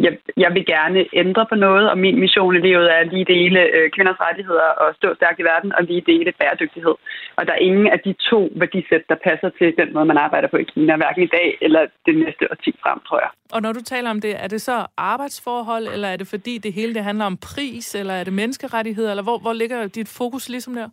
jeg, 0.05 0.13
jeg 0.45 0.51
vil 0.57 0.65
gerne 0.75 1.01
ændre 1.23 1.45
på 1.51 1.55
noget, 1.67 1.91
og 1.91 1.99
min 2.05 2.21
mission 2.21 2.57
i 2.57 2.61
livet 2.69 2.87
er 2.95 2.99
at 3.05 3.13
lige 3.15 3.31
dele 3.35 3.61
øh, 3.77 3.91
kvinders 3.95 4.21
rettigheder 4.27 4.69
og 4.83 4.89
stå 5.01 5.09
stærkt 5.15 5.41
i 5.41 5.49
verden, 5.53 5.71
og 5.77 5.83
lige 5.85 6.03
dele 6.13 6.33
bæredygtighed. 6.41 6.95
Og 7.39 7.43
der 7.47 7.53
er 7.53 7.67
ingen 7.69 7.87
af 7.95 8.01
de 8.07 8.13
to 8.31 8.41
værdisæt, 8.61 9.05
der 9.09 9.19
passer 9.29 9.51
til 9.59 9.69
den 9.81 9.89
måde, 9.95 10.07
man 10.13 10.23
arbejder 10.27 10.49
på 10.49 10.57
i 10.57 10.67
Kina, 10.73 10.97
hverken 10.97 11.23
i 11.23 11.31
dag 11.39 11.59
eller 11.61 11.83
det 12.07 12.15
næste 12.23 12.45
årti 12.51 12.73
frem, 12.83 12.99
tror 13.09 13.19
jeg. 13.25 13.31
Og 13.53 13.63
når 13.63 13.73
du 13.73 13.83
taler 13.83 14.11
om 14.11 14.21
det, 14.21 14.33
er 14.45 14.49
det 14.49 14.61
så 14.61 14.77
arbejdsforhold, 14.97 15.87
eller 15.95 16.09
er 16.09 16.17
det 16.17 16.29
fordi 16.35 16.59
det 16.59 16.73
hele 16.73 16.95
det 16.95 17.05
handler 17.05 17.25
om 17.25 17.37
pris, 17.37 17.95
eller 17.95 18.15
er 18.15 18.25
det 18.25 18.33
menneskerettigheder, 18.33 19.11
eller 19.11 19.23
hvor, 19.23 19.39
hvor 19.39 19.53
ligger 19.53 19.87
dit 19.87 20.09
fokus 20.19 20.49
ligesom 20.49 20.75
der? 20.75 20.89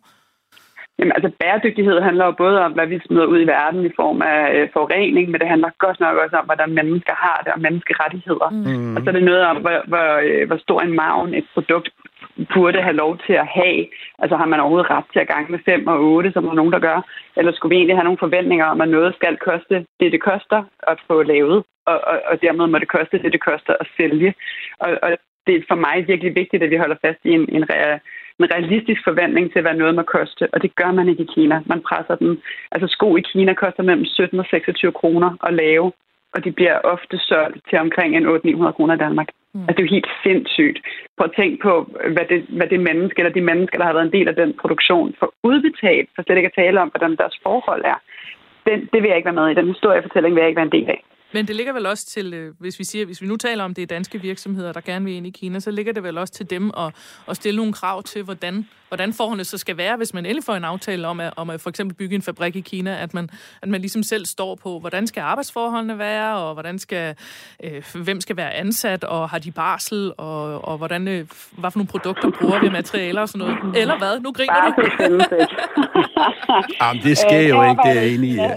Jamen, 0.98 1.12
altså 1.16 1.30
bæredygtighed 1.40 2.00
handler 2.00 2.24
jo 2.24 2.32
både 2.44 2.56
om, 2.66 2.72
hvad 2.72 2.86
vi 2.86 3.00
smider 3.06 3.26
ud 3.32 3.40
i 3.40 3.50
verden 3.56 3.86
i 3.86 3.92
form 3.96 4.22
af 4.22 4.40
øh, 4.54 4.68
forurening, 4.72 5.30
men 5.30 5.40
det 5.40 5.48
handler 5.48 5.78
godt 5.78 6.00
nok 6.00 6.16
også 6.24 6.36
om, 6.36 6.44
hvordan 6.44 6.70
mennesker 6.80 7.14
har 7.26 7.38
det 7.44 7.52
og 7.52 7.60
menneskerettigheder. 7.60 8.48
Mm. 8.50 8.96
Og 8.96 9.02
så 9.02 9.10
er 9.10 9.16
det 9.16 9.30
noget 9.30 9.42
om, 9.50 9.56
hvor, 9.64 9.76
hvor, 9.90 10.08
øh, 10.26 10.46
hvor 10.48 10.56
stor 10.56 10.80
en 10.80 10.96
maven 11.00 11.34
et 11.34 11.46
produkt 11.54 11.88
burde 12.54 12.82
have 12.82 12.96
lov 13.02 13.18
til 13.26 13.32
at 13.32 13.46
have. 13.46 13.86
Altså 14.18 14.36
har 14.36 14.46
man 14.46 14.60
overhovedet 14.60 14.90
ret 14.90 15.08
til 15.12 15.20
at 15.20 15.28
gange 15.28 15.52
med 15.52 15.58
5 15.64 15.86
og 15.86 15.98
8, 16.00 16.32
som 16.32 16.42
der 16.42 16.50
er 16.50 16.60
nogen, 16.60 16.72
der 16.72 16.86
gør? 16.88 16.98
Eller 17.36 17.52
skulle 17.52 17.70
vi 17.70 17.76
egentlig 17.76 17.96
have 17.96 18.08
nogle 18.08 18.24
forventninger 18.26 18.66
om, 18.66 18.80
at 18.80 18.88
noget 18.88 19.14
skal 19.14 19.36
koste 19.36 19.86
det, 20.00 20.12
det 20.12 20.20
koster 20.20 20.60
at 20.92 20.98
få 21.06 21.22
lavet, 21.22 21.64
og, 21.86 22.00
og, 22.10 22.16
og 22.30 22.42
dermed 22.42 22.66
må 22.66 22.78
det 22.78 22.88
koste 22.88 23.18
det, 23.22 23.32
det 23.32 23.40
koster 23.50 23.74
at 23.80 23.86
sælge. 23.96 24.34
Og, 24.80 24.90
og 25.02 25.10
det 25.46 25.54
er 25.56 25.62
for 25.68 25.78
mig 25.86 25.96
virkelig 26.08 26.34
vigtigt, 26.34 26.62
at 26.62 26.70
vi 26.70 26.82
holder 26.82 26.96
fast 27.06 27.20
i 27.24 27.30
en, 27.38 27.44
en, 27.56 27.64
en 28.38 28.52
realistisk 28.54 29.00
forventning 29.04 29.52
til, 29.52 29.62
hvad 29.62 29.74
noget 29.74 29.94
må 29.94 30.02
koste, 30.02 30.44
og 30.52 30.62
det 30.62 30.76
gør 30.76 30.92
man 30.92 31.08
ikke 31.08 31.22
i 31.22 31.32
Kina. 31.34 31.56
Man 31.66 31.80
presser 31.88 32.14
den. 32.14 32.42
Altså 32.72 32.88
sko 32.88 33.16
i 33.16 33.20
Kina 33.20 33.54
koster 33.54 33.82
mellem 33.82 34.04
17 34.04 34.40
og 34.40 34.46
26 34.50 34.92
kroner 34.92 35.30
at 35.46 35.54
lave, 35.54 35.92
og 36.34 36.44
de 36.44 36.52
bliver 36.52 36.78
ofte 36.94 37.18
solgt 37.18 37.60
til 37.68 37.78
omkring 37.78 38.16
en 38.16 38.26
800-900 38.26 38.72
kroner 38.72 38.94
i 38.94 39.02
Danmark. 39.06 39.28
Mm. 39.54 39.60
Altså, 39.60 39.74
det 39.74 39.82
er 39.82 39.88
jo 39.88 39.96
helt 39.96 40.10
sindssygt. 40.22 40.78
Prøv 41.16 41.24
at 41.24 41.36
tænke 41.36 41.58
på, 41.62 41.72
hvad 42.14 42.26
det, 42.32 42.40
hvad 42.58 42.66
det 42.66 42.80
menneske, 42.80 43.18
eller 43.18 43.32
de 43.32 43.48
mennesker, 43.50 43.78
der 43.78 43.86
har 43.86 43.92
været 43.92 44.06
en 44.06 44.16
del 44.18 44.28
af 44.28 44.34
den 44.34 44.50
produktion, 44.62 45.14
får 45.18 45.32
udbetalt, 45.42 46.08
for 46.14 46.22
slet 46.22 46.36
ikke 46.36 46.52
at 46.52 46.60
tale 46.62 46.80
om, 46.80 46.88
hvordan 46.88 47.16
deres 47.16 47.36
forhold 47.42 47.82
er. 47.84 47.98
Den, 48.66 48.78
det 48.92 48.98
vil 49.02 49.08
jeg 49.08 49.16
ikke 49.16 49.30
være 49.30 49.40
med 49.40 49.50
i. 49.50 49.60
Den 49.60 49.72
historiefortælling 49.74 50.34
vil 50.34 50.40
jeg 50.40 50.48
ikke 50.48 50.60
være 50.62 50.70
en 50.72 50.78
del 50.78 50.88
af. 50.96 51.00
Men 51.32 51.48
det 51.48 51.56
ligger 51.56 51.72
vel 51.72 51.86
også 51.86 52.06
til, 52.06 52.34
øh, 52.34 52.54
hvis 52.58 52.78
vi 52.78 52.84
siger, 52.84 53.06
hvis 53.06 53.22
vi 53.22 53.26
nu 53.26 53.36
taler 53.36 53.64
om 53.64 53.74
det 53.74 53.82
er 53.82 53.86
danske 53.86 54.20
virksomheder, 54.20 54.72
der 54.72 54.80
gerne 54.80 55.04
vil 55.04 55.14
ind 55.14 55.26
i 55.26 55.30
Kina, 55.30 55.60
så 55.60 55.70
ligger 55.70 55.92
det 55.92 56.02
vel 56.02 56.18
også 56.18 56.34
til 56.34 56.50
dem 56.50 56.70
at, 56.78 56.94
at 57.28 57.36
stille 57.36 57.56
nogle 57.56 57.72
krav 57.72 58.02
til, 58.02 58.22
hvordan, 58.22 58.68
hvordan 58.88 59.12
forholdene 59.12 59.44
så 59.44 59.58
skal 59.58 59.76
være, 59.76 59.96
hvis 59.96 60.14
man 60.14 60.26
endelig 60.26 60.44
får 60.44 60.54
en 60.54 60.64
aftale 60.64 61.08
om 61.08 61.20
at, 61.20 61.32
om 61.36 61.50
at 61.50 61.60
for 61.60 61.70
eksempel 61.70 61.96
bygge 61.96 62.14
en 62.14 62.22
fabrik 62.22 62.56
i 62.56 62.60
Kina, 62.60 63.02
at 63.02 63.14
man, 63.14 63.30
at 63.62 63.68
man 63.68 63.80
ligesom 63.80 64.02
selv 64.02 64.26
står 64.26 64.54
på, 64.54 64.80
hvordan 64.80 65.06
skal 65.06 65.20
arbejdsforholdene 65.20 65.98
være, 65.98 66.36
og 66.36 66.52
hvordan 66.52 66.78
skal, 66.78 67.16
øh, 67.64 67.84
hvem 67.94 68.20
skal 68.20 68.36
være 68.36 68.54
ansat, 68.54 69.04
og 69.04 69.30
har 69.30 69.38
de 69.38 69.50
barsel, 69.50 70.12
og, 70.16 70.64
og 70.64 70.78
hvordan, 70.78 71.08
øh, 71.08 71.26
hvad 71.52 71.70
for 71.70 71.78
nogle 71.78 71.88
produkter 71.88 72.30
bruger 72.40 72.60
vi 72.60 72.68
materialer 72.68 73.20
og 73.20 73.28
sådan 73.28 73.46
noget. 73.46 73.76
Eller 73.76 73.98
hvad? 73.98 74.20
Nu 74.20 74.32
griner 74.32 74.74
du. 74.76 75.24
Jamen, 76.80 77.02
det 77.02 77.18
sker 77.18 77.40
jo 77.40 77.70
ikke, 77.70 77.82
det 77.84 77.90
er 77.90 78.00
jeg 78.00 78.08
enig 78.08 78.30
i. 78.30 78.34
Ja. 78.34 78.56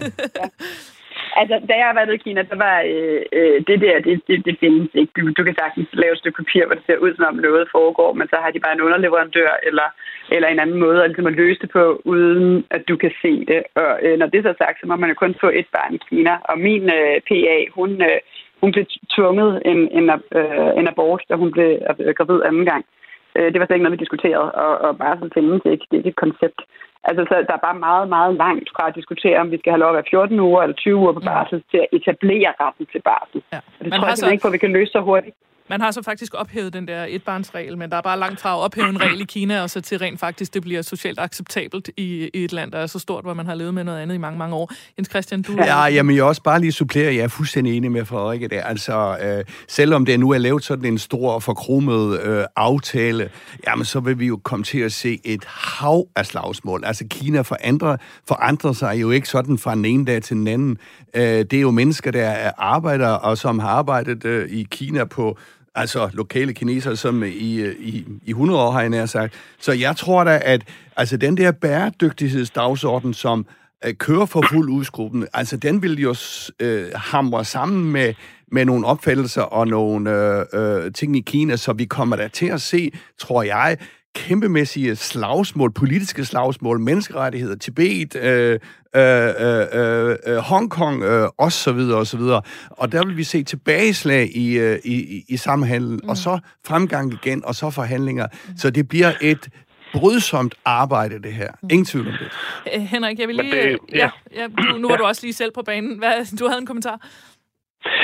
Altså, 1.39 1.55
da 1.69 1.73
jeg 1.83 1.91
var 1.95 2.03
i 2.11 2.17
Kina, 2.17 2.41
der 2.51 2.57
var 2.67 2.77
øh, 2.93 3.21
øh, 3.37 3.57
det 3.67 3.77
der, 3.81 3.95
det, 4.07 4.21
det, 4.27 4.45
det 4.45 4.55
findes 4.59 4.89
ikke. 4.93 5.11
Du, 5.17 5.21
du 5.37 5.43
kan 5.43 5.55
sagtens 5.61 5.89
lave 5.93 6.13
et 6.13 6.19
stykke 6.19 6.37
papir, 6.43 6.65
hvor 6.65 6.75
det 6.75 6.83
ser 6.85 6.97
ud, 7.05 7.11
som 7.15 7.25
om 7.25 7.35
noget 7.47 7.71
foregår, 7.71 8.13
men 8.13 8.27
så 8.27 8.37
har 8.43 8.51
de 8.51 8.59
bare 8.59 8.73
en 8.75 8.85
underleverandør 8.87 9.51
eller, 9.63 9.87
eller 10.35 10.47
en 10.47 10.59
anden 10.59 10.79
måde 10.85 11.03
at, 11.03 11.09
ligesom 11.09 11.27
at 11.31 11.39
løse 11.41 11.59
det 11.61 11.69
på, 11.69 12.01
uden 12.05 12.65
at 12.69 12.81
du 12.89 12.95
kan 12.97 13.11
se 13.21 13.33
det. 13.51 13.61
Og 13.75 13.91
øh, 14.03 14.19
når 14.19 14.27
det 14.27 14.37
er 14.37 14.49
så 14.49 14.55
sagt, 14.57 14.79
så 14.79 14.87
må 14.87 14.95
man 14.95 15.09
jo 15.09 15.15
kun 15.15 15.35
få 15.41 15.49
et 15.59 15.67
barn 15.75 15.93
i 15.95 15.99
Kina. 16.09 16.33
Og 16.43 16.59
min 16.59 16.83
øh, 16.99 17.15
PA, 17.27 17.57
hun, 17.77 17.91
øh, 18.01 18.19
hun 18.61 18.71
blev 18.71 18.85
tvunget 19.15 19.61
en, 19.65 19.79
en, 19.97 20.05
øh, 20.39 20.71
en 20.79 20.87
abort, 20.87 21.23
da 21.29 21.35
hun 21.35 21.51
blev 21.51 21.71
øh, 21.99 22.13
gravid 22.17 22.41
anden 22.49 22.65
gang. 22.65 22.85
Øh, 22.85 23.00
det 23.35 23.59
var 23.59 23.65
slet 23.65 23.75
ikke 23.75 23.85
noget, 23.85 23.97
vi 23.99 24.05
diskuterede, 24.05 24.51
og, 24.63 24.73
og 24.85 24.97
bare 24.97 25.17
så 25.19 25.29
findes 25.33 25.61
det 25.63 25.71
ikke. 25.71 25.85
Det 25.89 25.95
er 25.95 26.01
ikke 26.01 26.15
et 26.15 26.23
koncept. 26.25 26.59
Altså, 27.03 27.21
så 27.29 27.35
der 27.49 27.55
er 27.55 27.67
bare 27.67 27.79
meget, 27.89 28.07
meget 28.15 28.33
langt 28.43 28.69
fra 28.75 28.83
at 28.87 28.95
diskutere, 28.99 29.37
om 29.43 29.51
vi 29.51 29.57
skal 29.59 29.71
have 29.71 29.83
lov 29.83 29.89
at 29.89 29.97
være 29.99 30.11
14 30.11 30.39
uger 30.39 30.61
eller 30.61 30.75
20 30.75 30.95
uger 30.95 31.13
på 31.13 31.23
barsel, 31.31 31.57
mm. 31.57 31.69
til 31.71 31.79
at 31.83 31.89
etablere 31.97 32.51
retten 32.61 32.85
til 32.93 33.01
barsel. 33.09 33.39
Ja. 33.53 33.59
Og 33.77 33.81
det 33.83 33.89
Man 33.89 33.99
tror 33.99 34.07
jeg 34.07 34.17
så... 34.17 34.31
ikke 34.31 34.43
på, 34.43 34.51
at 34.51 34.57
vi 34.57 34.63
kan 34.65 34.73
løse 34.77 34.91
så 34.91 35.01
hurtigt. 35.09 35.35
Man 35.71 35.81
har 35.81 35.91
så 35.91 36.01
faktisk 36.01 36.33
ophævet 36.33 36.73
den 36.73 36.87
der 36.87 37.05
etbarnsregel, 37.09 37.77
men 37.77 37.89
der 37.89 37.97
er 37.97 38.01
bare 38.01 38.19
langt 38.19 38.41
fra 38.41 38.53
at 38.53 38.59
ophæve 38.59 38.89
en 38.89 39.01
regel 39.01 39.21
i 39.21 39.23
Kina, 39.23 39.61
og 39.61 39.69
så 39.69 39.81
til 39.81 39.99
rent 39.99 40.19
faktisk, 40.19 40.53
det 40.53 40.61
bliver 40.61 40.81
socialt 40.81 41.19
acceptabelt 41.19 41.89
i, 41.97 42.29
i 42.33 42.43
et 42.43 42.53
land, 42.53 42.71
der 42.71 42.77
er 42.77 42.87
så 42.87 42.99
stort, 42.99 43.23
hvor 43.23 43.33
man 43.33 43.45
har 43.45 43.55
levet 43.55 43.73
med 43.73 43.83
noget 43.83 43.99
andet 43.99 44.15
i 44.15 44.17
mange, 44.17 44.39
mange 44.39 44.55
år. 44.55 44.71
Jens 44.97 45.09
Christian, 45.09 45.41
du... 45.41 45.53
Ja, 45.57 45.85
jamen 45.85 46.15
jeg 46.15 46.23
også 46.23 46.43
bare 46.43 46.59
lige 46.59 46.71
supplere, 46.71 47.15
jeg 47.15 47.23
er 47.23 47.27
fuldstændig 47.27 47.77
enig 47.77 47.91
med 47.91 48.05
Frederikke 48.05 48.47
der. 48.47 48.63
Altså, 48.63 49.17
øh, 49.23 49.45
selvom 49.67 50.05
det 50.05 50.19
nu 50.19 50.31
er 50.31 50.37
lavet 50.37 50.63
sådan 50.63 50.85
en 50.85 50.97
stor 50.97 51.39
forkromet 51.39 52.21
øh, 52.21 52.45
aftale, 52.55 53.29
jamen 53.67 53.85
så 53.85 53.99
vil 53.99 54.19
vi 54.19 54.25
jo 54.25 54.39
komme 54.43 54.65
til 54.65 54.79
at 54.79 54.91
se 54.91 55.19
et 55.23 55.45
hav 55.45 56.07
af 56.15 56.25
slagsmål. 56.25 56.83
Altså 56.85 57.05
Kina 57.09 57.41
forandrer, 57.41 57.97
forandrer 58.27 58.71
sig 58.71 59.01
jo 59.01 59.11
ikke 59.11 59.29
sådan 59.29 59.57
fra 59.57 59.75
den 59.75 59.85
ene 59.85 60.05
dag 60.05 60.21
til 60.21 60.35
den 60.35 60.47
anden. 60.47 60.77
Øh, 61.13 61.23
det 61.23 61.53
er 61.53 61.61
jo 61.61 61.71
mennesker, 61.71 62.11
der 62.11 62.51
arbejder, 62.57 63.09
og 63.09 63.37
som 63.37 63.59
har 63.59 63.69
arbejdet 63.69 64.25
øh, 64.25 64.49
i 64.49 64.67
Kina 64.71 65.03
på 65.03 65.37
altså 65.75 66.09
lokale 66.13 66.53
kinesere, 66.53 66.95
som 66.95 67.23
i, 67.23 67.55
øh, 67.55 67.75
i, 67.79 68.05
i 68.25 68.29
100 68.29 68.59
år 68.59 68.71
har 68.71 68.81
jeg 68.81 68.89
nær 68.89 69.05
sagt. 69.05 69.33
Så 69.59 69.71
jeg 69.71 69.95
tror 69.97 70.23
da, 70.23 70.41
at 70.43 70.61
altså, 70.97 71.17
den 71.17 71.37
der 71.37 71.51
bæredygtighedsdagsorden, 71.51 73.13
som 73.13 73.45
øh, 73.85 73.93
kører 73.93 74.25
for 74.25 74.45
fuld 74.49 74.69
udskruppen, 74.69 75.27
altså 75.33 75.57
den 75.57 75.81
vil 75.81 75.99
jo 75.99 76.15
øh, 76.59 76.91
hamre 76.95 77.45
sammen 77.45 77.91
med, 77.91 78.13
med 78.51 78.65
nogle 78.65 78.85
opfattelser 78.85 79.41
og 79.41 79.67
nogle 79.67 80.11
øh, 80.11 80.45
øh, 80.85 80.93
ting 80.93 81.17
i 81.17 81.21
Kina, 81.21 81.55
så 81.55 81.73
vi 81.73 81.85
kommer 81.85 82.15
der 82.15 82.27
til 82.27 82.45
at 82.45 82.61
se, 82.61 82.91
tror 83.19 83.43
jeg, 83.43 83.77
kæmpemæssige 84.15 84.95
slagsmål, 84.95 85.71
politiske 85.73 86.25
slagsmål, 86.25 86.79
menneskerettigheder, 86.79 87.55
Tibet, 87.55 88.15
øh, 88.15 88.59
øh, 88.95 89.29
øh, 89.39 90.15
øh, 90.27 90.37
Hongkong, 90.37 91.03
øh, 91.03 91.27
og 91.37 91.51
så 91.51 91.71
videre, 91.71 91.97
og 91.97 92.07
så 92.07 92.17
videre. 92.17 92.41
Og 92.69 92.91
der 92.91 93.05
vil 93.05 93.17
vi 93.17 93.23
se 93.23 93.43
tilbageslag 93.43 94.29
i, 94.35 94.59
øh, 94.59 94.79
i, 94.83 95.23
i 95.29 95.37
samhandlen, 95.37 95.99
mm. 96.03 96.09
og 96.09 96.17
så 96.17 96.39
fremgang 96.65 97.13
igen, 97.13 97.45
og 97.45 97.55
så 97.55 97.69
forhandlinger. 97.69 98.27
Mm. 98.47 98.57
Så 98.57 98.69
det 98.69 98.87
bliver 98.87 99.13
et 99.21 99.49
brydsomt 99.93 100.55
arbejde, 100.65 101.19
det 101.21 101.33
her. 101.33 101.51
Mm. 101.61 101.69
Ingen 101.71 101.85
tvivl 101.85 102.07
om 102.07 102.13
det. 102.19 102.31
Æ, 102.73 102.79
Henrik, 102.79 103.19
jeg 103.19 103.27
vil 103.27 103.35
lige... 103.35 103.51
Det, 103.51 103.77
ja. 103.93 103.97
Ja, 103.97 104.09
ja, 104.41 104.47
nu, 104.47 104.77
nu 104.77 104.87
var 104.87 104.97
du 104.97 105.03
også 105.03 105.21
lige 105.23 105.33
selv 105.33 105.51
på 105.51 105.61
banen. 105.65 105.97
Hvad, 105.97 106.37
du 106.37 106.47
havde 106.47 106.59
en 106.59 106.65
kommentar? 106.65 107.07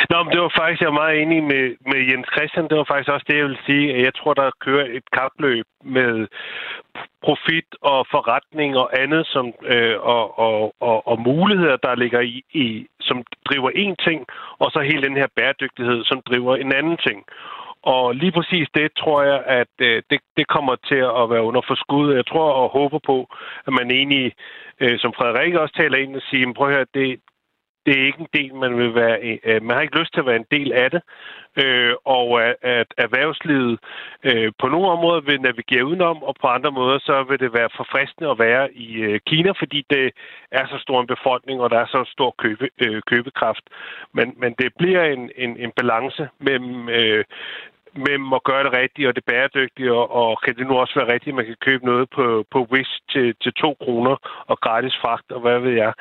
Nå, 0.09 0.23
men 0.23 0.31
det 0.33 0.41
var 0.41 0.53
faktisk, 0.59 0.81
jeg 0.81 0.87
er 0.87 1.01
meget 1.03 1.21
enig 1.21 1.43
med, 1.43 1.65
med 1.91 1.99
Jens 2.09 2.27
Christian. 2.35 2.67
Det 2.69 2.77
var 2.77 2.87
faktisk 2.91 3.09
også 3.09 3.25
det, 3.29 3.37
jeg 3.37 3.45
vil 3.45 3.65
sige. 3.65 3.93
At 3.95 4.01
jeg 4.01 4.15
tror, 4.15 4.33
der 4.33 4.59
kører 4.65 4.85
et 4.97 5.05
kapløb 5.17 5.65
med 5.83 6.27
profit 7.25 7.69
og 7.81 7.99
forretning 8.11 8.77
og 8.77 9.01
andet, 9.01 9.27
som, 9.27 9.45
øh, 9.73 9.97
og, 9.99 10.39
og, 10.39 10.73
og, 10.79 11.07
og 11.07 11.21
muligheder, 11.21 11.77
der 11.77 11.95
ligger 11.95 12.21
i, 12.21 12.41
i, 12.53 12.87
som 13.01 13.23
driver 13.49 13.69
én 13.83 13.95
ting, 14.07 14.25
og 14.59 14.71
så 14.71 14.79
hele 14.79 15.07
den 15.07 15.17
her 15.17 15.27
bæredygtighed, 15.35 16.03
som 16.05 16.21
driver 16.21 16.55
en 16.55 16.73
anden 16.73 16.97
ting. 16.97 17.25
Og 17.81 18.15
lige 18.15 18.31
præcis 18.31 18.67
det 18.75 18.87
tror 18.97 19.23
jeg, 19.23 19.43
at 19.45 19.73
øh, 19.79 20.03
det, 20.09 20.19
det 20.37 20.47
kommer 20.47 20.75
til 20.89 21.01
at 21.21 21.29
være 21.29 21.43
under 21.49 21.61
forskud. 21.67 22.15
Jeg 22.15 22.25
tror 22.25 22.51
og 22.51 22.69
håber 22.69 22.99
på, 23.05 23.17
at 23.67 23.73
man 23.73 23.91
egentlig, 23.91 24.33
øh, 24.79 24.99
som 24.99 25.13
Frederik 25.17 25.53
også 25.53 25.75
taler 25.77 25.97
ind 25.97 26.15
og 26.15 26.21
siger, 26.29 26.53
prøv 26.53 26.67
at 26.67 26.75
høre, 26.75 26.85
det, 26.93 27.19
det 27.87 27.99
er 27.99 28.05
ikke 28.05 28.19
en 28.19 28.33
del, 28.33 28.55
man 28.55 28.77
vil 28.77 28.95
være... 28.95 29.39
Øh, 29.43 29.63
man 29.63 29.75
har 29.75 29.81
ikke 29.81 29.99
lyst 29.99 30.13
til 30.13 30.19
at 30.19 30.25
være 30.25 30.43
en 30.45 30.51
del 30.51 30.73
af 30.73 30.91
det. 30.91 31.01
Øh, 31.63 31.93
og 32.05 32.43
at, 32.43 32.55
at 32.61 32.87
erhvervslivet 32.97 33.79
øh, 34.23 34.51
på 34.59 34.67
nogle 34.67 34.87
områder 34.87 35.21
vil 35.21 35.41
navigere 35.41 35.85
udenom, 35.85 36.23
og 36.23 36.35
på 36.41 36.47
andre 36.47 36.71
måder 36.71 36.99
så 36.99 37.25
vil 37.29 37.39
det 37.39 37.53
være 37.53 37.69
forfriskende 37.77 38.29
at 38.29 38.39
være 38.39 38.73
i 38.73 38.89
øh, 39.07 39.19
Kina, 39.27 39.51
fordi 39.51 39.85
det 39.89 40.11
er 40.51 40.65
så 40.67 40.77
stor 40.79 41.01
en 41.01 41.07
befolkning, 41.07 41.61
og 41.61 41.69
der 41.69 41.79
er 41.79 41.85
så 41.85 42.09
stor 42.15 42.35
købe, 42.37 42.69
øh, 42.83 43.01
købekraft. 43.01 43.65
Men, 44.13 44.33
men 44.37 44.55
det 44.59 44.69
bliver 44.79 45.03
en, 45.03 45.31
en, 45.35 45.57
en 45.57 45.71
balance 45.71 46.29
mellem 46.39 46.89
øh, 46.89 47.23
mellem 47.97 48.33
at 48.33 48.43
gøre 48.43 48.63
det 48.63 48.73
rigtigt 48.73 49.07
og 49.07 49.15
det 49.15 49.25
bæredygtige, 49.25 49.93
og, 49.93 50.05
og 50.11 50.41
kan 50.43 50.55
det 50.55 50.67
nu 50.67 50.73
også 50.77 50.95
være 50.99 51.13
rigtigt, 51.13 51.33
at 51.33 51.39
man 51.39 51.45
kan 51.45 51.65
købe 51.67 51.85
noget 51.85 52.09
på, 52.09 52.45
på 52.51 52.59
Wish 52.71 52.93
til, 53.09 53.35
til 53.43 53.53
2 53.53 53.73
kroner 53.83 54.15
og 54.51 54.59
gratis 54.59 54.95
fragt, 55.01 55.31
og 55.31 55.41
hvad 55.41 55.59
ved 55.59 55.73
jeg. 55.83 55.93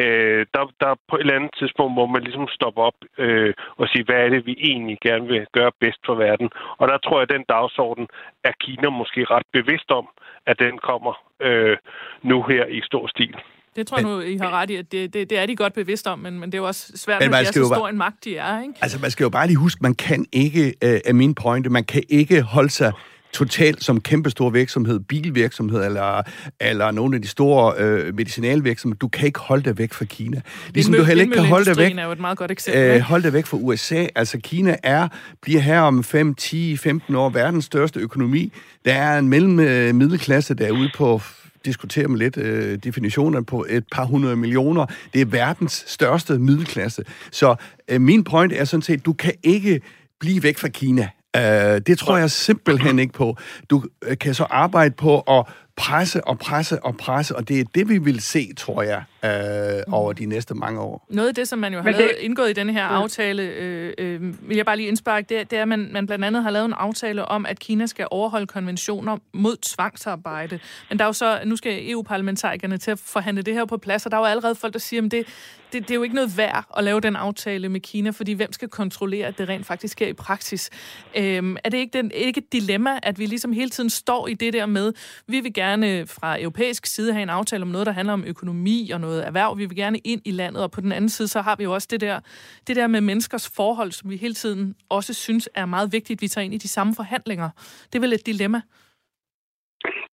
Øh, 0.00 0.46
der, 0.54 0.62
der 0.80 0.94
på 1.08 1.16
et 1.16 1.20
eller 1.20 1.34
andet 1.34 1.54
tidspunkt 1.58 1.94
hvor 1.94 2.06
man 2.06 2.22
ligesom 2.22 2.48
stopper 2.48 2.82
op 2.82 2.98
øh, 3.18 3.54
og 3.76 3.88
sige, 3.88 4.04
hvad 4.04 4.20
er 4.24 4.28
det, 4.28 4.46
vi 4.46 4.54
egentlig 4.70 4.98
gerne 5.02 5.26
vil 5.28 5.46
gøre 5.52 5.72
bedst 5.80 6.00
for 6.06 6.14
verden. 6.14 6.50
Og 6.78 6.88
der 6.88 6.98
tror 6.98 7.16
jeg, 7.16 7.26
at 7.28 7.34
den 7.36 7.44
dagsorden 7.48 8.06
er 8.44 8.52
Kina 8.60 8.90
måske 8.90 9.24
ret 9.24 9.46
bevidst 9.52 9.90
om, 9.90 10.08
at 10.46 10.58
den 10.58 10.78
kommer 10.78 11.12
øh, 11.40 11.76
nu 12.22 12.42
her 12.42 12.64
i 12.66 12.80
stor 12.80 13.06
stil. 13.06 13.36
Det 13.76 13.86
tror 13.86 13.96
jeg 13.96 14.06
nu, 14.06 14.20
I 14.20 14.36
har 14.36 14.50
ret 14.50 14.70
i, 14.70 14.76
at 14.76 14.92
det, 14.92 15.14
det, 15.14 15.30
det 15.30 15.38
er 15.38 15.46
de 15.46 15.56
godt 15.56 15.74
bevidst 15.74 16.06
om, 16.06 16.18
men, 16.18 16.40
men 16.40 16.52
det 16.52 16.54
er 16.54 16.62
jo 16.62 16.66
også 16.66 16.92
svært, 16.94 17.20
når 17.20 17.28
de 17.28 17.36
er 17.36 17.44
så 17.44 17.52
stor 17.52 17.68
bare, 17.68 17.90
en 17.90 17.98
magt, 17.98 18.24
de 18.24 18.36
er. 18.36 18.62
Ikke? 18.62 18.74
Altså, 18.80 18.98
man 18.98 19.10
skal 19.10 19.24
jo 19.24 19.30
bare 19.30 19.46
lige 19.46 19.56
huske, 19.56 19.78
man 19.82 19.94
kan 19.94 20.26
ikke, 20.32 20.74
af 20.82 21.14
min 21.14 21.34
pointe, 21.34 21.70
man 21.70 21.84
kan 21.84 22.02
ikke 22.08 22.42
holde 22.42 22.70
sig 22.70 22.92
totalt 23.32 23.84
som 23.84 24.00
kæmpestor 24.00 24.50
virksomhed, 24.50 25.00
bilvirksomhed 25.00 25.84
eller, 25.84 26.22
eller 26.60 26.90
nogle 26.90 27.16
af 27.16 27.22
de 27.22 27.28
store 27.28 27.74
øh, 27.78 28.14
medicinalvirksomheder. 28.14 28.98
Du 28.98 29.08
kan 29.08 29.26
ikke 29.26 29.40
holde 29.40 29.64
dig 29.64 29.78
væk 29.78 29.92
fra 29.92 30.04
Kina. 30.04 30.40
Ligesom 30.74 30.94
du 30.94 31.02
heller 31.02 31.24
ikke 31.24 31.34
kan 31.34 31.44
holde 31.44 31.64
dig 31.64 31.76
væk, 31.76 31.98
er 31.98 32.04
jo 32.04 32.12
et 32.12 32.20
meget 32.20 32.38
godt 32.38 32.50
eksempel, 32.50 32.82
øh, 32.82 33.00
holde 33.00 33.24
dig 33.24 33.32
væk 33.32 33.46
fra 33.46 33.56
USA. 33.56 34.06
Altså 34.14 34.38
Kina 34.38 34.76
er, 34.82 35.08
bliver 35.42 35.60
her 35.60 35.80
om 35.80 36.04
5, 36.04 36.34
10, 36.34 36.76
15 36.76 37.14
år 37.14 37.28
verdens 37.28 37.64
største 37.64 38.00
økonomi. 38.00 38.52
Der 38.84 38.94
er 38.94 39.18
en 39.18 39.28
mellem 39.28 39.60
øh, 39.60 39.94
middelklasse, 39.94 40.54
der 40.54 40.66
er 40.66 40.70
ude 40.70 40.90
på 40.96 41.22
diskutere 41.68 42.08
med 42.08 42.18
lidt 42.18 42.36
øh, 42.36 42.78
definitionen 42.84 43.44
på 43.44 43.66
et 43.68 43.84
par 43.92 44.04
hundrede 44.04 44.36
millioner. 44.36 44.86
Det 45.12 45.20
er 45.20 45.24
verdens 45.24 45.84
største 45.86 46.38
middelklasse. 46.38 47.02
Så 47.30 47.54
øh, 47.88 48.00
min 48.00 48.24
point 48.24 48.52
er 48.52 48.64
sådan 48.64 48.82
set, 48.82 49.06
du 49.06 49.12
kan 49.12 49.32
ikke 49.42 49.80
blive 50.20 50.42
væk 50.42 50.58
fra 50.58 50.68
Kina. 50.68 51.08
Øh, 51.36 51.80
det 51.86 51.98
tror 51.98 52.16
jeg 52.16 52.30
simpelthen 52.30 52.98
ikke 52.98 53.12
på. 53.12 53.36
Du 53.70 53.84
øh, 54.04 54.18
kan 54.18 54.34
så 54.34 54.44
arbejde 54.44 54.94
på 54.94 55.20
at 55.20 55.44
presse 55.78 56.24
og 56.24 56.38
presse 56.38 56.84
og 56.84 56.96
presse, 56.96 57.36
og 57.36 57.48
det 57.48 57.60
er 57.60 57.64
det, 57.74 57.88
vi 57.88 57.98
vil 57.98 58.20
se, 58.20 58.54
tror 58.54 58.82
jeg, 58.82 59.02
øh, 59.24 59.82
over 59.92 60.12
de 60.12 60.26
næste 60.26 60.54
mange 60.54 60.80
år. 60.80 61.06
Noget 61.10 61.28
af 61.28 61.34
det, 61.34 61.48
som 61.48 61.58
man 61.58 61.72
jo 61.72 61.80
har 61.80 61.90
det... 61.90 61.98
lavet, 61.98 62.12
indgået 62.20 62.50
i 62.50 62.52
denne 62.52 62.72
her 62.72 62.84
aftale, 62.84 63.42
øh, 63.42 63.92
øh, 63.98 64.48
vil 64.48 64.56
jeg 64.56 64.66
bare 64.66 64.76
lige 64.76 64.88
indsparke, 64.88 65.26
det, 65.28 65.50
det 65.50 65.58
er, 65.58 65.62
at 65.62 65.68
man, 65.68 65.88
man 65.92 66.06
blandt 66.06 66.24
andet 66.24 66.42
har 66.42 66.50
lavet 66.50 66.64
en 66.66 66.72
aftale 66.72 67.24
om, 67.24 67.46
at 67.46 67.58
Kina 67.58 67.86
skal 67.86 68.06
overholde 68.10 68.46
konventioner 68.46 69.16
mod 69.32 69.56
tvangsarbejde. 69.56 70.58
Men 70.88 70.98
der 70.98 71.04
er 71.04 71.08
jo 71.08 71.12
så, 71.12 71.40
nu 71.44 71.56
skal 71.56 71.90
EU-parlamentarikerne 71.90 72.78
til 72.78 72.90
at 72.90 72.98
forhandle 72.98 73.42
det 73.42 73.54
her 73.54 73.64
på 73.64 73.76
plads, 73.76 74.06
og 74.06 74.10
der 74.10 74.16
er 74.16 74.20
jo 74.20 74.26
allerede 74.26 74.54
folk, 74.54 74.72
der 74.72 74.78
siger, 74.78 75.04
at 75.04 75.10
det, 75.10 75.26
det, 75.72 75.82
det 75.82 75.90
er 75.90 75.94
jo 75.94 76.02
ikke 76.02 76.14
noget 76.14 76.36
værd 76.36 76.64
at 76.76 76.84
lave 76.84 77.00
den 77.00 77.16
aftale 77.16 77.68
med 77.68 77.80
Kina, 77.80 78.10
fordi 78.10 78.32
hvem 78.32 78.52
skal 78.52 78.68
kontrollere, 78.68 79.26
at 79.26 79.38
det 79.38 79.48
rent 79.48 79.66
faktisk 79.66 79.92
sker 79.92 80.06
i 80.06 80.12
praksis? 80.12 80.70
Øhm, 81.16 81.56
er 81.64 81.70
det 81.70 81.78
ikke, 81.78 81.98
den, 81.98 82.10
ikke 82.14 82.38
et 82.38 82.52
dilemma, 82.52 82.98
at 83.02 83.18
vi 83.18 83.26
ligesom 83.26 83.52
hele 83.52 83.70
tiden 83.70 83.90
står 83.90 84.28
i 84.28 84.34
det 84.34 84.52
der 84.52 84.66
med, 84.66 84.92
vi 85.26 85.40
vil 85.40 85.54
gerne 85.54 85.67
fra 86.06 86.40
europæisk 86.40 86.86
side 86.86 87.12
have 87.12 87.22
en 87.22 87.28
aftale 87.28 87.62
om 87.62 87.68
noget, 87.68 87.86
der 87.86 87.92
handler 87.92 88.12
om 88.12 88.24
økonomi 88.26 88.90
og 88.94 89.00
noget 89.00 89.26
erhverv, 89.26 89.58
vi 89.58 89.66
vil 89.66 89.76
gerne 89.76 89.98
ind 89.98 90.22
i 90.24 90.30
landet, 90.30 90.62
og 90.62 90.70
på 90.70 90.80
den 90.80 90.92
anden 90.92 91.08
side, 91.08 91.28
så 91.28 91.40
har 91.40 91.56
vi 91.56 91.64
jo 91.64 91.72
også 91.72 91.88
det 91.90 92.00
der, 92.00 92.20
det 92.66 92.76
der 92.76 92.86
med 92.86 93.00
menneskers 93.00 93.52
forhold, 93.56 93.90
som 93.90 94.10
vi 94.10 94.16
hele 94.16 94.34
tiden 94.34 94.74
også 94.90 95.14
synes 95.14 95.48
er 95.54 95.66
meget 95.66 95.92
vigtigt, 95.92 96.22
vi 96.22 96.28
tager 96.28 96.44
ind 96.44 96.54
i 96.54 96.58
de 96.58 96.68
samme 96.68 96.92
forhandlinger. 96.96 97.48
Det 97.88 97.94
er 97.98 98.00
vel 98.00 98.12
et 98.12 98.26
dilemma? 98.26 98.60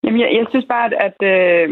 Jamen, 0.03 0.19
jeg, 0.21 0.29
jeg 0.37 0.45
synes 0.49 0.65
bare, 0.69 0.85
at, 0.85 0.93
at 1.07 1.19
øh, 1.33 1.69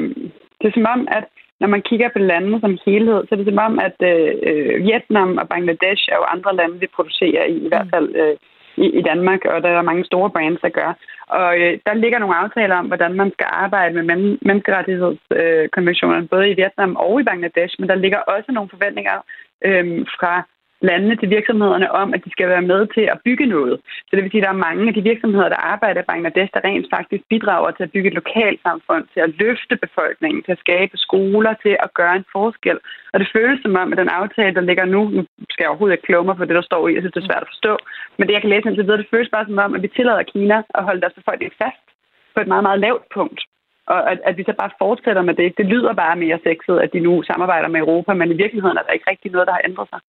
det 0.59 0.67
er 0.67 0.73
som 0.73 0.85
om, 0.95 1.07
at 1.17 1.25
når 1.61 1.67
man 1.67 1.81
kigger 1.89 2.09
på 2.13 2.19
landene 2.19 2.59
som 2.59 2.77
helhed, 2.85 3.19
så 3.23 3.29
er 3.31 3.39
det 3.39 3.51
som 3.51 3.65
om, 3.67 3.79
at 3.87 3.97
øh, 4.11 4.83
Vietnam 4.85 5.37
og 5.41 5.47
Bangladesh 5.49 6.03
er 6.11 6.17
jo 6.21 6.31
andre 6.35 6.55
lande, 6.55 6.79
vi 6.79 6.87
producerer 6.95 7.45
i, 7.45 7.57
i 7.65 7.67
hvert 7.67 7.87
fald 7.93 8.09
øh, 8.15 8.35
i, 8.77 8.85
i 8.99 9.01
Danmark, 9.01 9.45
og 9.45 9.63
der 9.63 9.69
er 9.69 9.81
mange 9.81 10.05
store 10.05 10.29
brands, 10.29 10.61
der 10.61 10.69
gør. 10.69 10.93
Og 11.27 11.59
øh, 11.59 11.79
der 11.85 11.93
ligger 11.93 12.19
nogle 12.19 12.35
aftaler 12.35 12.75
om, 12.75 12.85
hvordan 12.85 13.13
man 13.13 13.31
skal 13.31 13.47
arbejde 13.49 13.95
med 13.95 14.03
men- 14.03 14.39
menneskerettighedskonventionerne, 14.41 16.23
øh, 16.23 16.29
både 16.29 16.49
i 16.49 16.53
Vietnam 16.53 16.95
og 16.95 17.21
i 17.21 17.23
Bangladesh, 17.23 17.75
men 17.79 17.89
der 17.89 17.95
ligger 17.95 18.17
også 18.17 18.51
nogle 18.51 18.69
forventninger 18.69 19.17
øh, 19.65 20.05
fra 20.19 20.43
landene 20.89 21.15
til 21.17 21.29
virksomhederne 21.37 21.87
om, 22.01 22.07
at 22.15 22.21
de 22.25 22.31
skal 22.35 22.47
være 22.53 22.67
med 22.71 22.81
til 22.95 23.05
at 23.13 23.21
bygge 23.25 23.45
noget. 23.55 23.75
Så 24.07 24.11
det 24.15 24.23
vil 24.23 24.31
sige, 24.31 24.41
at 24.41 24.47
der 24.47 24.53
er 24.53 24.65
mange 24.67 24.87
af 24.89 24.93
de 24.93 25.09
virksomheder, 25.11 25.49
der 25.49 25.65
arbejder 25.73 26.01
i 26.01 26.09
Bangladesh, 26.11 26.51
der 26.53 26.65
rent 26.67 26.87
faktisk 26.95 27.23
bidrager 27.31 27.71
til 27.71 27.83
at 27.83 27.91
bygge 27.93 28.09
et 28.09 28.19
lokalsamfund, 28.21 29.03
til 29.13 29.21
at 29.25 29.33
løfte 29.41 29.75
befolkningen, 29.85 30.43
til 30.43 30.55
at 30.55 30.63
skabe 30.65 30.95
skoler, 31.05 31.53
til 31.65 31.75
at 31.85 31.93
gøre 31.99 32.15
en 32.15 32.25
forskel. 32.35 32.77
Og 33.13 33.17
det 33.19 33.27
føles 33.35 33.59
som 33.61 33.75
om, 33.81 33.91
at 33.91 33.97
den 34.01 34.15
aftale, 34.21 34.55
der 34.55 34.67
ligger 34.69 34.85
nu, 34.85 35.01
nu 35.15 35.21
skal 35.51 35.63
jeg 35.63 35.69
overhovedet 35.69 35.95
ikke 35.95 36.07
kloge 36.09 36.25
mig 36.27 36.35
på 36.37 36.45
det, 36.45 36.55
der 36.59 36.69
står 36.69 36.87
i, 36.87 36.93
jeg 36.93 37.01
synes, 37.01 37.13
det 37.13 37.23
er 37.23 37.31
svært 37.31 37.45
at 37.45 37.53
forstå, 37.53 37.73
men 38.17 38.23
det, 38.27 38.33
jeg 38.33 38.41
kan 38.41 38.53
læse 38.53 38.67
indtil 38.67 38.85
videre, 38.85 39.01
det 39.01 39.13
føles 39.13 39.29
bare 39.35 39.45
som 39.45 39.63
om, 39.65 39.75
at 39.75 39.81
vi 39.81 39.95
tillader 39.95 40.23
Kina 40.33 40.57
at 40.77 40.85
holde 40.87 41.01
deres 41.01 41.19
befolkning 41.19 41.51
fast 41.63 41.85
på 42.33 42.39
et 42.41 42.51
meget, 42.51 42.63
meget 42.67 42.79
lavt 42.79 43.05
punkt. 43.17 43.41
Og 43.87 44.11
at, 44.11 44.19
at 44.29 44.37
vi 44.37 44.43
så 44.43 44.53
bare 44.61 44.77
fortsætter 44.83 45.21
med 45.21 45.33
det. 45.33 45.57
Det 45.57 45.65
lyder 45.65 45.93
bare 45.93 46.15
mere 46.15 46.39
sexet, 46.47 46.77
at 46.79 46.93
de 46.93 46.99
nu 46.99 47.23
samarbejder 47.23 47.67
med 47.67 47.79
Europa, 47.79 48.13
men 48.13 48.31
i 48.31 48.37
virkeligheden 48.43 48.77
er 48.77 48.83
der 48.83 48.97
ikke 48.97 49.09
rigtig 49.11 49.31
noget, 49.31 49.47
der 49.47 49.53
har 49.53 49.67
ændret 49.69 49.89
sig. 49.89 49.99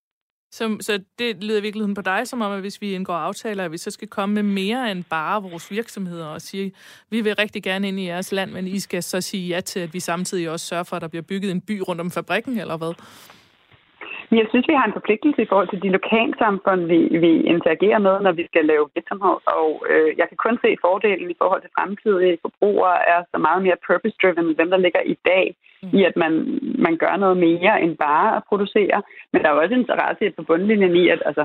Så, 0.55 0.77
så 0.81 1.01
det 1.19 1.45
lyder 1.45 1.59
i 1.59 1.63
virkeligheden 1.63 1.95
på 1.95 2.03
dig 2.03 2.29
som 2.29 2.41
om, 2.41 2.53
at 2.53 2.61
hvis 2.61 2.81
vi 2.81 2.93
indgår 2.93 3.15
aftaler, 3.15 3.65
at 3.65 3.73
vi 3.73 3.79
så 3.79 3.91
skal 3.91 4.09
komme 4.09 4.35
med 4.35 4.43
mere 4.43 4.91
end 4.91 5.05
bare 5.05 5.43
vores 5.43 5.71
virksomheder 5.71 6.27
og 6.27 6.43
sige, 6.43 6.73
vi 7.11 7.21
vil 7.21 7.35
rigtig 7.35 7.63
gerne 7.63 7.89
ind 7.89 8.01
i 8.01 8.07
jeres 8.07 8.33
land, 8.33 8.51
men 8.51 8.67
I 8.67 8.81
skal 8.81 9.03
så 9.03 9.21
sige 9.21 9.49
ja 9.49 9.61
til, 9.61 9.81
at 9.81 9.95
vi 9.95 10.01
samtidig 10.01 10.51
også 10.51 10.67
sørger 10.67 10.85
for, 10.85 10.97
at 10.97 11.03
der 11.03 11.09
bliver 11.09 11.23
bygget 11.23 11.51
en 11.51 11.61
by 11.61 11.83
rundt 11.89 12.01
om 12.01 12.11
fabrikken, 12.11 12.59
eller 12.59 12.77
hvad? 12.77 12.95
Jeg 14.41 14.47
synes, 14.49 14.69
vi 14.69 14.79
har 14.79 14.87
en 14.87 14.99
forpligtelse 14.99 15.43
i 15.43 15.51
forhold 15.51 15.69
til 15.71 15.83
de 15.83 15.95
lokalsamfund, 15.99 16.83
vi, 16.93 16.99
vi 17.25 17.33
interagerer 17.55 18.01
med, 18.07 18.15
når 18.21 18.33
vi 18.33 18.45
skal 18.51 18.65
lave 18.65 18.91
virksomhed. 18.95 19.37
Og 19.59 19.69
øh, 19.91 20.11
jeg 20.19 20.27
kan 20.29 20.39
kun 20.47 20.57
se 20.65 20.71
fordelen 20.87 21.31
i 21.31 21.39
forhold 21.41 21.61
til 21.63 21.75
fremtidige 21.79 22.39
forbrugere 22.45 22.99
er 23.13 23.21
så 23.33 23.39
meget 23.47 23.61
mere 23.67 23.83
purpose-driven 23.87 24.47
end 24.47 24.57
dem, 24.61 24.71
der 24.71 24.85
ligger 24.85 25.03
i 25.15 25.17
dag, 25.31 25.45
mm. 25.83 25.99
i 25.99 26.05
at 26.05 26.17
man, 26.23 26.33
man 26.87 26.97
gør 26.97 27.17
noget 27.17 27.37
mere 27.47 27.75
end 27.83 27.95
bare 27.97 28.37
at 28.37 28.43
producere. 28.49 28.99
Men 29.33 29.43
der 29.43 29.49
er 29.49 29.61
også 29.63 29.75
interesse 29.75 30.31
på 30.37 30.43
bundlinjen 30.43 30.97
i, 31.03 31.09
at 31.09 31.23
altså, 31.29 31.45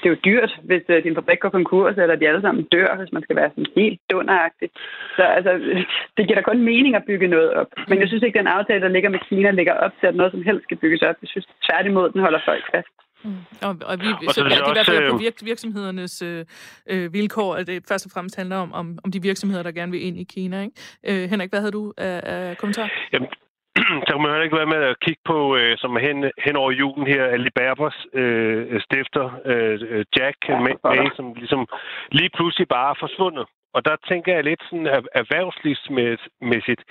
det 0.00 0.06
er 0.08 0.14
jo 0.14 0.24
dyrt, 0.28 0.52
hvis 0.68 0.84
uh, 0.88 0.96
din 1.04 1.14
fabrik 1.18 1.40
går 1.40 1.56
konkurs, 1.58 1.96
eller 2.02 2.16
de 2.16 2.28
alle 2.28 2.42
sammen 2.46 2.64
dør, 2.74 2.96
hvis 2.96 3.12
man 3.12 3.22
skal 3.22 3.36
være 3.36 3.50
sådan 3.50 3.72
helt 3.76 4.00
dunderagtig. 4.10 4.68
Så 5.16 5.22
altså, 5.36 5.52
det 6.16 6.26
giver 6.26 6.38
da 6.38 6.44
kun 6.50 6.62
mening 6.70 6.92
at 6.96 7.06
bygge 7.10 7.28
noget 7.34 7.50
op. 7.60 7.70
Men 7.88 8.00
jeg 8.00 8.08
synes 8.08 8.22
ikke, 8.22 8.38
den 8.38 8.54
aftale, 8.56 8.82
der 8.84 8.94
ligger 8.94 9.10
med 9.10 9.20
Kina, 9.28 9.50
ligger 9.50 9.74
op 9.84 9.92
til, 10.00 10.06
at 10.06 10.16
noget 10.16 10.32
som 10.32 10.42
helst 10.42 10.64
skal 10.64 10.76
bygges 10.82 11.02
op. 11.02 11.16
Jeg 11.22 11.28
synes 11.28 11.46
tværtimod, 11.66 12.10
den 12.10 12.20
holder 12.20 12.40
folk 12.50 12.64
fast. 12.74 12.94
Mm. 13.24 13.36
Og, 13.62 13.76
og, 13.90 13.94
vi, 14.00 14.08
og 14.28 14.34
så, 14.34 14.40
så 14.40 14.44
det 14.44 14.52
er 14.52 14.70
i 14.70 14.78
hvert 14.78 14.86
fald 14.86 15.10
på 15.10 15.16
virk, 15.16 15.34
virksomhedernes 15.42 16.22
øh, 16.22 16.44
øh, 16.90 17.12
vilkår, 17.12 17.54
at 17.54 17.66
det 17.66 17.84
først 17.88 18.06
og 18.06 18.12
fremmest 18.14 18.36
handler 18.36 18.56
om, 18.56 18.72
om, 18.72 18.98
om 19.04 19.12
de 19.12 19.22
virksomheder, 19.22 19.62
der 19.62 19.72
gerne 19.72 19.92
vil 19.92 20.06
ind 20.06 20.18
i 20.18 20.24
Kina. 20.24 20.62
Ikke? 20.62 21.22
Øh, 21.22 21.30
Henrik, 21.30 21.50
hvad 21.50 21.60
havde 21.60 21.72
du 21.72 21.92
af, 21.98 22.20
af 22.24 22.56
kommentar? 22.56 22.90
Jamen, 23.12 23.28
så 24.06 24.10
kan 24.12 24.22
man 24.22 24.30
heller 24.30 24.48
ikke 24.48 24.60
være 24.62 24.74
med 24.74 24.82
at 24.90 25.00
kigge 25.00 25.22
på, 25.24 25.56
øh, 25.56 25.72
som 25.78 25.96
hen, 25.96 26.16
hen 26.46 26.56
over 26.56 26.70
julen 26.70 27.06
her, 27.06 27.24
Ali 27.24 27.50
Berbers 27.54 27.98
øh, 28.14 28.80
stifter, 28.86 29.26
øh, 29.44 30.04
Jack 30.16 30.38
May, 30.48 31.06
som 31.16 31.34
ligesom 31.34 31.66
lige 32.12 32.30
pludselig 32.36 32.68
bare 32.68 32.90
er 32.90 33.00
forsvundet. 33.00 33.46
Og 33.74 33.84
der 33.84 33.96
tænker 34.08 34.34
jeg 34.34 34.44
lidt 34.44 34.62
sådan 34.62 34.86
erhvervslivsmæssigt, 35.20 36.82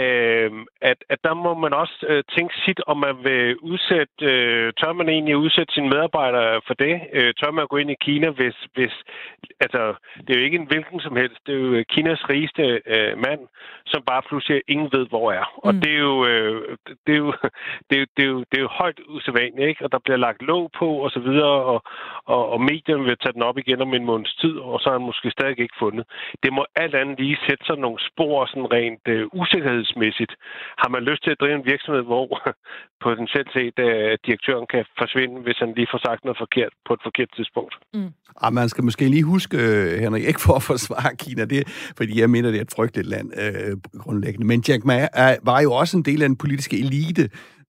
øh, 0.00 0.50
at, 0.80 0.98
at 1.12 1.18
der 1.24 1.34
må 1.34 1.54
man 1.54 1.72
også 1.74 2.06
øh, 2.08 2.22
tænke 2.36 2.54
sit, 2.64 2.80
om 2.86 2.96
man 2.96 3.16
vil 3.24 3.56
udsætte, 3.58 4.14
øh, 4.22 4.72
tør 4.80 4.92
man 4.92 5.08
egentlig 5.08 5.36
udsætte 5.36 5.74
sine 5.74 5.88
medarbejdere 5.88 6.60
for 6.66 6.74
det? 6.74 6.94
Øh, 7.12 7.34
tør 7.40 7.50
man 7.50 7.66
gå 7.66 7.76
ind 7.76 7.90
i 7.90 8.02
Kina, 8.06 8.30
hvis, 8.30 8.56
hvis, 8.74 8.94
altså, 9.60 9.94
det 10.24 10.30
er 10.30 10.38
jo 10.40 10.44
ikke 10.44 10.58
en 10.58 10.70
hvilken 10.72 11.00
som 11.00 11.16
helst, 11.16 11.38
det 11.46 11.54
er 11.54 11.58
jo 11.58 11.84
Kinas 11.88 12.28
rigeste 12.30 12.62
øh, 12.86 13.18
mand, 13.26 13.40
som 13.86 14.02
bare 14.06 14.22
pludselig 14.28 14.62
ingen 14.68 14.88
ved, 14.92 15.06
hvor 15.08 15.32
er. 15.32 15.46
Mm. 15.52 15.66
Og 15.66 15.72
det 15.74 15.92
er 15.92 15.98
jo, 15.98 16.26
øh, 16.26 16.76
det 17.06 17.12
er 17.14 17.18
jo, 17.18 17.32
det 17.88 17.94
er 17.96 18.00
jo, 18.00 18.06
det 18.16 18.22
er 18.24 18.28
jo, 18.28 18.38
det 18.38 18.56
er 18.58 18.62
jo 18.62 18.68
højt 18.80 19.00
usædvanligt, 19.08 19.68
ikke? 19.68 19.84
Og 19.84 19.92
der 19.92 19.98
bliver 20.04 20.16
lagt 20.16 20.42
låg 20.42 20.70
på, 20.78 20.88
og 21.04 21.10
så 21.10 21.20
videre, 21.20 21.56
og, 21.72 21.82
og, 22.24 22.48
og 22.52 22.60
medierne 22.60 23.04
vil 23.04 23.18
tage 23.18 23.32
den 23.32 23.42
op 23.42 23.58
igen 23.58 23.82
om 23.82 23.94
en 23.94 24.04
måneds 24.04 24.34
tid, 24.34 24.56
og 24.58 24.80
så 24.80 24.88
er 24.88 24.92
han 24.98 25.08
måske 25.10 25.30
stadig 25.30 25.60
ikke 25.60 25.78
fundet. 25.78 26.04
Det 26.42 26.52
må 26.52 26.66
alt 26.76 26.94
andet 26.94 27.20
lige 27.20 27.38
sætte 27.48 27.64
sig 27.66 27.76
nogle 27.78 27.98
spor 28.10 28.46
sådan 28.46 28.72
rent 28.72 29.08
øh, 29.08 29.26
usikkerhedsmæssigt. 29.62 30.32
Har 30.82 30.88
man 30.88 31.02
lyst 31.02 31.22
til 31.24 31.30
at 31.30 31.40
drive 31.40 31.54
en 31.54 31.66
virksomhed, 31.72 32.02
hvor 32.02 32.28
potentielt 33.06 33.50
set 33.56 33.76
øh, 33.78 34.18
direktøren 34.26 34.66
kan 34.72 34.84
forsvinde, 34.98 35.36
hvis 35.46 35.58
han 35.62 35.72
lige 35.76 35.88
får 35.92 36.00
sagt 36.06 36.24
noget 36.24 36.38
forkert 36.44 36.72
på 36.86 36.92
et 36.96 37.00
forkert 37.02 37.30
tidspunkt? 37.36 37.74
Mm. 37.94 38.10
Ah, 38.42 38.52
man 38.52 38.68
skal 38.68 38.84
måske 38.84 39.04
lige 39.08 39.24
huske, 39.34 39.56
øh, 39.56 40.00
Henrik, 40.02 40.24
ikke 40.24 40.42
for 40.46 40.54
at 40.60 40.62
forsvare 40.72 41.16
Kina, 41.24 41.44
det, 41.44 41.62
fordi 41.98 42.20
jeg 42.20 42.30
mener, 42.30 42.50
det 42.50 42.58
er 42.58 42.66
et 42.70 42.76
frygteligt 42.76 43.08
land 43.14 43.28
øh, 43.42 43.72
grundlæggende. 44.02 44.46
Men 44.46 44.64
Jack 44.68 44.84
Ma 44.84 44.96
er, 45.12 45.36
var 45.42 45.60
jo 45.60 45.72
også 45.72 45.96
en 45.96 46.04
del 46.04 46.22
af 46.22 46.28
den 46.28 46.38
politiske 46.44 46.78
elite, 46.84 47.28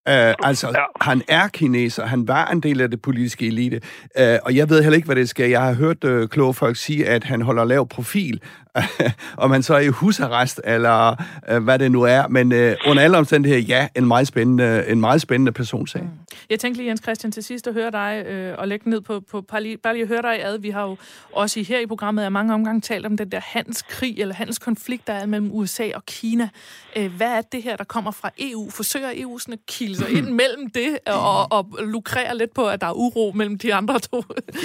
Uh, 0.10 0.34
altså, 0.50 0.68
ja. 0.68 0.84
han 1.02 1.22
er 1.28 1.48
kineser, 1.48 2.06
han 2.06 2.28
var 2.28 2.48
en 2.48 2.60
del 2.60 2.82
af 2.82 2.90
det 2.92 3.02
politiske 3.02 3.48
elite, 3.48 3.82
uh, 4.20 4.24
og 4.46 4.56
jeg 4.56 4.70
ved 4.70 4.82
heller 4.84 4.96
ikke, 4.96 5.06
hvad 5.06 5.16
det 5.16 5.30
skal. 5.30 5.50
Jeg 5.50 5.62
har 5.62 5.74
hørt 5.74 6.04
uh, 6.04 6.28
kloge 6.28 6.54
folk 6.54 6.76
sige, 6.76 7.08
at 7.08 7.24
han 7.24 7.42
holder 7.42 7.64
lav 7.64 7.88
profil, 7.88 8.42
om 9.44 9.52
han 9.52 9.64
så 9.64 9.74
er 9.74 9.80
i 9.80 9.88
husarrest, 9.88 10.62
eller 10.64 11.16
uh, 11.52 11.64
hvad 11.64 11.80
det 11.80 11.92
nu 11.92 12.02
er, 12.02 12.28
men 12.28 12.52
uh, 12.52 12.90
under 12.90 13.04
alle 13.04 13.18
omstændigheder, 13.18 13.62
ja, 13.62 13.88
en 13.96 14.06
meget 14.06 14.28
spændende, 14.28 14.88
en 14.88 15.00
meget 15.00 15.22
spændende 15.22 15.52
personsag. 15.52 16.02
Mm. 16.02 16.10
Jeg 16.50 16.60
tænkte 16.60 16.78
lige, 16.78 16.90
Jens 16.90 17.02
Christian, 17.04 17.32
til 17.32 17.44
sidst 17.44 17.68
at 17.68 17.74
høre 17.74 17.92
dig, 17.92 18.24
øh, 18.28 18.56
og 18.58 18.68
lægge 18.68 18.90
ned 18.90 19.02
på, 19.02 19.20
på 19.32 19.42
bare, 19.42 19.64
lige, 19.64 19.78
bare 19.78 19.94
lige 19.94 20.08
høre 20.08 20.22
dig 20.22 20.46
ad. 20.46 20.58
Vi 20.58 20.70
har 20.70 20.84
jo 20.84 20.98
også 21.32 21.60
her 21.60 21.80
i 21.80 21.86
programmet 21.86 22.24
af 22.24 22.32
mange 22.32 22.54
omgange 22.54 22.82
talt 22.82 23.06
om 23.06 23.18
den 23.18 23.32
der 23.32 23.40
handelskrig, 23.44 24.20
eller 24.20 24.36
handelskonflikt, 24.36 25.08
der 25.08 25.14
er 25.14 25.26
mellem 25.26 25.52
USA 25.52 25.90
og 25.96 26.06
Kina. 26.06 26.50
Øh, 26.96 27.16
hvad 27.16 27.28
er 27.28 27.42
det 27.42 27.64
her, 27.64 27.76
der 27.76 27.84
kommer 27.84 28.12
fra 28.12 28.30
EU? 28.40 28.70
Forsøger 28.70 29.12
EU 29.16 29.38
sådan 29.38 29.54
at 29.54 29.60
kilde 29.68 29.98
sig 29.98 30.10
ind 30.10 30.30
mellem 30.42 30.70
det, 30.70 30.98
og, 31.08 31.52
og 31.52 31.68
lukrere 31.80 32.38
lidt 32.38 32.54
på, 32.54 32.68
at 32.68 32.82
der 32.82 32.88
er 32.88 32.94
uro 32.94 33.32
mellem 33.36 33.58
de 33.58 33.74
andre 33.74 34.00
to? 34.00 34.24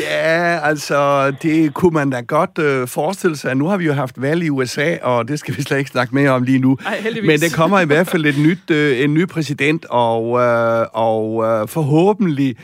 ja, 0.08 0.60
altså, 0.62 1.30
det 1.30 1.74
kunne 1.74 1.94
man 1.94 2.10
da 2.10 2.20
godt 2.20 2.58
øh, 2.58 2.88
forestille 2.88 3.36
sig. 3.36 3.56
Nu 3.56 3.66
har 3.66 3.76
vi 3.76 3.84
jo 3.84 3.92
haft 3.98 4.22
valg 4.22 4.44
i 4.44 4.50
USA, 4.50 4.96
og 5.02 5.28
det 5.28 5.38
skal 5.38 5.56
vi 5.56 5.62
slet 5.62 5.78
ikke 5.78 5.90
snakke 5.90 6.14
mere 6.14 6.30
om 6.30 6.42
lige 6.42 6.58
nu. 6.58 6.78
Ej, 6.86 7.04
Men 7.22 7.40
det 7.40 7.54
kommer 7.54 7.80
i 7.80 7.86
hvert 7.86 8.06
fald 8.06 8.26
et 8.26 8.38
nyt, 8.38 8.70
øh, 8.70 9.00
en 9.00 9.14
ny 9.14 9.26
præsident, 9.26 9.86
og, 9.90 10.40
øh, 10.40 10.86
og 10.92 11.44
øh, 11.44 11.68
forhåbentlig 11.68 12.56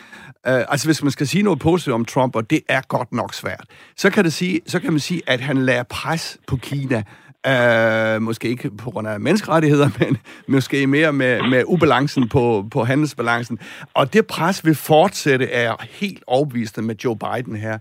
Uh, 0.49 0.53
altså, 0.53 0.87
hvis 0.87 1.03
man 1.03 1.13
skal 1.13 1.27
sige 1.27 1.43
noget 1.43 1.59
positivt 1.59 1.95
om 1.95 2.05
Trump, 2.05 2.37
og 2.37 2.51
det 2.51 2.61
er 2.69 2.81
godt 2.89 3.13
nok 3.13 3.35
svært, 3.35 3.65
så 3.97 4.11
kan, 4.11 4.25
det 4.25 4.33
sige, 4.33 4.61
så 4.67 4.81
kan 4.81 4.93
man 4.93 5.01
sige, 5.01 5.23
at 5.27 5.41
han 5.41 5.57
lader 5.57 5.83
pres 5.83 6.39
på 6.47 6.57
Kina. 6.57 7.03
Uh, 7.49 8.23
måske 8.23 8.49
ikke 8.49 8.71
på 8.71 8.91
grund 8.91 9.09
af 9.09 9.21
menneskerettigheder, 9.21 9.91
men 10.01 10.17
måske 10.49 10.87
mere 10.87 11.13
med, 11.13 11.43
med 11.51 11.63
ubalancen 11.67 12.29
på, 12.29 12.67
på 12.71 12.85
handelsbalancen. 12.85 13.59
Og 13.95 14.13
det 14.13 14.27
pres 14.27 14.65
vil 14.65 14.75
fortsætte, 14.75 15.51
er 15.51 15.75
helt 15.91 16.23
overbevist 16.27 16.83
med 16.83 16.95
Joe 17.05 17.17
Biden 17.17 17.57
her. 17.57 17.79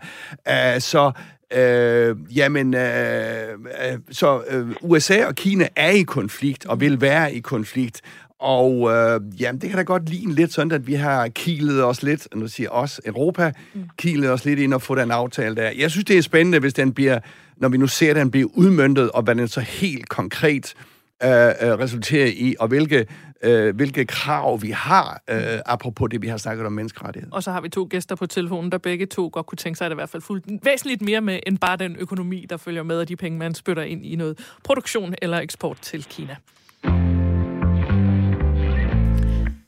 Uh, 0.49 0.81
så 0.81 1.11
Øh, 1.55 2.15
jamen, 2.35 2.73
øh, 2.73 3.49
øh, 3.51 3.97
så 4.11 4.41
øh, 4.49 4.67
USA 4.81 5.25
og 5.25 5.35
Kina 5.35 5.67
er 5.75 5.89
i 5.89 6.01
konflikt, 6.01 6.65
og 6.65 6.79
vil 6.79 7.01
være 7.01 7.33
i 7.33 7.39
konflikt. 7.39 8.01
Og 8.39 8.91
øh, 8.91 9.21
jamen, 9.39 9.61
det 9.61 9.69
kan 9.69 9.77
da 9.77 9.83
godt 9.83 10.09
ligne 10.09 10.33
lidt 10.33 10.53
sådan, 10.53 10.71
at 10.71 10.87
vi 10.87 10.93
har 10.93 11.27
kilet 11.27 11.83
os 11.83 12.03
lidt, 12.03 12.27
nu 12.35 12.47
siger 12.47 12.69
os, 12.69 13.01
Europa, 13.05 13.51
mm. 13.73 13.83
kilet 13.97 14.31
os 14.31 14.45
lidt 14.45 14.59
ind 14.59 14.73
og 14.73 14.81
få 14.81 14.95
den 14.95 15.11
aftale 15.11 15.55
der. 15.55 15.71
Jeg 15.77 15.91
synes, 15.91 16.05
det 16.05 16.17
er 16.17 16.21
spændende, 16.21 16.59
hvis 16.59 16.73
den 16.73 16.93
bliver, 16.93 17.19
når 17.57 17.69
vi 17.69 17.77
nu 17.77 17.87
ser, 17.87 18.09
at 18.09 18.15
den 18.15 18.31
bliver 18.31 18.49
udmyndtet, 18.53 19.11
og 19.11 19.23
hvad 19.23 19.35
den 19.35 19.47
så 19.47 19.59
helt 19.59 20.09
konkret 20.09 20.73
øh, 20.77 20.92
øh, 21.23 21.29
øh 21.29 21.79
resulterer 21.79 22.27
i, 22.27 22.55
og 22.59 22.67
hvilke, 22.67 23.07
øh, 23.43 23.75
hvilke 23.75 24.05
krav 24.05 24.61
vi 24.61 24.69
har, 24.69 25.21
øh, 25.29 25.59
apropos 25.65 26.09
det, 26.11 26.21
vi 26.21 26.27
har 26.27 26.37
snakket 26.37 26.65
om 26.65 26.71
menneskerettighed. 26.71 27.31
Og 27.31 27.43
så 27.43 27.51
har 27.51 27.61
vi 27.61 27.69
to 27.69 27.87
gæster 27.89 28.15
på 28.15 28.25
telefonen, 28.25 28.71
der 28.71 28.77
begge 28.77 29.05
to 29.05 29.29
godt 29.33 29.45
kunne 29.45 29.57
tænke 29.57 29.77
sig, 29.77 29.85
at 29.85 29.89
det 29.89 29.95
i 29.95 29.97
hvert 29.97 30.09
fald 30.09 30.21
fuldt 30.21 30.65
væsentligt 30.65 31.01
mere 31.01 31.21
med, 31.21 31.39
end 31.47 31.57
bare 31.57 31.77
den 31.77 31.95
økonomi, 31.99 32.45
der 32.49 32.57
følger 32.57 32.83
med, 32.83 32.99
og 32.99 33.07
de 33.07 33.15
penge, 33.15 33.39
man 33.39 33.55
spytter 33.55 33.83
ind 33.83 34.05
i 34.05 34.15
noget 34.15 34.39
produktion 34.63 35.15
eller 35.21 35.39
eksport 35.39 35.77
til 35.81 36.03
Kina. 36.03 36.35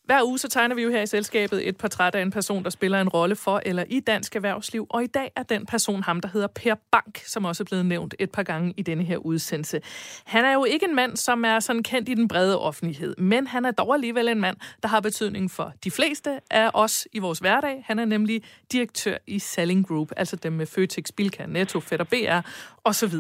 Hver 0.06 0.24
uge 0.24 0.39
så 0.39 0.47
tegner 0.47 0.76
vi 0.76 0.82
jo 0.82 0.89
her 0.89 1.01
i 1.01 1.08
selskabet 1.08 1.68
et 1.68 1.78
portræt 1.78 2.16
af 2.16 2.22
en 2.22 2.32
person, 2.32 2.64
der 2.64 2.70
spiller 2.70 3.01
en 3.01 3.10
rolle 3.10 3.36
for 3.36 3.62
eller 3.66 3.84
i 3.89 3.99
dansk 3.99 4.36
erhvervsliv. 4.36 4.88
Og 4.89 5.03
i 5.03 5.08
dag 5.08 5.32
er 5.36 5.43
den 5.43 5.66
person 5.66 6.03
ham, 6.03 6.22
der 6.22 6.30
hedder 6.30 6.47
Per 6.47 6.76
Bank, 6.91 7.22
som 7.26 7.45
også 7.45 7.64
er 7.64 7.66
blevet 7.66 7.86
nævnt 7.86 8.16
et 8.20 8.32
par 8.32 8.43
gange 8.43 8.74
i 8.78 8.82
denne 8.82 9.03
her 9.03 9.18
udsendelse. 9.18 9.82
Han 10.26 10.45
er 10.45 10.53
jo 10.53 10.64
ikke 10.64 10.86
en 10.86 10.95
mand, 10.95 11.18
som 11.18 11.45
er 11.45 11.60
sådan 11.60 11.84
kendt 11.84 12.10
i 12.10 12.14
den 12.14 12.28
brede 12.28 12.60
offentlighed, 12.60 13.16
men 13.18 13.47
han 13.47 13.66
er 13.66 13.72
dog 13.72 13.93
alligevel 13.93 14.28
en 14.28 14.41
mand, 14.41 14.58
der 14.84 14.89
har 14.89 14.99
betydning 14.99 15.51
for 15.51 15.74
de 15.84 15.91
fleste 15.91 16.39
af 16.51 16.70
os 16.74 17.08
i 17.14 17.20
vores 17.20 17.39
hverdag. 17.39 17.84
Han 17.86 17.99
er 17.99 18.06
nemlig 18.06 18.43
direktør 18.72 19.18
i 19.28 19.39
Selling 19.39 19.88
Group, 19.88 20.12
altså 20.18 20.36
dem 20.36 20.53
med 20.53 20.66
Føtex, 20.66 21.12
Bilka, 21.16 21.45
Netto, 21.45 21.80
Fætter 21.80 22.06
BR 22.06 22.49
osv. 22.84 23.14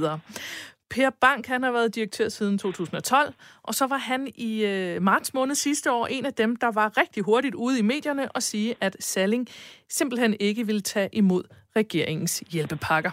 Per 0.95 1.09
Bank, 1.21 1.47
han 1.47 1.63
har 1.63 1.71
været 1.71 1.95
direktør 1.95 2.29
siden 2.29 2.57
2012, 2.57 3.33
og 3.63 3.75
så 3.75 3.87
var 3.87 3.97
han 3.97 4.27
i 4.35 4.65
øh, 4.65 5.01
marts 5.01 5.33
måned 5.33 5.55
sidste 5.55 5.91
år 5.91 6.07
en 6.07 6.25
af 6.25 6.33
dem, 6.33 6.55
der 6.55 6.71
var 6.71 6.97
rigtig 6.97 7.23
hurtigt 7.23 7.55
ude 7.55 7.79
i 7.79 7.81
medierne 7.81 8.31
og 8.31 8.43
sige, 8.43 8.75
at 8.81 8.95
Salling 8.99 9.47
simpelthen 9.89 10.35
ikke 10.39 10.65
ville 10.65 10.81
tage 10.81 11.09
imod 11.13 11.43
regeringens 11.75 12.43
hjælpepakker. 12.49 13.11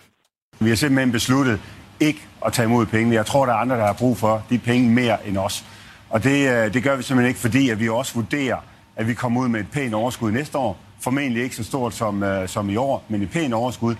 Vi 0.60 0.68
har 0.68 0.76
simpelthen 0.76 1.12
besluttet 1.12 1.60
ikke 2.00 2.28
at 2.46 2.52
tage 2.52 2.66
imod 2.66 2.86
pengene. 2.86 3.14
Jeg 3.14 3.26
tror, 3.26 3.46
der 3.46 3.52
er 3.52 3.56
andre, 3.56 3.76
der 3.76 3.86
har 3.86 3.92
brug 3.92 4.16
for 4.16 4.46
de 4.50 4.58
penge 4.58 4.90
mere 4.90 5.26
end 5.26 5.38
os. 5.38 5.64
Og 6.10 6.24
det, 6.24 6.50
øh, 6.50 6.74
det 6.74 6.82
gør 6.82 6.96
vi 6.96 7.02
simpelthen 7.02 7.28
ikke, 7.28 7.40
fordi 7.40 7.70
at 7.70 7.80
vi 7.80 7.88
også 7.88 8.14
vurderer, 8.14 8.58
at 8.96 9.08
vi 9.08 9.14
kommer 9.14 9.40
ud 9.40 9.48
med 9.48 9.60
et 9.60 9.70
pænt 9.72 9.94
overskud 9.94 10.30
næste 10.30 10.58
år. 10.58 10.78
Formentlig 11.00 11.42
ikke 11.42 11.56
så 11.56 11.64
stort 11.64 11.94
som, 11.94 12.22
øh, 12.22 12.48
som 12.48 12.70
i 12.70 12.76
år, 12.76 13.04
men 13.08 13.22
et 13.22 13.30
pænt 13.30 13.54
overskud. 13.54 13.94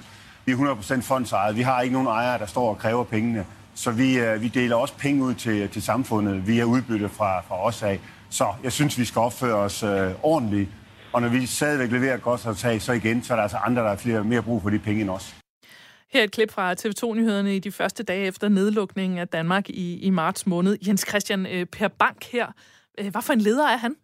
Vi 0.45 0.53
er 0.53 0.57
100% 0.57 1.03
fondsejet. 1.03 1.57
Vi 1.57 1.63
har 1.63 1.81
ikke 1.81 1.93
nogen 1.93 2.09
ejere, 2.09 2.39
der 2.39 2.47
står 2.47 2.69
og 2.69 2.79
kræver 2.79 3.05
pengene. 3.05 3.45
Så 3.75 3.91
vi, 3.91 4.19
øh, 4.19 4.43
vi 4.43 4.49
deler 4.49 4.77
også 4.77 4.95
penge 4.99 5.25
ud 5.25 5.35
til, 5.35 5.69
til 5.69 5.83
samfundet 5.83 6.47
via 6.47 6.65
udbytte 6.65 7.09
fra, 7.09 7.41
fra 7.41 7.65
os 7.65 7.83
af. 7.83 8.01
Så 8.31 8.47
jeg 8.63 8.73
synes, 8.73 8.99
vi 8.99 9.05
skal 9.05 9.21
opføre 9.21 9.55
os 9.55 9.83
øh, 9.83 10.11
ordentligt. 10.23 10.71
Og 11.13 11.21
når 11.21 11.29
vi 11.29 11.47
stadigvæk 11.47 11.91
leverer 11.91 12.15
et 12.15 12.23
godt 12.23 12.47
resultat, 12.47 12.83
så 12.83 12.93
igen, 12.93 13.23
så 13.23 13.33
er 13.33 13.37
der 13.37 13.43
altså 13.43 13.57
andre, 13.57 13.83
der 13.83 13.89
har 13.89 13.97
flere, 13.97 14.25
mere 14.25 14.43
brug 14.43 14.63
for 14.63 14.71
de 14.71 14.79
penge 14.79 15.01
end 15.01 15.11
os. 15.11 15.35
Her 16.13 16.21
er 16.21 16.25
et 16.25 16.33
klip 16.33 16.53
fra 16.53 16.73
TV2-nyhederne 16.73 17.57
i 17.57 17.59
de 17.59 17.73
første 17.73 18.03
dage 18.03 18.27
efter 18.27 18.49
nedlukningen 18.49 19.19
af 19.19 19.29
Danmark 19.29 19.71
i, 19.71 19.99
i 19.99 20.11
marts 20.11 20.47
måned. 20.47 20.79
Jens 20.87 21.05
Christian 21.09 21.47
øh, 21.47 21.67
Per 21.67 21.89
Bank 21.89 22.25
her. 22.33 22.47
Øh, 22.99 23.11
hvad 23.11 23.23
for 23.23 23.33
en 23.33 23.41
leder 23.41 23.69
er 23.69 23.77
han? 23.77 23.95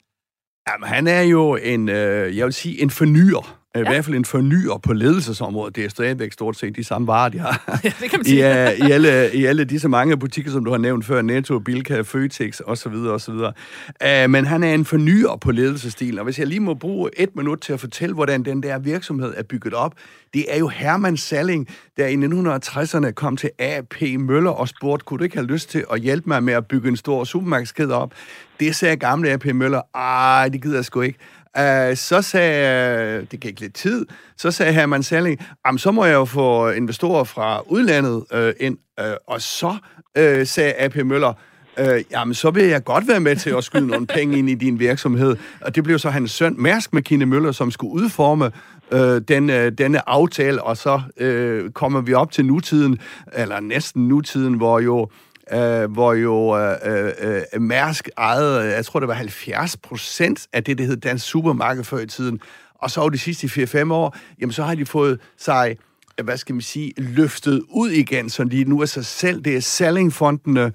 Jamen, 0.68 0.88
han 0.88 1.06
er 1.06 1.22
jo 1.22 1.56
en, 1.56 1.88
øh, 1.88 2.36
jeg 2.36 2.44
vil 2.44 2.52
sige, 2.52 2.82
en 2.82 2.90
fornyer. 2.90 3.57
Ja. 3.74 3.80
I 3.80 3.82
hvert 3.82 4.04
fald 4.04 4.16
en 4.16 4.24
fornyer 4.24 4.78
på 4.82 4.92
ledelsesområdet. 4.92 5.76
Det 5.76 5.84
er 5.84 5.88
stadigvæk 5.88 6.32
stort 6.32 6.56
set 6.56 6.76
de 6.76 6.84
samme 6.84 7.06
varer, 7.06 7.28
de 7.28 7.38
har. 7.38 7.64
Ja, 7.84 7.92
det 8.00 8.10
kan 8.10 8.18
man 8.18 8.24
sige. 8.24 8.76
I, 8.78 8.82
uh, 8.82 8.88
i, 8.88 8.92
alle, 8.92 9.34
I 9.34 9.44
alle 9.44 9.64
disse 9.64 9.88
mange 9.88 10.16
butikker, 10.16 10.50
som 10.50 10.64
du 10.64 10.70
har 10.70 10.78
nævnt 10.78 11.04
før, 11.04 11.22
Netto, 11.22 11.58
Bilka, 11.58 12.00
Føtex 12.00 12.60
osv. 12.66 12.92
osv. 12.92 13.32
Uh, 13.32 14.30
men 14.30 14.44
han 14.44 14.62
er 14.62 14.74
en 14.74 14.84
fornyer 14.84 15.36
på 15.40 15.52
ledelsestilen, 15.52 16.18
og 16.18 16.24
hvis 16.24 16.38
jeg 16.38 16.46
lige 16.46 16.60
må 16.60 16.74
bruge 16.74 17.10
et 17.16 17.36
minut 17.36 17.60
til 17.60 17.72
at 17.72 17.80
fortælle, 17.80 18.14
hvordan 18.14 18.42
den 18.42 18.62
der 18.62 18.78
virksomhed 18.78 19.34
er 19.36 19.42
bygget 19.42 19.74
op, 19.74 19.92
det 20.34 20.54
er 20.54 20.58
jo 20.58 20.68
Hermann 20.68 21.16
Salling, 21.16 21.68
der 21.96 22.06
i 22.06 22.14
1960'erne 22.14 23.10
kom 23.12 23.36
til 23.36 23.50
AP 23.58 23.94
Møller 24.18 24.50
og 24.50 24.68
spurgte, 24.68 25.04
kunne 25.04 25.18
du 25.18 25.24
ikke 25.24 25.36
have 25.36 25.46
lyst 25.46 25.70
til 25.70 25.84
at 25.92 26.00
hjælpe 26.00 26.28
mig 26.28 26.42
med 26.42 26.54
at 26.54 26.66
bygge 26.66 26.88
en 26.88 26.96
stor 26.96 27.24
supermarkedskæde 27.24 27.94
op? 27.94 28.12
Det 28.60 28.76
sagde 28.76 28.96
gamle 28.96 29.30
AP 29.30 29.44
Møller, 29.44 29.80
ej, 29.94 30.48
det 30.48 30.62
gider 30.62 30.74
jeg 30.74 30.84
sgu 30.84 31.00
ikke. 31.00 31.18
Uh, 31.58 31.96
så 31.96 32.22
sagde, 32.22 33.18
øh, 33.18 33.26
det 33.30 33.40
gik 33.40 33.60
lidt 33.60 33.74
tid, 33.74 34.06
så 34.36 34.50
sagde 34.50 34.72
Herman 34.72 35.02
Salling, 35.02 35.40
så 35.76 35.90
må 35.90 36.04
jeg 36.04 36.14
jo 36.14 36.24
få 36.24 36.70
investorer 36.70 37.24
fra 37.24 37.60
udlandet 37.66 38.24
uh, 38.34 38.66
ind. 38.66 38.78
Uh, 39.00 39.06
og 39.26 39.40
så 39.40 39.76
uh, 40.18 40.46
sagde 40.46 40.72
AP 40.72 40.96
Møller, 40.96 41.32
øh, 41.78 42.04
jamen 42.10 42.34
så 42.34 42.50
vil 42.50 42.64
jeg 42.64 42.84
godt 42.84 43.08
være 43.08 43.20
med 43.20 43.36
til 43.36 43.50
at 43.50 43.64
skyde 43.64 43.86
nogle 43.86 44.06
penge 44.06 44.38
ind 44.38 44.50
i 44.50 44.54
din 44.54 44.78
virksomhed. 44.78 45.36
Og 45.60 45.74
det 45.74 45.84
blev 45.84 45.98
så 45.98 46.10
hans 46.10 46.30
søn, 46.30 46.54
Mærsk 46.58 46.92
McKinney 46.92 47.26
Møller, 47.26 47.52
som 47.52 47.70
skulle 47.70 47.92
udforme 47.92 48.50
øh, 48.92 49.20
den, 49.28 49.50
øh, 49.50 49.72
denne 49.72 50.08
aftale, 50.08 50.62
og 50.62 50.76
så 50.76 51.00
øh, 51.16 51.70
kommer 51.70 52.00
vi 52.00 52.14
op 52.14 52.32
til 52.32 52.44
nutiden, 52.44 52.98
eller 53.32 53.60
næsten 53.60 54.08
nutiden, 54.08 54.54
hvor 54.54 54.80
jo 54.80 55.08
øh, 55.52 55.92
hvor 55.92 56.14
jo 56.14 56.58
øh, 56.58 57.12
øh, 57.54 57.60
Mærsk 57.60 58.08
ejede, 58.18 58.74
jeg 58.74 58.84
tror 58.84 59.00
det 59.00 59.08
var 59.08 59.14
70 59.14 59.76
procent 59.76 60.46
af 60.52 60.64
det, 60.64 60.78
der 60.78 60.84
hed 60.84 60.96
Dansk 60.96 61.26
Supermarked 61.26 61.84
før 61.84 61.98
i 61.98 62.06
tiden. 62.06 62.40
Og 62.74 62.90
så 62.90 63.00
over 63.00 63.10
de 63.10 63.18
sidste 63.18 63.46
4-5 63.46 63.92
år, 63.92 64.16
jamen 64.40 64.52
så 64.52 64.62
har 64.62 64.74
de 64.74 64.86
fået 64.86 65.20
sig, 65.36 65.76
øh, 66.18 66.24
hvad 66.24 66.36
skal 66.36 66.54
man 66.54 66.62
sige, 66.62 66.92
løftet 66.96 67.62
ud 67.68 67.90
igen, 67.90 68.30
så 68.30 68.44
de 68.44 68.64
nu 68.64 68.80
er 68.80 68.86
sig 68.86 69.04
selv. 69.04 69.40
Det 69.44 69.56
er 69.56 69.60
sellingfondene, 69.60 70.72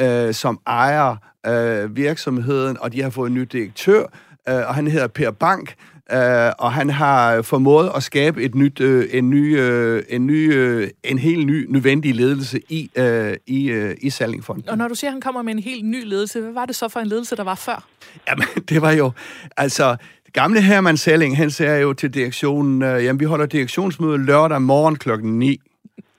øh, 0.00 0.34
som 0.34 0.60
ejer 0.66 1.16
øh, 1.46 1.96
virksomheden, 1.96 2.76
og 2.80 2.92
de 2.92 3.02
har 3.02 3.10
fået 3.10 3.28
en 3.28 3.34
ny 3.34 3.42
direktør, 3.52 4.02
øh, 4.48 4.68
og 4.68 4.74
han 4.74 4.86
hedder 4.86 5.06
Per 5.06 5.30
Bank, 5.30 5.74
Uh, 6.12 6.18
og 6.58 6.72
han 6.72 6.90
har 6.90 7.42
formået 7.42 7.90
at 7.94 8.02
skabe 8.02 8.42
et 8.42 8.54
nyt, 8.54 8.80
uh, 8.80 9.04
en 9.10 9.30
ny, 9.30 9.60
uh, 9.60 10.02
en 10.08 10.26
ny, 10.26 10.56
uh, 10.82 10.88
en 11.04 11.18
helt 11.18 11.46
ny 11.46 11.66
nødvendig 11.68 12.14
ledelse 12.14 12.60
i 12.68 12.90
uh, 12.98 13.32
i 13.46 13.72
uh, 13.72 13.90
i 14.00 14.10
Salingfonden. 14.10 14.68
Og 14.68 14.78
når 14.78 14.88
du 14.88 14.94
siger, 14.94 15.08
at 15.08 15.12
han 15.12 15.20
kommer 15.20 15.42
med 15.42 15.52
en 15.52 15.58
helt 15.58 15.84
ny 15.84 16.04
ledelse, 16.04 16.40
hvad 16.40 16.52
var 16.52 16.66
det 16.66 16.76
så 16.76 16.88
for 16.88 17.00
en 17.00 17.06
ledelse, 17.06 17.36
der 17.36 17.44
var 17.44 17.54
før? 17.54 17.84
Jamen, 18.28 18.44
det 18.68 18.82
var 18.82 18.92
jo 18.92 19.12
altså 19.56 19.96
gamle 20.32 20.60
Herman 20.60 20.96
Salling, 20.96 21.36
han 21.36 21.50
sagde 21.50 21.80
jo 21.80 21.92
til 21.92 22.14
direktionen, 22.14 22.82
uh, 22.82 23.04
jamen 23.04 23.20
vi 23.20 23.24
holder 23.24 23.46
direktionsmøde 23.46 24.18
lørdag 24.18 24.62
morgen 24.62 24.96
klokken 24.96 25.38
9. 25.38 25.60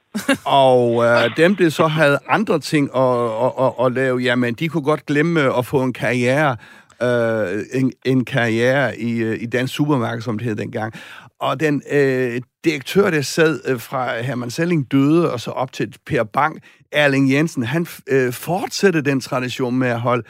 og 0.45 0.95
uh, 0.95 1.37
dem, 1.37 1.55
der 1.55 1.69
så 1.69 1.87
havde 1.87 2.19
andre 2.29 2.59
ting 2.59 2.89
at, 2.95 3.01
at, 3.45 3.51
at, 3.59 3.85
at 3.85 3.91
lave, 3.91 4.17
jamen 4.17 4.53
de 4.53 4.69
kunne 4.69 4.83
godt 4.83 5.05
glemme 5.05 5.57
at 5.57 5.65
få 5.65 5.83
en 5.83 5.93
karriere 5.93 6.57
øh, 7.03 7.63
en, 7.73 7.91
en 8.05 8.25
karriere 8.25 8.99
i, 8.99 9.17
øh, 9.17 9.41
i 9.41 9.45
dansk 9.45 9.73
supermarked, 9.73 10.21
som 10.21 10.37
det 10.37 10.47
hed 10.47 10.55
dengang. 10.55 10.93
Og 11.39 11.59
den 11.59 11.81
øh, 11.91 12.41
direktør, 12.65 13.09
der 13.09 13.21
sad 13.21 13.59
øh, 13.67 13.79
fra 13.79 14.21
Herman 14.21 14.51
Selling 14.51 14.91
døde, 14.91 15.31
og 15.31 15.39
så 15.39 15.51
op 15.51 15.71
til 15.71 15.93
Per 16.05 16.23
Bank, 16.23 16.63
Erling 16.91 17.31
Jensen, 17.31 17.63
han 17.63 17.87
øh, 18.07 18.33
fortsatte 18.33 19.01
den 19.01 19.21
tradition 19.21 19.77
med 19.77 19.87
at 19.87 19.99
holde 19.99 20.23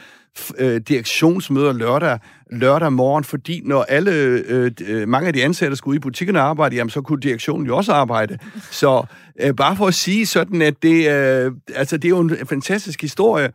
øh, 0.58 0.80
direktionsmøder 0.80 1.72
lørdag, 1.72 2.18
lørdag 2.52 2.92
morgen, 2.92 3.24
fordi 3.24 3.60
når 3.64 3.82
alle, 3.82 4.10
øh, 4.12 4.70
øh, 4.86 5.08
mange 5.08 5.26
af 5.26 5.32
de 5.32 5.44
ansatte 5.44 5.76
skulle 5.76 5.96
i 5.96 6.00
butikkerne 6.00 6.40
arbejde, 6.40 6.76
jamen 6.76 6.90
så 6.90 7.00
kunne 7.00 7.20
direktionen 7.20 7.66
jo 7.66 7.76
også 7.76 7.92
arbejde. 7.92 8.38
Så 8.70 9.04
øh, 9.40 9.54
bare 9.54 9.76
for 9.76 9.86
at 9.86 9.94
sige 9.94 10.26
sådan, 10.26 10.62
at 10.62 10.82
det, 10.82 11.10
øh, 11.10 11.52
altså, 11.74 11.96
det 11.96 12.04
er 12.04 12.08
jo 12.08 12.20
en 12.20 12.36
fantastisk 12.46 13.02
historie, 13.02 13.50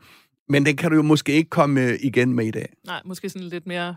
men 0.50 0.66
den 0.66 0.76
kan 0.76 0.90
du 0.90 0.96
jo 0.96 1.02
måske 1.02 1.34
ikke 1.34 1.50
komme 1.50 1.82
øh, 1.82 2.00
igen 2.02 2.34
med 2.34 2.46
i 2.46 2.52
dag. 2.52 2.74
Nej, 2.86 3.02
måske 3.06 3.30
sådan 3.30 3.48
lidt 3.48 3.68
mere 3.68 3.96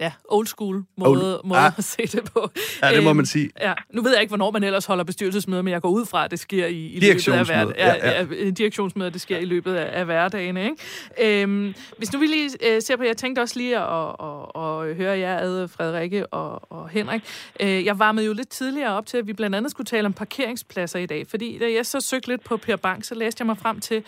ja, 0.00 0.12
old 0.28 0.46
school 0.46 0.84
måde, 0.96 1.34
old, 1.34 1.44
måde 1.44 1.60
ah. 1.60 1.72
at 1.78 1.84
se 1.84 2.06
det 2.06 2.24
på. 2.34 2.50
Ja, 2.82 2.96
det 2.96 3.04
må 3.04 3.12
man 3.12 3.26
sige. 3.26 3.50
Ja, 3.60 3.72
nu 3.92 4.02
ved 4.02 4.12
jeg 4.12 4.20
ikke, 4.20 4.30
hvornår 4.30 4.50
man 4.50 4.64
ellers 4.64 4.86
holder 4.86 5.04
bestyrelsesmøder, 5.04 5.62
men 5.62 5.72
jeg 5.72 5.82
går 5.82 5.88
ud 5.88 6.06
fra, 6.06 6.24
at 6.24 6.30
det 6.30 6.38
sker 6.38 6.66
i, 6.66 6.86
i 6.86 7.00
løbet 7.00 7.28
af 7.28 7.44
hverdagen. 7.44 7.74
Ja, 7.78 8.10
ja. 8.10 8.26
ja, 8.44 8.50
direktionsmøder, 8.50 9.10
det 9.10 9.20
sker 9.20 9.38
i 9.38 9.44
løbet 9.44 9.74
af, 9.74 9.98
af 9.98 10.04
hverdagen. 10.04 10.56
Ikke? 10.56 11.42
Øhm, 11.42 11.74
hvis 11.98 12.12
nu 12.12 12.18
vi 12.18 12.26
lige 12.26 12.50
øh, 12.74 12.82
ser 12.82 12.96
på, 12.96 13.02
jeg 13.02 13.16
tænkte 13.16 13.40
også 13.40 13.58
lige 13.58 13.78
at, 13.78 14.08
at, 14.20 14.62
at, 14.62 14.88
at 14.88 14.96
høre 14.96 15.18
jer 15.18 15.38
ad, 15.38 15.68
Frederikke 15.68 16.26
og, 16.26 16.72
og 16.72 16.88
Henrik. 16.88 17.22
Øh, 17.60 17.84
jeg 17.84 17.98
varmede 17.98 18.26
jo 18.26 18.32
lidt 18.32 18.48
tidligere 18.48 18.92
op 18.92 19.06
til, 19.06 19.16
at 19.16 19.26
vi 19.26 19.32
blandt 19.32 19.56
andet 19.56 19.70
skulle 19.70 19.86
tale 19.86 20.06
om 20.06 20.12
parkeringspladser 20.12 20.98
i 20.98 21.06
dag, 21.06 21.26
fordi 21.26 21.58
da 21.58 21.72
jeg 21.72 21.86
så 21.86 22.00
søgte 22.00 22.28
lidt 22.28 22.44
på 22.44 22.56
Per 22.56 22.76
Bank, 22.76 23.04
så 23.04 23.14
læste 23.14 23.42
jeg 23.42 23.46
mig 23.46 23.58
frem 23.58 23.80
til, 23.80 24.02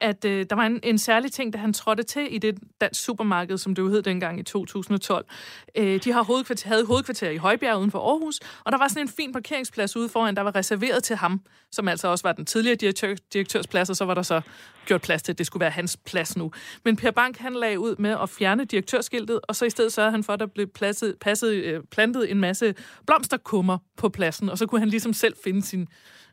at 0.00 0.24
øh, 0.24 0.46
der 0.50 0.56
var 0.56 0.66
en, 0.66 0.80
en 0.82 0.98
særlig 0.98 1.32
ting, 1.32 1.52
da 1.52 1.58
han 1.58 1.72
trådte 1.72 2.02
til 2.02 2.34
i 2.34 2.38
det 2.38 2.58
dansk 2.80 3.04
supermarked, 3.04 3.58
som 3.58 3.74
det 3.74 3.82
jo 3.82 3.88
hed 3.88 4.02
dengang 4.02 4.40
i 4.40 4.42
2012, 4.42 5.24
Øh, 5.76 6.04
de 6.04 6.12
har 6.12 6.22
hovedkvarter, 6.22 6.68
havde 6.68 6.86
hovedkvarter 6.86 7.30
i 7.30 7.36
Højbjerg 7.36 7.78
uden 7.78 7.90
for 7.90 8.10
Aarhus, 8.10 8.40
og 8.64 8.72
der 8.72 8.78
var 8.78 8.88
sådan 8.88 9.02
en 9.02 9.08
fin 9.08 9.32
parkeringsplads 9.32 9.96
ude 9.96 10.08
foran, 10.08 10.36
der 10.36 10.42
var 10.42 10.54
reserveret 10.54 11.04
til 11.04 11.16
ham, 11.16 11.40
som 11.70 11.88
altså 11.88 12.08
også 12.08 12.28
var 12.28 12.32
den 12.32 12.44
tidligere 12.44 12.76
direktør, 13.32 13.62
plads, 13.70 13.90
og 13.90 13.96
så 13.96 14.04
var 14.04 14.14
der 14.14 14.22
så 14.22 14.40
gjort 14.86 15.02
plads 15.02 15.22
til, 15.22 15.32
at 15.32 15.38
det 15.38 15.46
skulle 15.46 15.60
være 15.60 15.70
hans 15.70 15.96
plads 15.96 16.36
nu. 16.36 16.52
Men 16.84 16.96
Per 16.96 17.10
Bank, 17.10 17.38
han 17.38 17.52
lagde 17.52 17.80
ud 17.80 17.96
med 17.98 18.16
at 18.22 18.28
fjerne 18.28 18.64
direktørskiltet, 18.64 19.40
og 19.48 19.56
så 19.56 19.64
i 19.64 19.70
stedet 19.70 19.92
sørgede 19.92 20.10
han 20.10 20.24
for, 20.24 20.32
at 20.32 20.40
der 20.40 20.46
blev 20.46 20.66
pladset, 20.66 21.16
passet, 21.20 21.52
øh, 21.52 21.80
plantet 21.90 22.30
en 22.30 22.40
masse 22.40 22.74
blomsterkummer 23.06 23.78
på 23.96 24.08
pladsen, 24.08 24.48
og 24.48 24.58
så 24.58 24.66
kunne 24.66 24.78
han 24.78 24.88
ligesom 24.88 25.12
selv 25.12 25.34
finde 25.44 25.62
sin 25.62 25.88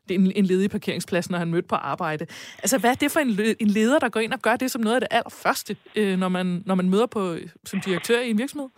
en, 0.09 0.31
en 0.35 0.45
ledig 0.45 0.69
parkeringsplads, 0.69 1.29
når 1.29 1.37
han 1.37 1.47
mødte 1.47 1.67
på 1.67 1.75
arbejde. 1.75 2.25
Altså, 2.57 2.79
hvad 2.79 2.89
er 2.89 2.93
det 2.93 3.11
for 3.11 3.19
en, 3.19 3.55
en 3.59 3.67
leder, 3.67 3.99
der 3.99 4.09
går 4.09 4.19
ind 4.19 4.33
og 4.33 4.39
gør 4.39 4.55
det 4.55 4.71
som 4.71 4.81
noget 4.81 4.95
af 4.95 5.01
det 5.01 5.07
allerførste, 5.11 5.75
øh, 5.95 6.17
når, 6.17 6.29
man, 6.29 6.63
når 6.65 6.75
man 6.75 6.89
møder 6.89 7.05
på 7.05 7.35
som 7.65 7.81
direktør 7.81 8.19
i 8.19 8.29
en 8.29 8.37
virksomhed? 8.37 8.69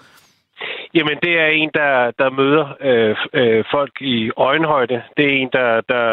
Jamen, 0.93 1.17
det 1.23 1.39
er 1.39 1.47
en, 1.47 1.69
der, 1.73 2.11
der 2.19 2.29
møder 2.29 2.65
øh, 2.81 3.15
øh, 3.33 3.63
folk 3.71 4.01
i 4.01 4.31
øjenhøjde. 4.37 5.03
Det 5.17 5.25
er 5.25 5.35
en, 5.41 5.49
der, 5.53 5.81
der 5.81 6.07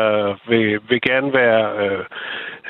vil, 0.49 0.81
vil 0.89 1.01
gerne 1.01 1.33
være, 1.33 1.63
øh, 1.85 2.05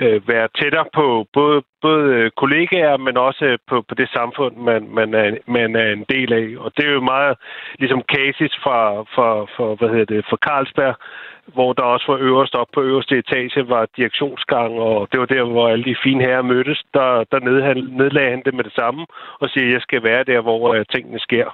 øh 0.00 0.28
være 0.28 0.48
tættere 0.58 0.86
på 0.94 1.26
både, 1.32 1.62
både 1.82 2.04
øh, 2.14 2.30
kollegaer, 2.30 2.96
men 2.96 3.16
også 3.16 3.44
øh, 3.44 3.58
på, 3.68 3.82
på 3.88 3.94
det 3.94 4.08
samfund, 4.08 4.56
man, 4.56 4.88
man, 4.98 5.14
er, 5.14 5.36
man 5.46 5.76
er 5.76 5.92
en 5.92 6.04
del 6.08 6.32
af. 6.32 6.46
Og 6.64 6.72
det 6.76 6.84
er 6.86 6.92
jo 6.92 7.00
meget 7.00 7.36
ligesom 7.78 8.02
cases 8.14 8.52
fra, 8.62 9.02
fra, 9.14 9.28
fra, 9.54 9.74
hvad 9.74 9.88
hedder 9.88 10.14
det, 10.14 10.24
fra 10.30 10.36
Carlsberg, 10.46 10.94
hvor 11.54 11.72
der 11.72 11.82
også 11.82 12.06
var 12.12 12.18
øverst 12.18 12.54
op 12.54 12.66
på 12.74 12.82
øverste 12.82 13.18
etage 13.18 13.68
var 13.68 13.86
direktionsgang, 13.96 14.80
og 14.80 15.08
det 15.12 15.20
var 15.20 15.26
der, 15.26 15.44
hvor 15.44 15.68
alle 15.68 15.84
de 15.84 15.96
fine 16.02 16.24
herrer 16.24 16.42
mødtes. 16.42 16.82
Der, 16.94 17.24
der 17.32 17.40
nedlagde 18.00 18.30
han 18.30 18.42
det 18.44 18.54
med 18.54 18.64
det 18.64 18.72
samme 18.72 19.06
og 19.40 19.48
siger, 19.48 19.66
at 19.66 19.72
jeg 19.72 19.82
skal 19.82 20.02
være 20.02 20.24
der, 20.24 20.40
hvor 20.40 20.76
uh, 20.76 20.82
tingene 20.94 21.20
sker. 21.20 21.48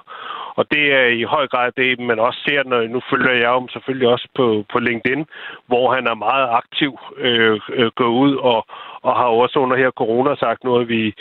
Og 0.55 0.71
det 0.71 0.93
er 0.93 1.05
i 1.05 1.23
høj 1.23 1.47
grad 1.47 1.71
det, 1.77 1.99
man 1.99 2.19
også 2.19 2.39
ser, 2.47 2.63
når 2.63 2.87
nu 2.87 3.01
følger 3.09 3.33
jeg 3.33 3.49
om 3.49 3.69
selvfølgelig 3.69 4.07
også 4.07 4.27
på, 4.35 4.65
på 4.71 4.79
LinkedIn, 4.79 5.25
hvor 5.67 5.93
han 5.95 6.07
er 6.07 6.15
meget 6.15 6.47
aktiv 6.51 6.99
øh, 7.17 7.59
øh, 7.73 7.91
går 7.95 8.11
ud 8.25 8.34
og, 8.39 8.65
og 9.01 9.15
har 9.15 9.25
også 9.25 9.59
under 9.59 9.77
her 9.77 9.91
corona 9.91 10.35
sagt, 10.35 10.63
nu 10.63 10.71
har 10.71 10.83
vi 10.83 11.13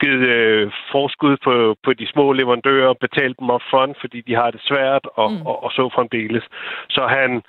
givet 0.00 0.28
øh, 0.28 0.72
forskud 0.92 1.36
på, 1.44 1.76
på 1.84 1.92
de 1.92 2.06
små 2.06 2.32
leverandører, 2.32 2.92
betalt 2.92 3.38
dem 3.40 3.50
op 3.50 3.62
front, 3.70 3.96
fordi 4.00 4.20
de 4.20 4.34
har 4.34 4.50
det 4.50 4.60
svært, 4.60 5.04
og, 5.14 5.32
mm. 5.32 5.46
og, 5.46 5.64
og 5.64 5.70
så 5.72 5.90
fremdeles. 5.94 6.44
Så 6.88 7.06
han 7.06 7.42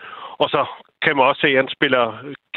og 0.44 0.50
så 0.50 0.66
kan 1.02 1.16
man 1.16 1.26
også 1.26 1.42
se, 1.42 1.48
at 1.48 1.56
han 1.56 1.70
spiller 1.78 2.06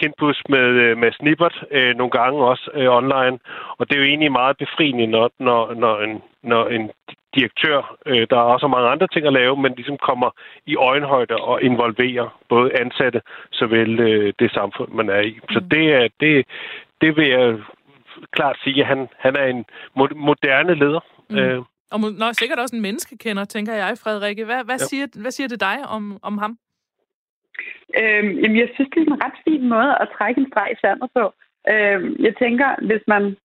kindpus 0.00 0.42
med, 0.48 0.66
øh, 0.84 0.98
med 0.98 1.12
Snippert 1.12 1.64
øh, 1.70 1.94
nogle 1.96 2.11
gange 2.11 2.38
også 2.53 2.70
øh, 2.74 2.88
online. 3.00 3.38
Og 3.78 3.82
det 3.88 3.94
er 3.94 4.00
jo 4.00 4.11
egentlig 4.11 4.32
meget 4.32 4.57
befriende, 4.57 5.07
når, 5.07 5.30
når, 5.38 5.74
når, 5.74 6.00
en, 6.00 6.22
når 6.42 6.66
en 6.66 6.90
direktør, 7.35 7.97
øh, 8.07 8.26
der 8.30 8.37
er 8.37 8.53
også 8.55 8.66
mange 8.68 8.89
andre 8.89 9.09
ting 9.09 9.26
at 9.26 9.33
lave, 9.33 9.57
men 9.57 9.72
ligesom 9.74 9.99
kommer 9.99 10.30
i 10.66 10.76
øjenhøjde 10.76 11.37
og 11.37 11.62
involverer 11.62 12.41
både 12.49 12.80
ansatte, 12.80 13.20
såvel 13.53 14.01
øh, 14.01 14.33
det 14.39 14.53
samfund, 14.53 14.91
man 14.93 15.09
er 15.09 15.20
i. 15.20 15.39
Så 15.51 15.61
mm. 15.61 15.68
det, 15.68 15.85
er, 15.93 16.09
det, 16.20 16.47
det 17.01 17.16
vil 17.16 17.28
jeg 17.28 17.59
klart 18.33 18.57
sige, 18.64 18.80
at 18.80 18.87
han, 18.87 19.09
han 19.18 19.37
er 19.37 19.47
en 19.47 19.64
moderne 20.14 20.74
leder. 20.74 21.01
Mm. 21.30 21.39
Øh. 21.39 21.62
Og 21.93 22.01
nå, 22.01 22.26
sikkert 22.33 22.59
også 22.59 22.76
en 22.76 22.83
menneskekender, 22.83 23.45
tænker 23.45 23.74
jeg, 23.74 23.99
Frederikke. 24.03 24.45
Hvad, 24.45 24.64
hvad, 24.64 24.78
ja. 24.80 24.89
siger, 24.91 25.07
hvad 25.22 25.30
siger 25.30 25.49
det 25.49 25.61
dig 25.61 25.76
om, 25.89 26.18
om 26.22 26.39
ham? 26.39 26.59
Øhm, 28.01 28.33
jamen, 28.41 28.59
jeg 28.62 28.68
synes, 28.74 28.91
det 28.91 29.01
er 29.01 29.12
en 29.12 29.24
ret 29.24 29.39
fin 29.47 29.68
måde 29.68 29.93
at 30.03 30.09
trække 30.16 30.41
en 30.41 30.51
streg 30.51 30.68
i 30.72 30.80
sandet 30.80 31.09
på. 31.16 31.24
Øhm, 31.72 32.09
jeg 32.26 32.35
tænker, 32.43 32.68
hvis 32.89 33.05
man, 33.12 33.37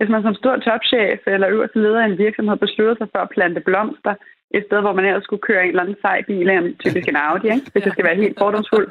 hvis 0.00 0.12
man 0.14 0.22
som 0.22 0.34
stor 0.34 0.56
topchef 0.56 1.20
eller 1.26 1.48
øverste 1.48 1.78
leder 1.82 2.00
i 2.02 2.10
en 2.10 2.18
virksomhed 2.18 2.56
beslutter 2.56 2.94
sig 2.98 3.08
for 3.12 3.20
at 3.22 3.32
plante 3.34 3.60
blomster, 3.60 4.14
et 4.54 4.64
sted, 4.66 4.80
hvor 4.80 4.92
man 4.92 5.04
ellers 5.04 5.24
skulle 5.24 5.46
køre 5.48 5.62
en 5.62 5.68
eller 5.68 5.82
anden 5.82 5.96
sej 6.00 6.22
bil, 6.28 6.48
en 6.50 6.76
typisk 6.84 7.08
en 7.08 7.16
Audi, 7.16 7.46
ikke? 7.46 7.70
hvis 7.72 7.82
det 7.82 7.92
skal 7.92 8.04
være 8.04 8.22
helt 8.22 8.38
fordomsfuld, 8.38 8.88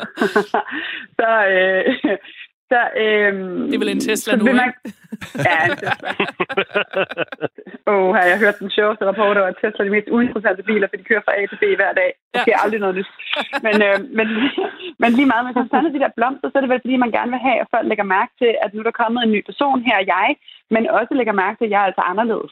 så, 1.19 1.31
øh, 1.53 2.17
så, 2.71 2.79
øhm, 3.03 3.61
det 3.69 3.75
er 3.75 3.83
vel 3.83 3.95
en 3.95 4.05
Tesla 4.07 4.35
nu, 4.35 4.43
man, 4.45 4.73
Ja, 5.47 5.57
en 5.69 5.77
Tesla. 5.83 6.09
oh, 7.91 8.07
har 8.15 8.23
jeg 8.31 8.37
hørt 8.43 8.57
den 8.63 8.71
sjoveste 8.77 9.03
rapport 9.09 9.37
over, 9.37 9.49
at 9.51 9.59
Tesla 9.61 9.79
er 9.81 9.87
de 9.89 9.95
mest 9.97 10.09
uinteressante 10.15 10.63
biler, 10.69 10.87
for 10.87 10.97
de 10.97 11.09
kører 11.09 11.23
fra 11.25 11.35
A 11.39 11.41
til 11.45 11.59
B 11.61 11.63
hver 11.79 11.93
dag. 12.01 12.11
Det 12.33 12.41
sker 12.41 12.57
ja. 12.57 12.63
aldrig 12.63 12.79
noget 12.83 12.95
nyt. 12.99 13.09
Men, 13.65 13.75
øh, 13.87 13.97
men, 14.17 14.27
men 15.01 15.09
lige 15.17 15.29
meget, 15.31 15.45
man 15.45 15.53
kan 15.55 15.93
de 15.95 16.03
der 16.05 16.17
blomster, 16.17 16.47
så 16.49 16.55
er 16.57 16.63
det 16.63 16.71
vel 16.73 16.83
fordi, 16.83 17.03
man 17.05 17.15
gerne 17.17 17.31
vil 17.33 17.45
have, 17.47 17.59
at 17.63 17.71
folk 17.73 17.85
lægger 17.87 18.13
mærke 18.17 18.31
til, 18.41 18.51
at 18.63 18.69
nu 18.73 18.79
er 18.79 18.87
der 18.87 19.01
kommet 19.01 19.21
en 19.23 19.33
ny 19.35 19.41
person 19.49 19.79
her, 19.89 19.99
jeg, 20.15 20.29
men 20.73 20.81
også 20.99 21.13
lægger 21.15 21.33
mærke 21.43 21.57
til, 21.57 21.67
at 21.67 21.73
jeg 21.73 21.81
er 21.81 21.89
altså 21.89 22.03
anderledes. 22.11 22.51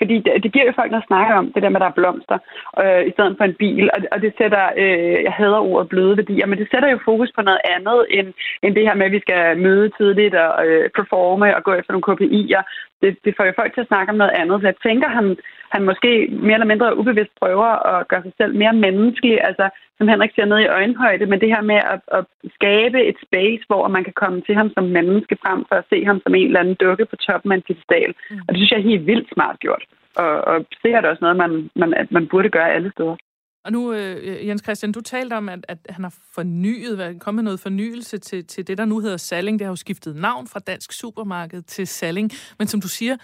Fordi 0.00 0.16
det, 0.24 0.32
det 0.42 0.52
giver 0.52 0.66
jo 0.66 0.78
folk 0.78 0.90
noget 0.90 1.06
at 1.06 1.10
snakke 1.12 1.32
om, 1.40 1.52
det 1.52 1.62
der 1.62 1.68
med, 1.68 1.80
at 1.80 1.84
der 1.84 1.90
er 1.90 1.98
blomster, 2.00 2.38
øh, 2.82 3.02
i 3.08 3.12
stedet 3.14 3.36
for 3.38 3.44
en 3.44 3.60
bil. 3.64 3.84
Og, 3.94 3.98
og 4.12 4.18
det 4.24 4.32
sætter, 4.38 4.64
øh, 4.82 5.18
jeg 5.26 5.34
hader 5.38 5.60
ordet 5.70 5.88
bløde 5.88 6.16
værdier, 6.16 6.46
men 6.46 6.58
det 6.58 6.68
sætter 6.70 6.88
jo 6.90 6.98
fokus 7.04 7.30
på 7.36 7.42
noget 7.48 7.62
andet, 7.76 7.98
end, 8.18 8.28
end 8.62 8.74
det 8.74 8.86
her 8.88 8.94
med, 8.94 9.06
at 9.06 9.16
vi 9.16 9.20
skal 9.26 9.58
møde 9.66 9.90
tidligt 9.98 10.34
og 10.34 10.66
øh, 10.66 10.90
performe 10.96 11.56
og 11.56 11.62
gå 11.64 11.72
efter 11.72 11.92
nogle 11.92 12.08
KPI'er. 12.08 12.62
Det, 13.02 13.10
det 13.24 13.32
får 13.36 13.44
jo 13.44 13.52
folk 13.56 13.72
til 13.74 13.84
at 13.84 13.90
snakke 13.92 14.10
om 14.12 14.20
noget 14.22 14.38
andet. 14.40 14.60
Så 14.60 14.66
jeg 14.66 14.78
tænker, 14.86 15.08
han, 15.08 15.26
han 15.74 15.82
måske 15.90 16.10
mere 16.46 16.56
eller 16.58 16.72
mindre 16.72 16.98
ubevidst 17.00 17.34
prøver 17.40 17.70
at 17.92 18.08
gøre 18.08 18.22
sig 18.22 18.32
selv 18.40 18.52
mere 18.62 18.74
menneskelig. 18.84 19.36
Altså, 19.48 19.66
som 19.98 20.08
Henrik 20.08 20.32
ser 20.34 20.44
ned 20.44 20.58
i 20.62 20.72
øjenhøjde, 20.78 21.26
men 21.26 21.40
det 21.40 21.52
her 21.54 21.62
med 21.72 21.80
at, 21.94 22.00
at 22.18 22.24
skabe 22.58 22.98
et 23.10 23.18
space, 23.26 23.62
hvor 23.66 23.88
man 23.88 24.04
kan 24.04 24.16
komme 24.22 24.38
til 24.46 24.54
ham 24.54 24.68
som 24.76 24.84
menneske 24.98 25.34
frem 25.44 25.60
for 25.68 25.76
at 25.78 25.88
se 25.90 25.98
ham 26.04 26.18
som 26.24 26.34
en 26.34 26.46
eller 26.46 26.60
anden 26.60 26.80
dukke 26.84 27.04
på 27.10 27.16
toppen 27.16 27.52
af 27.52 27.56
en 27.56 27.66
pedestal. 27.68 28.10
Mm. 28.30 28.40
Og 28.46 28.48
det 28.48 28.56
synes 28.58 28.70
jeg 28.70 28.78
er 28.78 28.90
helt 28.90 29.06
vildt 29.06 29.28
smart 29.34 29.56
gjort. 29.64 29.84
Og, 30.22 30.32
og 30.50 30.56
sikkert 30.82 31.04
også 31.04 31.22
noget, 31.24 31.36
man, 31.36 31.70
man, 31.76 31.94
at 31.94 32.08
man 32.16 32.28
burde 32.30 32.48
gøre 32.56 32.72
alle 32.76 32.90
steder. 32.96 33.16
Og 33.64 33.72
nu, 33.72 33.92
øh, 33.92 34.46
Jens 34.46 34.62
Christian, 34.62 34.92
du 34.92 35.00
talte 35.00 35.34
om, 35.34 35.48
at, 35.48 35.64
at 35.68 35.78
han 35.88 36.04
har 36.04 36.14
fornyet, 36.34 37.16
kommet 37.20 37.44
noget 37.44 37.60
fornyelse 37.60 38.18
til, 38.18 38.46
til 38.46 38.66
det, 38.66 38.78
der 38.78 38.84
nu 38.84 38.98
hedder 39.00 39.16
Salling. 39.16 39.58
Det 39.58 39.64
har 39.66 39.72
jo 39.72 39.76
skiftet 39.76 40.16
navn 40.16 40.46
fra 40.46 40.60
Dansk 40.60 40.92
Supermarked 40.92 41.62
til 41.62 41.86
Salling. 41.86 42.30
Men 42.58 42.68
som 42.68 42.80
du 42.80 42.88
siger, 42.88 43.16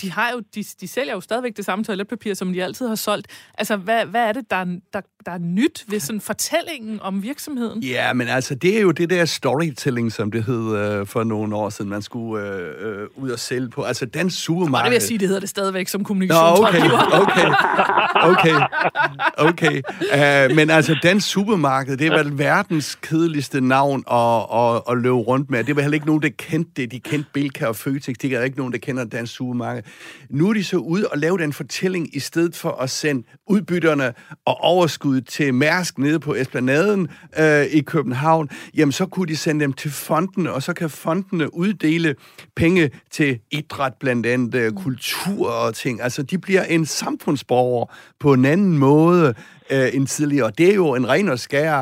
de, 0.00 0.12
har 0.12 0.30
jo, 0.30 0.42
de, 0.54 0.64
de 0.80 0.88
sælger 0.88 1.12
jo 1.12 1.20
stadigvæk 1.20 1.56
det 1.56 1.64
samme 1.64 1.84
toiletpapir, 1.84 2.34
som 2.34 2.52
de 2.52 2.64
altid 2.64 2.88
har 2.88 2.94
solgt. 2.94 3.26
Altså, 3.58 3.76
hvad, 3.76 4.06
hvad 4.06 4.28
er 4.28 4.32
det, 4.32 4.50
der, 4.50 4.64
der, 4.92 5.00
der 5.26 5.32
er 5.32 5.38
nyt 5.38 5.84
ved 5.88 6.00
sådan 6.00 6.20
fortællingen 6.20 7.00
om 7.00 7.22
virksomheden? 7.22 7.82
Ja, 7.82 8.12
men 8.12 8.28
altså, 8.28 8.54
det 8.54 8.76
er 8.76 8.80
jo 8.80 8.90
det 8.90 9.10
der 9.10 9.24
storytelling, 9.24 10.12
som 10.12 10.30
det 10.30 10.44
hed 10.44 10.76
øh, 10.76 11.06
for 11.06 11.24
nogle 11.24 11.56
år 11.56 11.70
siden, 11.70 11.90
man 11.90 12.02
skulle 12.02 12.46
øh, 12.46 13.02
øh, 13.02 13.08
ud 13.16 13.30
og 13.30 13.38
sælge 13.38 13.68
på. 13.68 13.82
Altså, 13.82 14.06
den 14.06 14.30
supermarked... 14.30 14.74
Og 14.74 14.84
det 14.84 14.90
vil 14.90 14.94
jeg 14.94 15.02
sige, 15.02 15.18
det 15.18 15.28
hedder 15.28 15.40
det 15.40 15.48
stadigvæk 15.48 15.88
som 15.88 16.04
kommunikation. 16.04 16.60
Nå, 16.60 16.66
okay, 16.66 16.90
okay, 18.22 18.60
okay, 19.38 19.80
okay. 20.12 20.48
Uh, 20.48 20.56
men 20.56 20.70
altså, 20.70 20.96
den 21.02 21.20
supermarked, 21.20 21.96
det 21.96 22.06
er 22.06 22.22
vel 22.22 22.38
verdens 22.38 22.94
kedeligste 22.94 23.60
navn 23.60 24.04
at, 24.10 24.46
at, 24.54 24.82
at 24.90 25.02
løbe 25.02 25.14
rundt 25.14 25.50
med. 25.50 25.64
Det 25.64 25.76
var 25.76 25.82
heller 25.82 25.94
ikke 25.94 26.06
nogen, 26.06 26.22
der 26.22 26.28
kendte 26.28 26.70
det. 26.76 26.92
De 26.92 27.00
kendte 27.00 27.30
Bilka 27.32 27.66
og 27.66 27.76
Føtex. 27.76 28.16
Det 28.22 28.32
er 28.32 28.42
ikke 28.42 28.58
nogen, 28.58 28.72
der 28.72 28.78
kender 28.78 29.04
den 29.04 29.26
supermarked. 29.26 29.82
Nu 30.30 30.48
er 30.48 30.52
de 30.52 30.64
så 30.64 30.76
ude 30.76 31.08
og 31.08 31.18
lave 31.18 31.38
den 31.38 31.52
fortælling, 31.52 32.16
i 32.16 32.20
stedet 32.20 32.56
for 32.56 32.70
at 32.70 32.90
sende 32.90 33.26
udbytterne 33.46 34.12
og 34.44 34.60
overskud 34.60 35.20
til 35.20 35.54
Mærsk 35.54 35.98
nede 35.98 36.20
på 36.20 36.34
Esplanaden 36.34 37.08
øh, 37.38 37.64
i 37.64 37.80
København. 37.80 38.50
Jamen, 38.76 38.92
så 38.92 39.06
kunne 39.06 39.26
de 39.26 39.36
sende 39.36 39.60
dem 39.60 39.72
til 39.72 39.90
fondene, 39.90 40.52
og 40.52 40.62
så 40.62 40.72
kan 40.72 40.90
fondene 40.90 41.54
uddele 41.54 42.14
penge 42.56 42.90
til 43.10 43.38
idræt, 43.50 43.92
blandt 44.00 44.26
andet 44.26 44.54
øh, 44.54 44.72
kultur 44.72 45.50
og 45.50 45.74
ting. 45.74 46.02
Altså, 46.02 46.22
de 46.22 46.38
bliver 46.38 46.62
en 46.62 46.86
samfundsborger 46.86 47.86
på 48.20 48.32
en 48.32 48.44
anden 48.44 48.78
måde, 48.78 49.34
øh, 49.70 49.88
end 49.92 50.06
tidligere. 50.06 50.50
Det 50.58 50.70
er 50.70 50.74
jo 50.74 50.94
en 50.94 51.08
ren 51.08 51.28
og 51.28 51.38
skær 51.38 51.80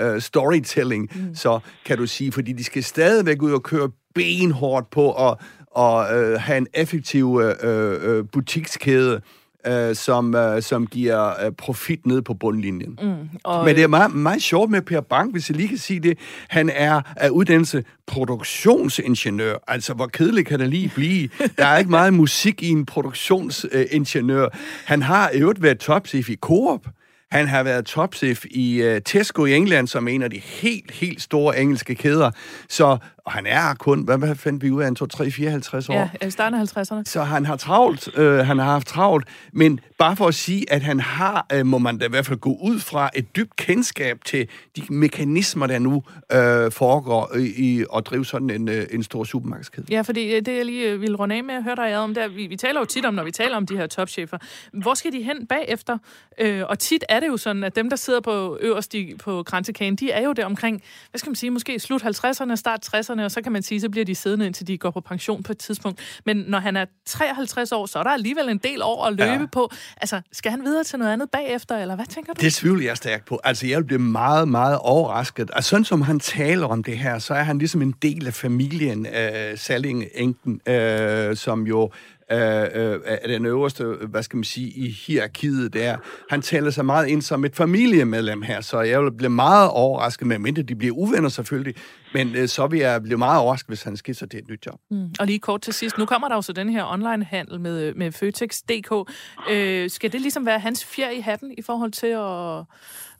øh, 0.00 0.14
øh, 0.14 0.20
storytelling, 0.20 1.10
mm. 1.14 1.34
så 1.34 1.58
kan 1.84 1.98
du 1.98 2.06
sige, 2.06 2.32
fordi 2.32 2.52
de 2.52 2.64
skal 2.64 2.84
stadigvæk 2.84 3.42
ud 3.42 3.52
og 3.52 3.62
køre 3.62 3.90
benhårdt 4.14 4.90
på 4.90 5.28
at 5.28 5.38
og 5.74 6.16
øh, 6.16 6.40
have 6.40 6.58
en 6.58 6.66
effektiv 6.74 7.40
øh, 7.42 7.96
øh, 8.02 8.24
butikskæde, 8.32 9.20
øh, 9.66 9.94
som, 9.94 10.34
øh, 10.34 10.62
som 10.62 10.86
giver 10.86 11.44
øh, 11.44 11.52
profit 11.52 12.06
ned 12.06 12.22
på 12.22 12.34
bundlinjen. 12.34 12.98
Mm, 13.02 13.38
og... 13.44 13.64
Men 13.64 13.76
det 13.76 13.82
er 13.82 13.88
meget, 13.88 14.14
meget 14.14 14.42
sjovt 14.42 14.70
med 14.70 14.82
Per 14.82 15.00
Bank, 15.00 15.32
hvis 15.32 15.48
jeg 15.48 15.56
lige 15.56 15.68
kan 15.68 15.78
sige 15.78 16.00
det. 16.00 16.18
Han 16.48 16.70
er 16.74 17.00
af 17.16 17.28
uddannelse 17.28 17.84
produktionsingeniør. 18.06 19.56
Altså, 19.68 19.94
hvor 19.94 20.06
kedeligt 20.06 20.48
kan 20.48 20.60
det 20.60 20.68
lige 20.68 20.92
blive? 20.94 21.28
Der 21.58 21.66
er 21.66 21.78
ikke 21.78 21.90
meget 21.90 22.14
musik 22.14 22.62
i 22.62 22.68
en 22.68 22.86
produktionsingeniør. 22.86 24.48
Han 24.84 25.02
har 25.02 25.30
i 25.30 25.38
øvrigt 25.38 25.62
været 25.62 25.78
topchef 25.78 26.30
i 26.30 26.36
Coop. 26.36 26.86
Han 27.32 27.48
har 27.48 27.62
været 27.62 27.84
topchef 27.84 28.44
i 28.50 28.82
uh, 28.82 29.02
Tesco 29.04 29.44
i 29.44 29.54
England, 29.54 29.88
som 29.88 30.08
er 30.08 30.12
en 30.12 30.22
af 30.22 30.30
de 30.30 30.38
helt, 30.38 30.90
helt 30.90 31.22
store 31.22 31.60
engelske 31.60 31.94
kæder. 31.94 32.30
Så 32.68 32.98
og 33.24 33.32
han 33.32 33.46
er 33.46 33.74
kun, 33.74 34.04
hvad, 34.04 34.18
hvad 34.18 34.34
fandt 34.34 34.62
vi 34.62 34.70
ud 34.70 34.80
af, 34.80 34.84
han 34.84 34.94
tog 34.94 35.10
3, 35.10 35.30
54 35.30 35.88
år? 35.88 35.94
Ja, 35.94 36.26
i 36.26 36.30
starten 36.30 36.60
af 36.60 36.76
50'erne. 36.76 37.02
Så 37.04 37.22
han 37.22 37.46
har 37.46 37.56
travlt, 37.56 38.18
øh, 38.18 38.38
han 38.38 38.58
har 38.58 38.64
haft 38.64 38.86
travlt, 38.86 39.28
men 39.52 39.80
bare 39.98 40.16
for 40.16 40.26
at 40.26 40.34
sige, 40.34 40.72
at 40.72 40.82
han 40.82 41.00
har, 41.00 41.46
øh, 41.52 41.66
må 41.66 41.78
man 41.78 41.98
da 41.98 42.06
i 42.06 42.08
hvert 42.08 42.26
fald 42.26 42.38
gå 42.38 42.58
ud 42.62 42.78
fra, 42.78 43.10
et 43.14 43.36
dybt 43.36 43.56
kendskab 43.56 44.24
til 44.24 44.48
de 44.76 44.82
mekanismer, 44.90 45.66
der 45.66 45.78
nu 45.78 46.02
øh, 46.32 46.72
foregår 46.72 47.36
i, 47.36 47.52
i 47.56 47.84
at 47.96 48.06
drive 48.06 48.24
sådan 48.24 48.50
en, 48.50 48.68
øh, 48.68 48.86
en 48.90 49.02
stor 49.02 49.24
supermarkedskæde. 49.24 49.86
Ja, 49.90 50.00
fordi 50.00 50.34
øh, 50.34 50.42
det 50.46 50.56
jeg 50.56 50.64
lige 50.64 50.90
øh, 50.90 51.00
ville 51.00 51.16
runde 51.16 51.34
af 51.34 51.44
med 51.44 51.54
at 51.54 51.64
høre 51.64 51.76
dig 51.76 51.98
om, 51.98 52.14
der, 52.14 52.28
vi, 52.28 52.46
vi 52.46 52.56
taler 52.56 52.80
jo 52.80 52.84
tit 52.84 53.04
om, 53.04 53.14
når 53.14 53.24
vi 53.24 53.30
taler 53.30 53.56
om 53.56 53.66
de 53.66 53.76
her 53.76 53.86
topchefer, 53.86 54.38
hvor 54.72 54.94
skal 54.94 55.12
de 55.12 55.22
hen 55.22 55.46
bagefter? 55.46 55.98
Øh, 56.38 56.62
og 56.68 56.78
tit 56.78 57.04
er 57.08 57.20
det 57.22 57.28
jo 57.28 57.36
sådan, 57.36 57.64
at 57.64 57.76
dem, 57.76 57.90
der 57.90 57.96
sidder 57.96 58.20
på 58.20 58.58
øverst 58.60 58.94
i, 58.94 59.14
på 59.14 59.42
kransekagen, 59.42 59.96
de 59.96 60.10
er 60.10 60.22
jo 60.22 60.32
der 60.32 60.44
omkring, 60.44 60.82
hvad 61.10 61.18
skal 61.18 61.30
man 61.30 61.36
sige, 61.36 61.50
måske 61.50 61.78
slut 61.80 62.02
50'erne, 62.02 62.56
start 62.56 62.94
60'erne, 62.94 63.22
og 63.22 63.30
så 63.30 63.42
kan 63.42 63.52
man 63.52 63.62
sige, 63.62 63.80
så 63.80 63.88
bliver 63.88 64.04
de 64.04 64.14
siddende, 64.14 64.46
indtil 64.46 64.66
de 64.66 64.78
går 64.78 64.90
på 64.90 65.00
pension 65.00 65.42
på 65.42 65.52
et 65.52 65.58
tidspunkt. 65.58 66.20
Men 66.26 66.36
når 66.36 66.58
han 66.58 66.76
er 66.76 66.84
53 67.06 67.72
år, 67.72 67.86
så 67.86 67.98
er 67.98 68.02
der 68.02 68.10
alligevel 68.10 68.48
en 68.48 68.58
del 68.58 68.82
år 68.82 69.04
at 69.04 69.12
løbe 69.12 69.30
ja. 69.30 69.46
på. 69.52 69.70
Altså, 69.96 70.20
skal 70.32 70.50
han 70.50 70.64
videre 70.64 70.84
til 70.84 70.98
noget 70.98 71.12
andet 71.12 71.30
bagefter, 71.30 71.78
eller 71.78 71.94
hvad 71.94 72.06
tænker 72.06 72.32
du? 72.32 72.40
Det 72.40 72.52
tvivler 72.52 72.84
jeg 72.84 72.96
stærkt 72.96 73.24
på. 73.24 73.40
Altså, 73.44 73.66
jeg 73.66 73.86
bliver 73.86 74.00
meget, 74.00 74.48
meget 74.48 74.78
overrasket. 74.78 75.50
Altså, 75.52 75.70
sådan 75.70 75.84
som 75.84 76.02
han 76.02 76.20
taler 76.20 76.66
om 76.66 76.84
det 76.84 76.98
her, 76.98 77.18
så 77.18 77.34
er 77.34 77.42
han 77.42 77.58
ligesom 77.58 77.82
en 77.82 77.94
del 78.02 78.26
af 78.26 78.34
familien, 78.34 79.06
øh, 79.06 79.58
Salling-enken, 79.58 80.60
øh, 80.68 81.36
som 81.36 81.66
jo 81.66 81.90
øh, 82.32 82.92
øh, 82.92 83.00
af 83.04 83.28
den 83.28 83.46
øverste, 83.46 83.84
hvad 83.84 84.22
skal 84.22 84.36
man 84.36 84.44
sige, 84.44 84.70
i 84.70 84.90
hierarkiet 84.90 85.72
der. 85.72 85.96
Han 86.30 86.42
taler 86.42 86.70
sig 86.70 86.86
meget 86.86 87.08
ind 87.08 87.22
som 87.22 87.44
et 87.44 87.56
familiemedlem 87.56 88.42
her, 88.42 88.60
så 88.60 88.80
jeg 88.80 89.02
vil 89.02 89.12
blive 89.12 89.30
meget 89.30 89.70
overrasket, 89.70 90.26
med 90.26 90.38
mindre 90.38 90.62
de 90.62 90.74
bliver 90.74 90.94
uvenner 90.94 91.28
selvfølgelig, 91.28 91.74
men 92.14 92.36
øh, 92.36 92.48
så 92.48 92.66
vil 92.66 92.80
jeg 92.80 93.02
blive 93.02 93.18
meget 93.18 93.40
overrasket, 93.40 93.68
hvis 93.68 93.82
han 93.82 93.96
skifter 93.96 94.26
til 94.26 94.38
et 94.38 94.48
nyt 94.48 94.66
job. 94.66 94.80
Mm. 94.90 95.14
Og 95.20 95.26
lige 95.26 95.38
kort 95.38 95.60
til 95.60 95.72
sidst, 95.72 95.98
nu 95.98 96.06
kommer 96.06 96.28
der 96.28 96.34
jo 96.34 96.42
så 96.42 96.52
den 96.52 96.68
her 96.68 96.84
online-handel 96.84 97.60
med, 97.60 97.82
øh, 97.82 97.96
med 97.96 98.12
Føtex.dk. 98.12 99.10
Øh, 99.50 99.90
skal 99.90 100.12
det 100.12 100.20
ligesom 100.20 100.46
være 100.46 100.58
hans 100.58 100.84
fjer 100.84 101.10
i 101.10 101.20
hatten 101.20 101.54
i 101.58 101.62
forhold 101.62 101.92
til 101.92 102.06
at, 102.06 102.64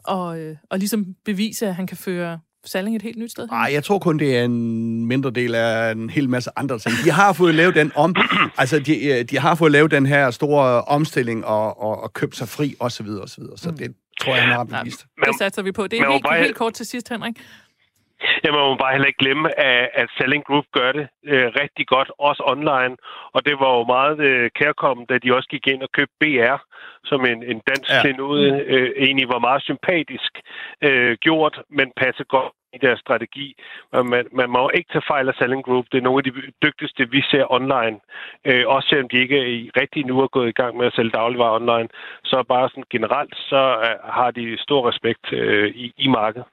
og, 0.05 0.41
øh, 0.41 0.57
og 0.71 0.79
ligesom 0.79 1.15
bevise, 1.25 1.67
at 1.67 1.75
han 1.75 1.87
kan 1.87 1.97
føre 1.97 2.39
Salling 2.65 2.97
et 2.97 3.03
helt 3.03 3.19
nyt 3.19 3.31
sted? 3.31 3.47
Nej, 3.47 3.71
jeg 3.73 3.85
tror 3.85 3.99
kun, 3.99 4.19
det 4.19 4.37
er 4.37 4.45
en 4.45 5.07
mindre 5.07 5.31
del 5.31 5.55
af 5.55 5.93
en 5.93 6.11
hel 6.11 6.29
masse 6.29 6.51
andre 6.57 6.79
ting. 6.79 6.95
De 7.05 7.11
har 7.11 7.33
fået 7.33 7.55
lavet 7.55 7.75
den 7.75 7.93
om, 7.95 8.15
altså 8.59 8.79
de, 8.79 9.07
øh, 9.07 9.25
de 9.25 9.39
har 9.39 9.55
fået 9.55 9.73
lavet 9.73 9.91
den 9.91 10.07
her 10.07 10.31
store 10.31 10.83
omstilling 10.83 11.45
og, 11.45 11.83
og, 11.83 12.03
og 12.03 12.13
købt 12.13 12.37
sig 12.37 12.49
fri 12.49 12.75
osv. 12.81 12.91
Så, 12.91 13.03
videre, 13.03 13.23
og 13.23 13.29
så, 13.29 13.41
videre. 13.41 13.59
så 13.59 13.71
det 13.71 13.95
tror 14.21 14.35
jeg, 14.35 14.43
han 14.45 14.53
har 14.53 14.65
bevist. 14.65 15.07
Ja, 15.27 15.31
det 15.31 15.39
satser 15.39 15.63
vi 15.63 15.73
på. 15.73 15.87
Det 15.87 16.01
er 16.01 16.11
helt, 16.13 16.25
bare... 16.25 16.39
helt 16.39 16.57
kort 16.57 16.75
til 16.75 16.87
sidst, 16.87 17.09
Henrik. 17.09 17.35
Ja, 18.45 18.51
man 18.51 18.61
må 18.61 18.75
bare 18.75 18.93
heller 18.93 19.11
ikke 19.11 19.25
glemme, 19.25 19.61
at, 19.61 19.89
at 19.95 20.09
Selling 20.17 20.45
Group 20.45 20.65
gør 20.73 20.93
det 20.93 21.09
øh, 21.33 21.49
rigtig 21.61 21.87
godt, 21.87 22.11
også 22.19 22.43
online. 22.47 22.97
Og 23.35 23.41
det 23.47 23.55
var 23.61 23.71
jo 23.77 23.85
meget 23.97 24.19
øh, 24.29 24.51
kærkommet, 24.61 25.09
da 25.09 25.19
de 25.19 25.35
også 25.37 25.49
gik 25.49 25.67
ind 25.67 25.83
og 25.83 25.91
købte 25.93 26.15
BR, 26.21 26.57
som 27.05 27.21
en, 27.25 27.43
en 27.43 27.61
dansk 27.71 27.91
ja. 27.91 28.01
klenode 28.03 28.65
øh, 28.67 28.91
egentlig 28.97 29.29
var 29.29 29.39
meget 29.39 29.63
sympatisk 29.63 30.33
øh, 30.83 31.17
gjort, 31.21 31.63
men 31.71 31.93
passer 31.97 32.25
godt 32.25 32.53
i 32.73 32.79
deres 32.79 33.01
strategi. 33.01 33.57
Man, 33.93 34.27
man 34.33 34.51
må 34.51 34.71
ikke 34.75 34.93
tage 34.93 35.11
fejl 35.13 35.29
af 35.29 35.35
Selling 35.35 35.65
Group. 35.65 35.87
Det 35.93 35.99
er 35.99 36.03
nogle 36.03 36.21
af 36.21 36.25
de 36.25 36.53
dygtigste, 36.63 37.11
vi 37.11 37.21
ser 37.31 37.53
online. 37.53 37.97
Øh, 38.45 38.65
også 38.67 38.89
selvom 38.89 39.09
de 39.09 39.17
ikke 39.19 39.39
i 39.57 39.71
rigtig 39.81 40.07
nu 40.07 40.21
er 40.21 40.27
gået 40.27 40.49
i 40.49 40.59
gang 40.61 40.77
med 40.77 40.87
at 40.87 40.95
sælge 40.95 41.11
dagligvarer 41.11 41.61
online, 41.61 41.89
så 42.25 42.45
bare 42.49 42.69
sådan 42.69 42.91
generelt, 42.91 43.35
så 43.37 43.63
øh, 43.87 44.13
har 44.19 44.31
de 44.31 44.59
stor 44.59 44.89
respekt 44.89 45.33
øh, 45.33 45.69
i, 45.75 45.93
i 45.97 46.09
markedet. 46.09 46.47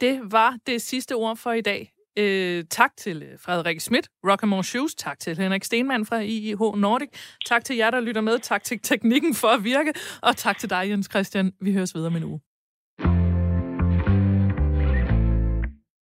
Det 0.00 0.20
var 0.24 0.56
det 0.66 0.82
sidste 0.82 1.14
ord 1.14 1.36
for 1.36 1.52
i 1.52 1.60
dag. 1.60 1.94
Øh, 2.18 2.64
tak 2.70 2.96
til 2.96 3.22
øh, 3.22 3.38
Frederik 3.40 3.80
Schmidt, 3.80 4.08
Rockamore 4.24 4.64
Shoes. 4.64 4.94
Tak 4.94 5.18
til 5.18 5.36
Henrik 5.36 5.64
Stenmann 5.64 6.06
fra 6.06 6.18
IIH 6.18 6.60
Nordic. 6.60 7.08
Tak 7.46 7.64
til 7.64 7.76
jer, 7.76 7.90
der 7.90 8.00
lytter 8.00 8.20
med. 8.20 8.38
Tak 8.38 8.64
til 8.64 8.78
teknikken 8.78 9.34
for 9.34 9.48
at 9.48 9.64
virke. 9.64 9.92
Og 10.22 10.36
tak 10.36 10.58
til 10.58 10.70
dig, 10.70 10.88
Jens 10.88 11.06
Christian. 11.10 11.52
Vi 11.60 11.72
høres 11.72 11.94
videre 11.94 12.10
med 12.10 12.20
en 12.20 12.24
uge. 12.24 12.53